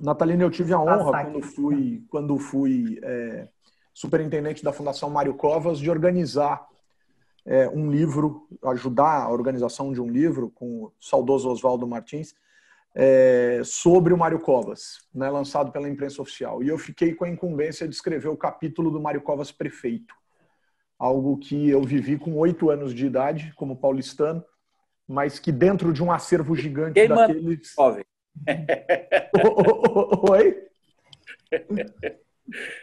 Natalina, 0.00 0.42
eu 0.42 0.50
tive 0.50 0.72
a 0.72 0.80
honra, 0.80 1.24
quando 1.24 1.42
fui, 1.42 2.04
quando 2.10 2.38
fui 2.38 2.98
é, 3.02 3.48
superintendente 3.94 4.64
da 4.64 4.72
Fundação 4.72 5.08
Mário 5.08 5.34
Covas, 5.34 5.78
de 5.78 5.88
organizar 5.88 6.66
é, 7.46 7.68
um 7.68 7.90
livro, 7.90 8.48
ajudar 8.64 9.22
a 9.22 9.30
organização 9.30 9.92
de 9.92 10.00
um 10.00 10.10
livro 10.10 10.50
com 10.50 10.84
o 10.84 10.92
saudoso 10.98 11.48
Oswaldo 11.48 11.86
Martins, 11.86 12.34
é, 12.92 13.60
sobre 13.64 14.12
o 14.12 14.18
Mário 14.18 14.40
Covas, 14.40 14.98
né, 15.14 15.30
lançado 15.30 15.70
pela 15.70 15.88
imprensa 15.88 16.20
oficial. 16.20 16.62
E 16.62 16.68
eu 16.68 16.76
fiquei 16.76 17.14
com 17.14 17.24
a 17.24 17.28
incumbência 17.28 17.86
de 17.86 17.94
escrever 17.94 18.28
o 18.28 18.36
capítulo 18.36 18.90
do 18.90 19.00
Mário 19.00 19.22
Covas 19.22 19.52
prefeito, 19.52 20.14
algo 20.98 21.38
que 21.38 21.70
eu 21.70 21.82
vivi 21.82 22.18
com 22.18 22.36
oito 22.36 22.70
anos 22.70 22.92
de 22.92 23.06
idade, 23.06 23.52
como 23.56 23.76
paulistano, 23.76 24.44
mas 25.06 25.38
que 25.38 25.52
dentro 25.52 25.92
de 25.92 26.02
um 26.02 26.10
acervo 26.10 26.56
gigante 26.56 26.94
Quem 26.94 27.08
daqueles... 27.08 27.74
Oi? 30.30 30.64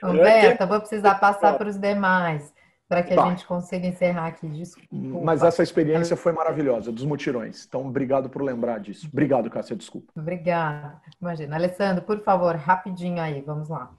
Roberta, 0.03 0.65
vou 0.65 0.79
precisar 0.79 1.15
passar 1.15 1.57
para 1.57 1.69
os 1.69 1.77
demais 1.77 2.51
para 2.91 3.03
que 3.03 3.13
a 3.13 3.15
tá. 3.15 3.29
gente 3.29 3.45
consiga 3.45 3.87
encerrar 3.87 4.27
aqui. 4.27 4.49
Desculpa. 4.49 5.21
Mas 5.23 5.41
essa 5.41 5.63
experiência 5.63 6.17
foi 6.17 6.33
maravilhosa, 6.33 6.91
dos 6.91 7.05
mutirões. 7.05 7.65
Então, 7.65 7.87
obrigado 7.87 8.29
por 8.29 8.41
lembrar 8.41 8.81
disso. 8.81 9.07
Obrigado, 9.09 9.49
Cássia, 9.49 9.77
desculpa. 9.77 10.11
Obrigada. 10.13 11.01
Imagina. 11.21 11.55
Alessandro, 11.55 12.03
por 12.03 12.21
favor, 12.21 12.53
rapidinho 12.57 13.21
aí, 13.21 13.39
vamos 13.39 13.69
lá. 13.69 13.95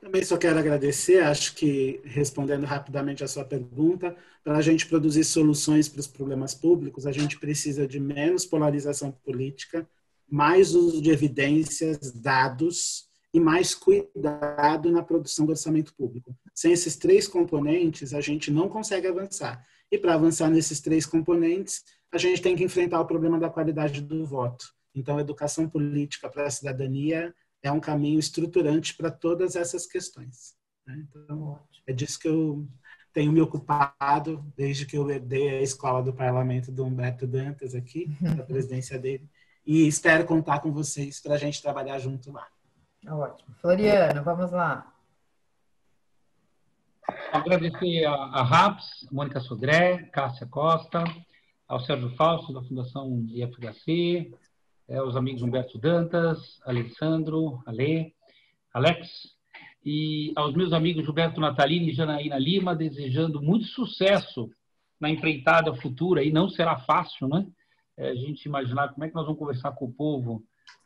Também 0.00 0.24
só 0.24 0.36
quero 0.36 0.58
agradecer, 0.58 1.22
acho 1.22 1.54
que 1.54 2.02
respondendo 2.04 2.64
rapidamente 2.64 3.22
a 3.22 3.28
sua 3.28 3.44
pergunta, 3.44 4.16
para 4.42 4.56
a 4.56 4.60
gente 4.60 4.88
produzir 4.88 5.22
soluções 5.22 5.88
para 5.88 6.00
os 6.00 6.08
problemas 6.08 6.52
públicos, 6.52 7.06
a 7.06 7.12
gente 7.12 7.38
precisa 7.38 7.86
de 7.86 8.00
menos 8.00 8.44
polarização 8.44 9.12
política, 9.12 9.86
mais 10.28 10.74
uso 10.74 11.00
de 11.00 11.12
evidências, 11.12 12.10
dados, 12.10 13.08
e 13.32 13.40
mais 13.40 13.74
cuidado 13.74 14.90
na 14.90 15.02
produção 15.02 15.46
do 15.46 15.50
orçamento 15.50 15.94
público. 15.94 16.36
Sem 16.54 16.72
esses 16.72 16.96
três 16.96 17.26
componentes, 17.26 18.12
a 18.12 18.20
gente 18.20 18.50
não 18.50 18.68
consegue 18.68 19.06
avançar. 19.06 19.64
E 19.90 19.98
para 19.98 20.14
avançar 20.14 20.50
nesses 20.50 20.80
três 20.80 21.06
componentes, 21.06 21.82
a 22.10 22.18
gente 22.18 22.42
tem 22.42 22.54
que 22.54 22.64
enfrentar 22.64 23.00
o 23.00 23.06
problema 23.06 23.38
da 23.38 23.48
qualidade 23.48 24.02
do 24.02 24.26
voto. 24.26 24.66
Então, 24.94 25.18
educação 25.18 25.68
política 25.68 26.28
para 26.28 26.46
a 26.46 26.50
cidadania 26.50 27.34
é 27.62 27.72
um 27.72 27.80
caminho 27.80 28.18
estruturante 28.18 28.94
para 28.94 29.10
todas 29.10 29.56
essas 29.56 29.86
questões. 29.86 30.54
Né? 30.86 31.06
Então, 31.08 31.58
é 31.86 31.92
disso 31.92 32.18
que 32.18 32.28
eu 32.28 32.68
tenho 33.12 33.32
me 33.32 33.40
ocupado 33.40 34.44
desde 34.56 34.86
que 34.86 34.96
eu 34.96 35.10
herdei 35.10 35.48
a 35.50 35.62
escola 35.62 36.02
do 36.02 36.12
parlamento 36.12 36.72
do 36.72 36.84
Humberto 36.84 37.26
Dantas 37.26 37.74
aqui, 37.74 38.06
da 38.20 38.42
presidência 38.44 38.98
dele, 38.98 39.28
e 39.64 39.86
espero 39.86 40.24
contar 40.24 40.60
com 40.60 40.72
vocês 40.72 41.20
para 41.20 41.34
a 41.34 41.38
gente 41.38 41.62
trabalhar 41.62 41.98
junto 41.98 42.32
lá. 42.32 42.46
Ótimo. 43.06 43.54
Floriano, 43.60 44.22
vamos 44.22 44.52
lá. 44.52 44.92
Agradecer 47.32 48.04
a, 48.04 48.12
a 48.14 48.42
RAPS, 48.42 49.08
Mônica 49.10 49.40
Sodré, 49.40 50.04
Cássia 50.12 50.46
Costa, 50.46 51.02
ao 51.66 51.80
Sérgio 51.80 52.14
Fausto, 52.16 52.52
da 52.52 52.62
Fundação 52.62 53.24
IFHC, 53.28 54.32
é, 54.88 55.02
os 55.02 55.16
amigos 55.16 55.42
Humberto 55.42 55.78
Dantas, 55.78 56.60
Alessandro, 56.64 57.62
Ale, 57.66 58.14
Alex, 58.72 59.08
e 59.84 60.32
aos 60.36 60.54
meus 60.54 60.72
amigos 60.72 61.04
Gilberto 61.04 61.40
Natalini 61.40 61.90
e 61.90 61.94
Janaína 61.94 62.38
Lima, 62.38 62.76
desejando 62.76 63.42
muito 63.42 63.64
sucesso 63.66 64.50
na 65.00 65.10
empreitada 65.10 65.74
futura, 65.74 66.22
e 66.22 66.30
não 66.30 66.48
será 66.48 66.78
fácil, 66.80 67.26
né? 67.26 67.46
É, 67.96 68.10
a 68.10 68.14
gente 68.14 68.44
imaginar 68.44 68.88
como 68.92 69.04
é 69.04 69.08
que 69.08 69.14
nós 69.14 69.24
vamos 69.24 69.38
conversar 69.38 69.72
com 69.72 69.86
o 69.86 69.92
povo 69.92 70.42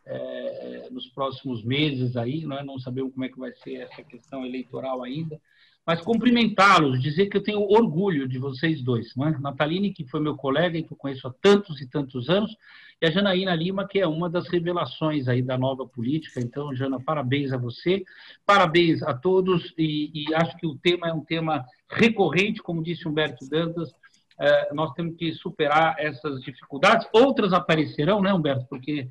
é, 0.07 0.89
nos 0.91 1.07
próximos 1.09 1.65
meses 1.65 2.17
aí, 2.17 2.47
né? 2.47 2.63
não 2.63 2.79
sabemos 2.79 3.13
como 3.13 3.25
é 3.25 3.29
que 3.29 3.39
vai 3.39 3.53
ser 3.53 3.75
essa 3.77 4.03
questão 4.03 4.47
eleitoral 4.47 5.03
ainda, 5.03 5.41
mas 5.87 6.01
cumprimentá-los, 6.01 7.01
dizer 7.01 7.27
que 7.27 7.37
eu 7.37 7.43
tenho 7.43 7.61
orgulho 7.61 8.27
de 8.27 8.39
vocês 8.39 8.83
dois. 8.83 9.15
Não 9.15 9.29
é? 9.29 9.39
Nataline, 9.39 9.93
que 9.93 10.05
foi 10.09 10.21
meu 10.21 10.37
colega 10.37 10.77
e 10.77 10.83
que 10.83 10.93
eu 10.93 10.97
conheço 10.97 11.29
há 11.29 11.35
tantos 11.41 11.81
e 11.81 11.87
tantos 11.89 12.29
anos, 12.29 12.57
e 13.01 13.07
a 13.07 13.11
Janaína 13.11 13.55
Lima, 13.55 13.87
que 13.87 14.01
é 14.01 14.07
uma 14.07 14.29
das 14.29 14.49
revelações 14.49 15.29
aí 15.29 15.43
da 15.43 15.57
nova 15.57 15.87
política. 15.87 16.41
Então, 16.41 16.75
Jana, 16.75 16.99
parabéns 16.99 17.53
a 17.53 17.57
você, 17.57 18.03
parabéns 18.45 19.01
a 19.03 19.15
todos, 19.15 19.73
e, 19.79 20.11
e 20.13 20.35
acho 20.35 20.57
que 20.57 20.67
o 20.67 20.77
tema 20.77 21.09
é 21.09 21.13
um 21.13 21.25
tema 21.25 21.65
recorrente, 21.89 22.61
como 22.61 22.83
disse 22.83 23.07
Humberto 23.07 23.49
Dantas, 23.49 23.93
é, 24.41 24.75
nós 24.75 24.93
temos 24.95 25.17
que 25.17 25.33
superar 25.35 25.95
essas 25.99 26.43
dificuldades. 26.43 27.07
Outras 27.13 27.53
aparecerão, 27.53 28.21
né, 28.21 28.35
Humberto? 28.35 28.67
Porque 28.69 29.09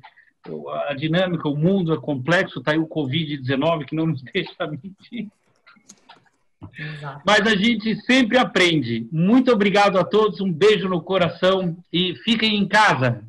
a 0.88 0.94
dinâmica, 0.94 1.48
o 1.48 1.56
mundo 1.56 1.92
é 1.94 2.00
complexo, 2.00 2.58
está 2.58 2.72
aí 2.72 2.78
o 2.78 2.86
Covid-19 2.86 3.84
que 3.86 3.96
não 3.96 4.06
nos 4.06 4.22
deixa 4.32 4.66
mentir. 4.66 5.28
Exato. 6.78 7.22
Mas 7.24 7.40
a 7.46 7.54
gente 7.56 7.94
sempre 8.02 8.38
aprende. 8.38 9.08
Muito 9.12 9.52
obrigado 9.52 9.98
a 9.98 10.04
todos, 10.04 10.40
um 10.40 10.52
beijo 10.52 10.88
no 10.88 11.02
coração 11.02 11.76
e 11.92 12.14
fiquem 12.16 12.56
em 12.56 12.66
casa. 12.66 13.22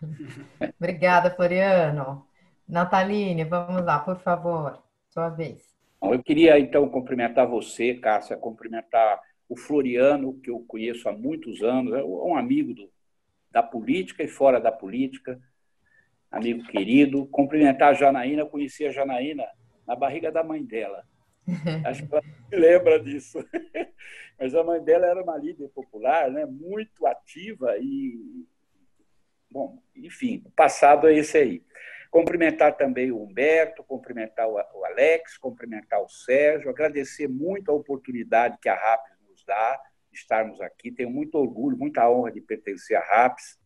Obrigada, 0.78 1.30
Floriano. 1.30 2.24
Nataline, 2.68 3.44
vamos 3.44 3.84
lá, 3.84 3.98
por 3.98 4.18
favor, 4.20 4.78
sua 5.10 5.28
vez. 5.28 5.70
Eu 6.02 6.22
queria, 6.22 6.58
então, 6.58 6.88
cumprimentar 6.88 7.46
você, 7.46 7.94
Cássia, 7.94 8.36
cumprimentar 8.36 9.20
o 9.48 9.56
Floriano, 9.56 10.38
que 10.40 10.50
eu 10.50 10.60
conheço 10.60 11.08
há 11.08 11.12
muitos 11.12 11.62
anos, 11.62 11.92
é 11.92 12.02
um 12.02 12.36
amigo 12.36 12.72
do, 12.72 12.88
da 13.50 13.62
política 13.62 14.22
e 14.22 14.28
fora 14.28 14.60
da 14.60 14.70
política, 14.70 15.38
amigo 16.30 16.62
querido. 16.64 17.26
Cumprimentar 17.26 17.90
a 17.90 17.94
Janaína, 17.94 18.42
eu 18.42 18.48
conheci 18.48 18.86
a 18.86 18.90
Janaína 18.90 19.46
na 19.86 19.96
barriga 19.96 20.30
da 20.30 20.44
mãe 20.44 20.64
dela. 20.64 21.04
Acho 21.84 22.06
que 22.06 22.14
ela 22.14 22.22
lembra 22.52 23.00
disso. 23.00 23.44
Mas 24.38 24.54
a 24.54 24.62
mãe 24.62 24.82
dela 24.82 25.06
era 25.06 25.22
uma 25.22 25.36
líder 25.36 25.68
popular, 25.68 26.30
né? 26.30 26.46
muito 26.46 27.06
ativa 27.06 27.76
e. 27.78 28.46
Bom, 29.50 29.82
enfim, 29.96 30.42
o 30.46 30.50
passado 30.52 31.08
é 31.08 31.14
esse 31.14 31.36
aí. 31.36 31.64
Cumprimentar 32.08 32.76
também 32.76 33.10
o 33.10 33.22
Humberto, 33.22 33.82
cumprimentar 33.82 34.48
o 34.48 34.84
Alex, 34.84 35.36
cumprimentar 35.38 36.00
o 36.00 36.08
Sérgio, 36.08 36.70
agradecer 36.70 37.28
muito 37.28 37.70
a 37.70 37.74
oportunidade 37.74 38.58
que 38.60 38.68
a 38.68 38.74
RAPS 38.74 39.10
nos 39.28 39.44
dá 39.44 39.80
de 40.10 40.18
estarmos 40.18 40.60
aqui. 40.60 40.92
Tenho 40.92 41.10
muito 41.10 41.36
orgulho, 41.36 41.76
muita 41.76 42.08
honra 42.08 42.30
de 42.32 42.40
pertencer 42.40 42.96
à 42.96 43.00
RAPS 43.00 43.59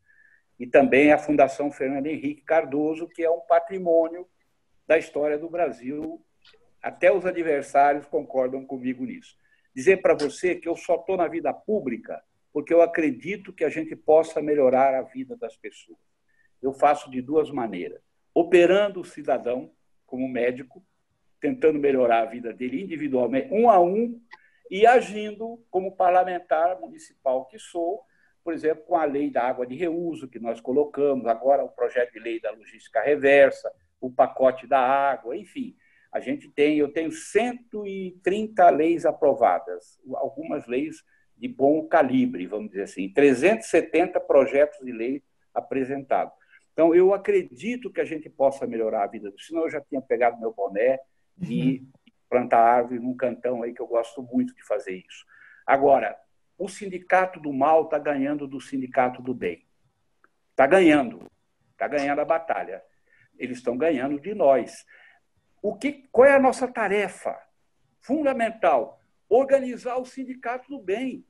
e 0.59 0.67
também 0.67 1.13
à 1.13 1.19
Fundação 1.19 1.71
Fernando 1.71 2.07
Henrique 2.07 2.43
Cardoso, 2.43 3.09
que 3.09 3.23
é 3.23 3.31
um 3.31 3.41
patrimônio 3.41 4.29
da 4.87 4.99
história 4.99 5.39
do 5.39 5.49
Brasil 5.49 6.25
até 6.85 7.11
os 7.11 7.25
adversários 7.25 8.07
concordam 8.07 8.65
comigo 8.67 9.07
nisso. 9.07 9.39
Dizer 9.75 10.03
para 10.03 10.15
você 10.15 10.55
que 10.55 10.69
eu 10.69 10.77
só 10.77 10.97
estou 10.97 11.17
na 11.17 11.27
vida 11.27 11.53
pública 11.53 12.23
porque 12.53 12.73
eu 12.73 12.83
acredito 12.83 13.53
que 13.53 13.65
a 13.65 13.69
gente 13.69 13.97
possa 13.97 14.41
melhorar 14.41 14.95
a 14.95 15.03
vida 15.03 15.37
das 15.37 15.57
pessoas. 15.57 15.99
Eu 16.63 16.73
faço 16.73 17.11
de 17.11 17.21
duas 17.21 17.51
maneiras: 17.51 18.01
operando 18.33 19.01
o 19.01 19.05
cidadão 19.05 19.73
como 20.07 20.29
médico, 20.29 20.85
tentando 21.41 21.81
melhorar 21.81 22.23
a 22.23 22.27
vida 22.27 22.53
dele 22.53 22.83
individualmente, 22.83 23.49
um 23.51 23.69
a 23.69 23.81
um, 23.81 24.21
e 24.71 24.87
agindo 24.87 25.65
como 25.71 25.97
parlamentar 25.97 26.79
municipal 26.79 27.47
que 27.47 27.59
sou, 27.59 28.03
por 28.45 28.53
exemplo, 28.53 28.85
com 28.85 28.97
a 28.97 29.07
lei 29.07 29.31
da 29.31 29.43
água 29.43 29.66
de 29.66 29.75
reuso 29.75 30.29
que 30.29 30.39
nós 30.39 30.61
colocamos, 30.61 31.27
agora 31.27 31.65
o 31.65 31.71
projeto 31.71 32.12
de 32.12 32.21
lei 32.21 32.39
da 32.39 32.51
logística 32.51 33.01
reversa, 33.01 33.73
o 33.99 34.12
pacote 34.12 34.66
da 34.66 34.79
água, 34.79 35.35
enfim. 35.35 35.75
A 36.12 36.21
gente 36.21 36.49
tem, 36.51 36.79
eu 36.79 36.93
tenho 36.93 37.11
130 37.11 38.71
leis 38.71 39.07
aprovadas, 39.07 39.99
algumas 40.15 40.66
leis 40.66 41.03
de 41.37 41.49
bom 41.49 41.89
calibre, 41.89 42.47
vamos 42.47 42.69
dizer 42.69 42.83
assim, 42.83 43.09
370 43.09 44.21
projetos 44.21 44.79
de 44.85 44.93
lei 44.93 45.23
apresentados. 45.53 46.35
Então, 46.73 46.95
eu 46.95 47.15
acredito 47.15 47.91
que 47.91 48.01
a 48.01 48.05
gente 48.05 48.29
possa 48.29 48.66
melhorar 48.66 49.05
a 49.05 49.07
vida, 49.09 49.33
senão 49.39 49.62
eu 49.62 49.71
já 49.71 49.81
tinha 49.81 50.03
pegado 50.03 50.39
meu 50.39 50.53
boné 50.53 50.99
e 51.41 51.79
uhum. 51.79 51.89
plantar 52.29 52.61
árvore 52.61 53.01
num 53.01 53.16
cantão 53.16 53.62
aí 53.62 53.73
que 53.73 53.81
eu 53.81 53.87
gosto 53.87 54.23
muito 54.23 54.55
de 54.55 54.62
fazer 54.65 54.93
isso. 54.93 55.25
Agora, 55.66 56.16
o 56.59 56.69
sindicato 56.69 57.41
do 57.41 57.53
mal 57.53 57.85
está 57.85 57.99
ganhando 57.99 58.47
do 58.47 58.61
sindicato 58.61 59.23
do 59.23 59.35
bem. 59.35 59.67
Está 60.51 60.67
ganhando, 60.67 61.27
está 61.73 61.89
ganhando 61.89 62.21
a 62.21 62.25
batalha. 62.25 62.83
Eles 63.37 63.59
estão 63.59 63.77
ganhando 63.77 64.21
de 64.21 64.35
nós 64.35 64.85
o 65.65 65.75
que, 65.75 66.07
qual 66.13 66.29
é 66.29 66.35
a 66.35 66.39
nossa 66.39 66.69
tarefa 66.69 67.35
fundamental? 67.99 69.01
Organizar 69.31 69.97
o 69.97 70.05
sindicato 70.05 70.69
do 70.69 70.79
bem 70.79 71.25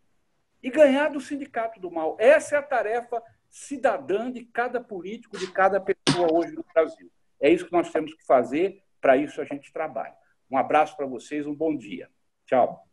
e 0.61 0.71
ganhar 0.71 1.09
do 1.11 1.21
sindicato 1.21 1.79
do 1.79 1.89
mal. 1.89 2.17
Essa 2.19 2.57
é 2.57 2.59
a 2.59 2.63
tarefa 2.63 3.23
cidadã 3.49 4.33
de 4.33 4.45
cada 4.45 4.81
político, 4.81 5.39
de 5.39 5.53
cada 5.53 5.81
pessoa 5.81 6.33
hoje 6.33 6.53
no 6.53 6.65
Brasil. 6.75 7.09
É 7.41 7.49
isso 7.49 7.65
que 7.65 7.73
nós 7.73 7.93
temos 7.93 8.13
que 8.13 8.27
fazer, 8.27 8.83
para 9.01 9.17
isso 9.17 9.41
a 9.41 9.45
gente 9.45 9.73
trabalha. 9.73 10.17
Um 10.51 10.59
abraço 10.59 10.97
para 10.97 11.07
vocês, 11.07 11.47
um 11.47 11.55
bom 11.55 11.77
dia. 11.77 12.11
Tchau. 12.45 12.89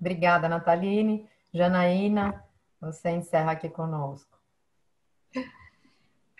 Obrigada, 0.00 0.48
Nataline. 0.48 1.28
Janaína, 1.56 2.44
você 2.78 3.10
encerra 3.10 3.52
aqui 3.52 3.68
conosco. 3.70 4.38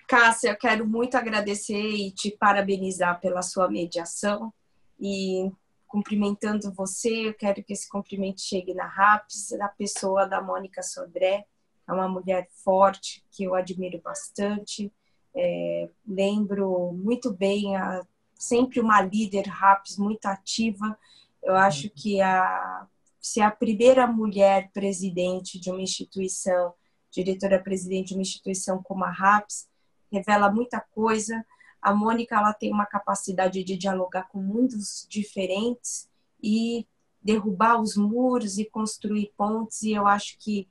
Cássia, 0.07 0.51
eu 0.51 0.57
quero 0.57 0.87
muito 0.87 1.17
agradecer 1.17 1.81
e 1.81 2.13
te 2.13 2.31
parabenizar 2.31 3.19
pela 3.19 3.41
sua 3.43 3.69
mediação 3.69 4.53
e 5.01 5.51
cumprimentando 5.87 6.73
você, 6.73 7.29
eu 7.29 7.35
quero 7.35 7.65
que 7.65 7.73
esse 7.73 7.89
cumprimento 7.89 8.43
chegue 8.43 8.75
na 8.75 8.87
RAPS, 8.87 9.57
na 9.59 9.69
pessoa 9.69 10.27
da 10.27 10.43
Mônica 10.43 10.83
Sodré, 10.83 11.47
é 11.89 11.93
uma 11.93 12.09
mulher 12.09 12.49
forte 12.63 13.25
que 13.31 13.45
eu 13.45 13.55
admiro 13.55 14.01
bastante, 14.03 14.93
é, 15.35 15.89
lembro 16.07 16.93
muito 16.93 17.33
bem, 17.33 17.75
a, 17.77 18.07
sempre 18.35 18.81
uma 18.81 19.01
líder 19.01 19.47
RAPS 19.49 19.97
muito 19.97 20.27
ativa, 20.27 20.99
eu 21.43 21.55
acho 21.55 21.89
que 21.91 22.21
a, 22.21 22.87
se 23.27 23.41
a 23.41 23.51
primeira 23.51 24.07
mulher 24.07 24.71
presidente 24.73 25.59
de 25.59 25.69
uma 25.69 25.83
instituição, 25.83 26.73
diretora-presidente 27.11 28.11
de 28.11 28.15
uma 28.15 28.23
instituição 28.23 28.81
como 28.81 29.03
a 29.03 29.11
RAPS, 29.11 29.67
revela 30.13 30.49
muita 30.49 30.81
coisa. 30.81 31.45
A 31.83 31.93
Mônica 31.93 32.37
ela 32.37 32.55
tem 32.55 32.73
uma 32.73 32.87
capacidade 32.87 33.65
de 33.65 33.77
dialogar 33.77 34.29
com 34.29 34.39
mundos 34.39 35.05
diferentes 35.11 36.09
e 36.41 36.87
derrubar 37.21 37.81
os 37.81 37.97
muros 37.97 38.59
e 38.59 38.65
construir 38.65 39.33
pontes. 39.37 39.83
E 39.83 39.91
eu 39.91 40.07
acho 40.07 40.39
que 40.39 40.69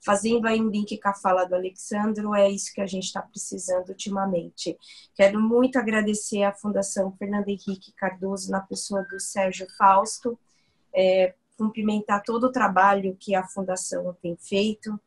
fazendo 0.00 0.46
aí 0.46 0.62
um 0.62 0.70
link 0.70 0.98
com 0.98 1.08
a 1.10 1.14
fala 1.14 1.44
do 1.44 1.54
Alexandro, 1.54 2.34
é 2.34 2.50
isso 2.50 2.72
que 2.72 2.80
a 2.80 2.86
gente 2.86 3.04
está 3.04 3.20
precisando 3.20 3.90
ultimamente. 3.90 4.78
Quero 5.14 5.38
muito 5.38 5.78
agradecer 5.78 6.42
à 6.42 6.54
Fundação 6.54 7.12
Fernando 7.18 7.48
Henrique 7.48 7.92
Cardoso, 7.92 8.50
na 8.50 8.60
pessoa 8.60 9.02
do 9.04 9.20
Sérgio 9.20 9.66
Fausto, 9.76 10.38
é, 10.94 11.34
cumprimentar 11.62 12.22
todo 12.24 12.44
o 12.44 12.52
trabalho 12.52 13.16
que 13.18 13.36
a 13.36 13.46
Fundação 13.46 14.16
tem 14.20 14.36
feito, 14.36 14.98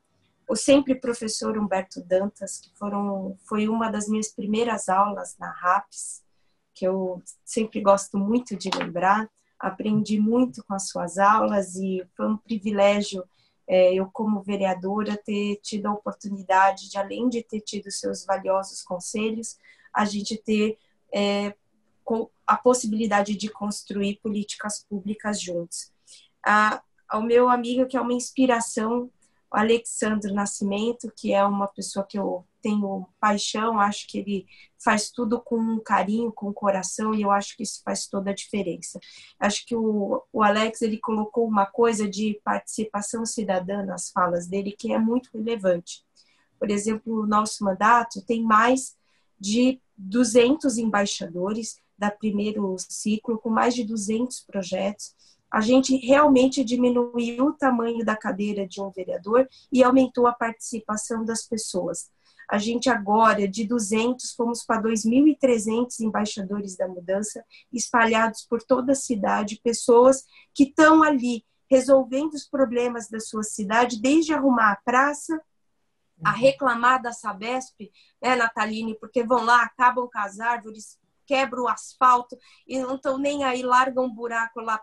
o 0.47 0.55
sempre 0.55 0.95
professor 0.95 1.57
Humberto 1.57 2.01
Dantas, 2.01 2.59
que 2.59 2.71
foram, 2.77 3.37
foi 3.45 3.67
uma 3.67 3.89
das 3.89 4.07
minhas 4.07 4.29
primeiras 4.29 4.87
aulas 4.87 5.35
na 5.37 5.51
RAPS, 5.51 6.23
que 6.73 6.87
eu 6.87 7.21
sempre 7.43 7.81
gosto 7.81 8.17
muito 8.17 8.55
de 8.55 8.69
lembrar. 8.69 9.29
Aprendi 9.59 10.19
muito 10.19 10.63
com 10.63 10.73
as 10.73 10.87
suas 10.87 11.17
aulas 11.17 11.75
e 11.75 12.05
foi 12.15 12.27
um 12.27 12.37
privilégio 12.37 13.23
é, 13.67 13.95
eu, 13.95 14.05
como 14.13 14.43
vereadora, 14.43 15.17
ter 15.17 15.55
tido 15.63 15.87
a 15.87 15.93
oportunidade 15.93 16.89
de, 16.89 16.97
além 16.97 17.27
de 17.27 17.41
ter 17.41 17.61
tido 17.61 17.89
seus 17.89 18.23
valiosos 18.23 18.83
conselhos, 18.83 19.57
a 19.91 20.05
gente 20.05 20.37
ter 20.37 20.77
é, 21.11 21.55
a 22.45 22.55
possibilidade 22.55 23.35
de 23.35 23.49
construir 23.49 24.19
políticas 24.21 24.85
públicas 24.87 25.41
juntos. 25.41 25.94
Ah, 26.45 26.81
ao 27.09 27.21
meu 27.21 27.49
amigo, 27.49 27.87
que 27.87 27.97
é 27.97 28.01
uma 28.01 28.13
inspiração 28.13 29.09
o 29.55 29.57
Alexandre 29.57 30.33
Nascimento, 30.33 31.11
que 31.15 31.31
é 31.31 31.43
uma 31.45 31.67
pessoa 31.67 32.05
que 32.05 32.19
eu 32.19 32.45
tenho 32.61 33.07
paixão, 33.19 33.79
acho 33.79 34.05
que 34.07 34.17
ele 34.17 34.45
faz 34.83 35.09
tudo 35.09 35.39
com 35.39 35.79
carinho, 35.79 36.31
com 36.31 36.51
coração, 36.53 37.13
e 37.13 37.21
eu 37.21 37.31
acho 37.31 37.55
que 37.55 37.63
isso 37.63 37.81
faz 37.83 38.05
toda 38.07 38.31
a 38.31 38.33
diferença. 38.33 38.99
Acho 39.39 39.65
que 39.65 39.73
o, 39.73 40.21
o 40.33 40.43
Alex 40.43 40.81
ele 40.81 40.97
colocou 40.97 41.47
uma 41.47 41.65
coisa 41.65 42.05
de 42.09 42.39
participação 42.43 43.25
cidadã 43.25 43.83
nas 43.85 44.09
falas 44.09 44.45
dele 44.45 44.75
que 44.77 44.91
é 44.91 44.99
muito 44.99 45.29
relevante. 45.33 46.03
Por 46.59 46.69
exemplo, 46.69 47.21
o 47.21 47.27
nosso 47.27 47.63
mandato 47.63 48.21
tem 48.25 48.43
mais 48.43 48.97
de 49.39 49.79
200 49.95 50.77
embaixadores 50.77 51.77
da 51.97 52.11
primeiro 52.11 52.75
ciclo, 52.77 53.37
com 53.37 53.49
mais 53.49 53.73
de 53.73 53.85
200 53.85 54.41
projetos, 54.41 55.15
a 55.55 55.61
gente 55.61 55.95
realmente 55.95 56.65
diminuiu 56.65 57.45
o 57.45 57.53
tamanho 57.53 58.03
da 58.03 58.13
cadeira 58.13 58.67
de 58.67 58.81
um 58.81 58.89
vereador 58.89 59.47
e 59.71 59.81
aumentou 59.81 60.27
a 60.27 60.33
participação 60.33 61.23
das 61.23 61.47
pessoas. 61.47 62.09
A 62.49 62.57
gente 62.57 62.89
agora, 62.89 63.47
de 63.47 63.65
200, 63.65 64.33
fomos 64.33 64.65
para 64.65 64.83
2.300 64.83 66.01
embaixadores 66.01 66.75
da 66.75 66.89
mudança, 66.89 67.41
espalhados 67.71 68.45
por 68.45 68.61
toda 68.61 68.91
a 68.91 68.95
cidade, 68.95 69.61
pessoas 69.63 70.25
que 70.53 70.63
estão 70.63 71.01
ali 71.01 71.45
resolvendo 71.71 72.33
os 72.33 72.43
problemas 72.43 73.07
da 73.07 73.21
sua 73.21 73.43
cidade, 73.43 74.01
desde 74.01 74.33
arrumar 74.33 74.73
a 74.73 74.81
praça, 74.83 75.41
a 76.21 76.31
uhum. 76.31 76.37
reclamar 76.37 77.01
da 77.01 77.13
Sabesp, 77.13 77.93
né, 78.21 78.35
Nataline, 78.35 78.99
porque 78.99 79.23
vão 79.23 79.45
lá, 79.45 79.63
acabam 79.63 80.09
com 80.11 80.19
as 80.19 80.37
árvores, 80.37 80.99
quebram 81.25 81.63
o 81.63 81.67
asfalto 81.67 82.37
e 82.67 82.79
não 82.79 82.95
estão 82.95 83.17
nem 83.17 83.43
aí, 83.43 83.61
largam 83.61 84.05
um 84.05 84.13
buraco 84.13 84.59
lá 84.61 84.81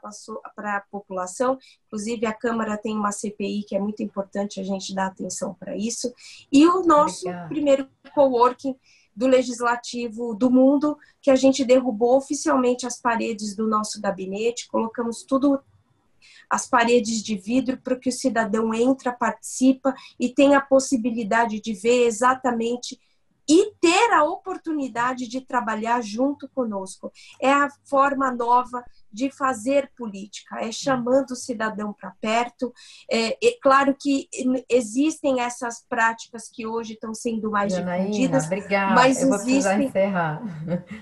para 0.54 0.76
a 0.76 0.80
população. 0.80 1.58
Inclusive, 1.86 2.26
a 2.26 2.32
Câmara 2.32 2.76
tem 2.76 2.96
uma 2.96 3.12
CPI 3.12 3.64
que 3.64 3.76
é 3.76 3.80
muito 3.80 4.02
importante 4.02 4.60
a 4.60 4.64
gente 4.64 4.94
dar 4.94 5.06
atenção 5.06 5.54
para 5.54 5.76
isso. 5.76 6.12
E 6.50 6.66
o 6.66 6.82
nosso 6.82 7.26
Obrigada. 7.26 7.48
primeiro 7.48 7.88
coworking 8.14 8.76
do 9.14 9.26
Legislativo 9.26 10.34
do 10.34 10.50
mundo, 10.50 10.96
que 11.20 11.30
a 11.30 11.36
gente 11.36 11.64
derrubou 11.64 12.16
oficialmente 12.16 12.86
as 12.86 13.00
paredes 13.00 13.54
do 13.54 13.66
nosso 13.66 14.00
gabinete, 14.00 14.68
colocamos 14.68 15.22
tudo 15.22 15.60
as 16.48 16.66
paredes 16.66 17.22
de 17.22 17.36
vidro 17.36 17.78
para 17.78 17.96
que 17.96 18.08
o 18.08 18.12
cidadão 18.12 18.74
entra, 18.74 19.12
participa 19.12 19.94
e 20.18 20.28
tenha 20.28 20.58
a 20.58 20.62
possibilidade 20.62 21.60
de 21.60 21.72
ver 21.72 22.06
exatamente 22.06 22.98
e 23.48 23.72
ter 23.80 24.12
a 24.12 24.24
oportunidade 24.24 25.28
de 25.28 25.40
trabalhar 25.40 26.00
junto 26.02 26.48
conosco. 26.48 27.12
É 27.40 27.52
a 27.52 27.68
forma 27.84 28.30
nova 28.30 28.84
de 29.12 29.30
fazer 29.30 29.90
política, 29.96 30.60
é 30.60 30.72
chamando 30.72 31.32
o 31.32 31.36
cidadão 31.36 31.92
para 31.92 32.12
perto. 32.20 32.72
É, 33.10 33.32
é, 33.44 33.58
claro 33.60 33.94
que 33.98 34.28
existem 34.70 35.40
essas 35.40 35.84
práticas 35.86 36.48
que 36.48 36.66
hoje 36.66 36.94
estão 36.94 37.12
sendo 37.12 37.50
mais 37.50 37.72
Janaína, 37.72 38.06
difundidas, 38.06 38.46
obrigada. 38.46 38.94
mas 38.94 39.22
Eu 39.22 39.34
existem. 39.34 39.84
encerrar. 39.84 40.42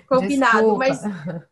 Combinado, 0.08 0.78
Desculpa. 0.78 0.78
mas 0.78 1.00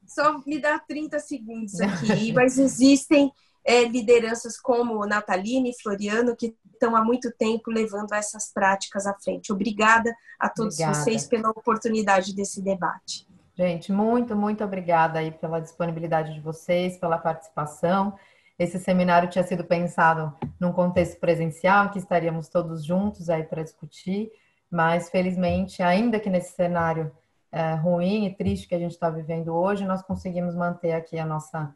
só 0.07 0.39
me 0.45 0.59
dá 0.59 0.79
30 0.79 1.19
segundos 1.21 1.81
aqui. 1.81 2.33
mas 2.35 2.59
existem 2.59 3.31
é, 3.69 3.85
lideranças 3.85 4.59
como 4.59 5.05
Nataline 5.05 5.71
e 5.71 5.83
Floriano, 5.83 6.35
que 6.35 6.57
estão 6.73 6.97
há 6.97 7.05
muito 7.05 7.31
tempo 7.31 7.71
levando 7.71 8.15
essas 8.15 8.51
práticas 8.51 9.07
à 9.07 9.13
frente. 9.13 9.53
Obrigada 9.53 10.11
a 10.41 10.49
todos 10.49 10.77
obrigada. 10.77 10.99
vocês 10.99 11.27
pela 11.27 11.51
oportunidade 11.51 12.35
desse 12.35 12.63
debate. 12.63 13.29
Gente, 13.55 13.93
muito, 13.93 14.35
muito 14.35 14.65
obrigada 14.65 15.19
aí 15.19 15.31
pela 15.33 15.61
disponibilidade 15.61 16.33
de 16.33 16.41
vocês, 16.41 16.97
pela 16.97 17.19
participação. 17.19 18.15
Esse 18.59 18.79
seminário 18.79 19.29
tinha 19.29 19.45
sido 19.45 19.63
pensado 19.63 20.35
num 20.59 20.73
contexto 20.73 21.21
presencial, 21.21 21.91
que 21.91 21.99
estaríamos 21.99 22.49
todos 22.49 22.83
juntos 22.83 23.29
aí 23.29 23.43
para 23.43 23.63
discutir, 23.63 24.33
mas 24.71 25.11
felizmente, 25.11 25.83
ainda 25.83 26.19
que 26.19 26.31
nesse 26.31 26.55
cenário 26.55 27.13
é, 27.53 27.75
ruim 27.75 28.25
e 28.25 28.35
triste 28.35 28.67
que 28.67 28.75
a 28.75 28.79
gente 28.79 28.93
está 28.93 29.11
vivendo 29.11 29.55
hoje, 29.55 29.85
nós 29.85 30.01
conseguimos 30.01 30.55
manter 30.55 30.93
aqui 30.93 31.19
a 31.19 31.27
nossa 31.27 31.75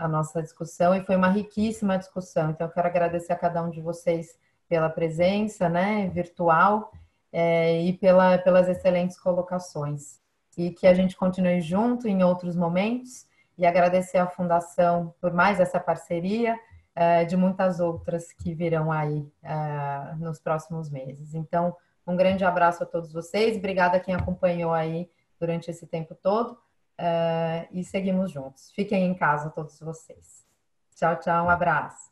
a 0.00 0.08
nossa 0.08 0.42
discussão 0.42 0.94
e 0.94 1.04
foi 1.04 1.14
uma 1.14 1.28
riquíssima 1.28 1.98
discussão. 1.98 2.50
Então, 2.50 2.66
eu 2.66 2.72
quero 2.72 2.88
agradecer 2.88 3.32
a 3.32 3.36
cada 3.36 3.62
um 3.62 3.70
de 3.70 3.80
vocês 3.80 4.38
pela 4.68 4.88
presença, 4.88 5.68
né, 5.68 6.08
virtual 6.08 6.90
é, 7.30 7.82
e 7.82 7.92
pela, 7.92 8.38
pelas 8.38 8.68
excelentes 8.68 9.18
colocações. 9.18 10.18
E 10.56 10.70
que 10.70 10.86
a 10.86 10.94
gente 10.94 11.16
continue 11.16 11.60
junto 11.60 12.08
em 12.08 12.24
outros 12.24 12.56
momentos 12.56 13.26
e 13.58 13.66
agradecer 13.66 14.18
à 14.18 14.26
Fundação 14.26 15.14
por 15.20 15.32
mais 15.32 15.60
essa 15.60 15.78
parceria 15.78 16.58
é, 16.94 17.24
de 17.24 17.36
muitas 17.36 17.78
outras 17.78 18.32
que 18.32 18.54
virão 18.54 18.90
aí 18.90 19.30
é, 19.42 20.14
nos 20.16 20.40
próximos 20.40 20.90
meses. 20.90 21.34
Então, 21.34 21.76
um 22.06 22.16
grande 22.16 22.44
abraço 22.44 22.82
a 22.82 22.86
todos 22.86 23.12
vocês, 23.12 23.56
obrigada 23.56 23.98
a 23.98 24.00
quem 24.00 24.14
acompanhou 24.14 24.72
aí 24.72 25.10
durante 25.38 25.70
esse 25.70 25.86
tempo 25.86 26.14
todo 26.14 26.58
uh, 27.00 27.66
e 27.72 27.82
seguimos 27.82 28.30
juntos. 28.30 28.70
Fiquem 28.72 29.06
em 29.06 29.14
casa 29.14 29.50
todos 29.50 29.80
vocês. 29.80 30.46
Tchau, 30.94 31.16
tchau, 31.16 31.46
um 31.46 31.50
abraço. 31.50 32.09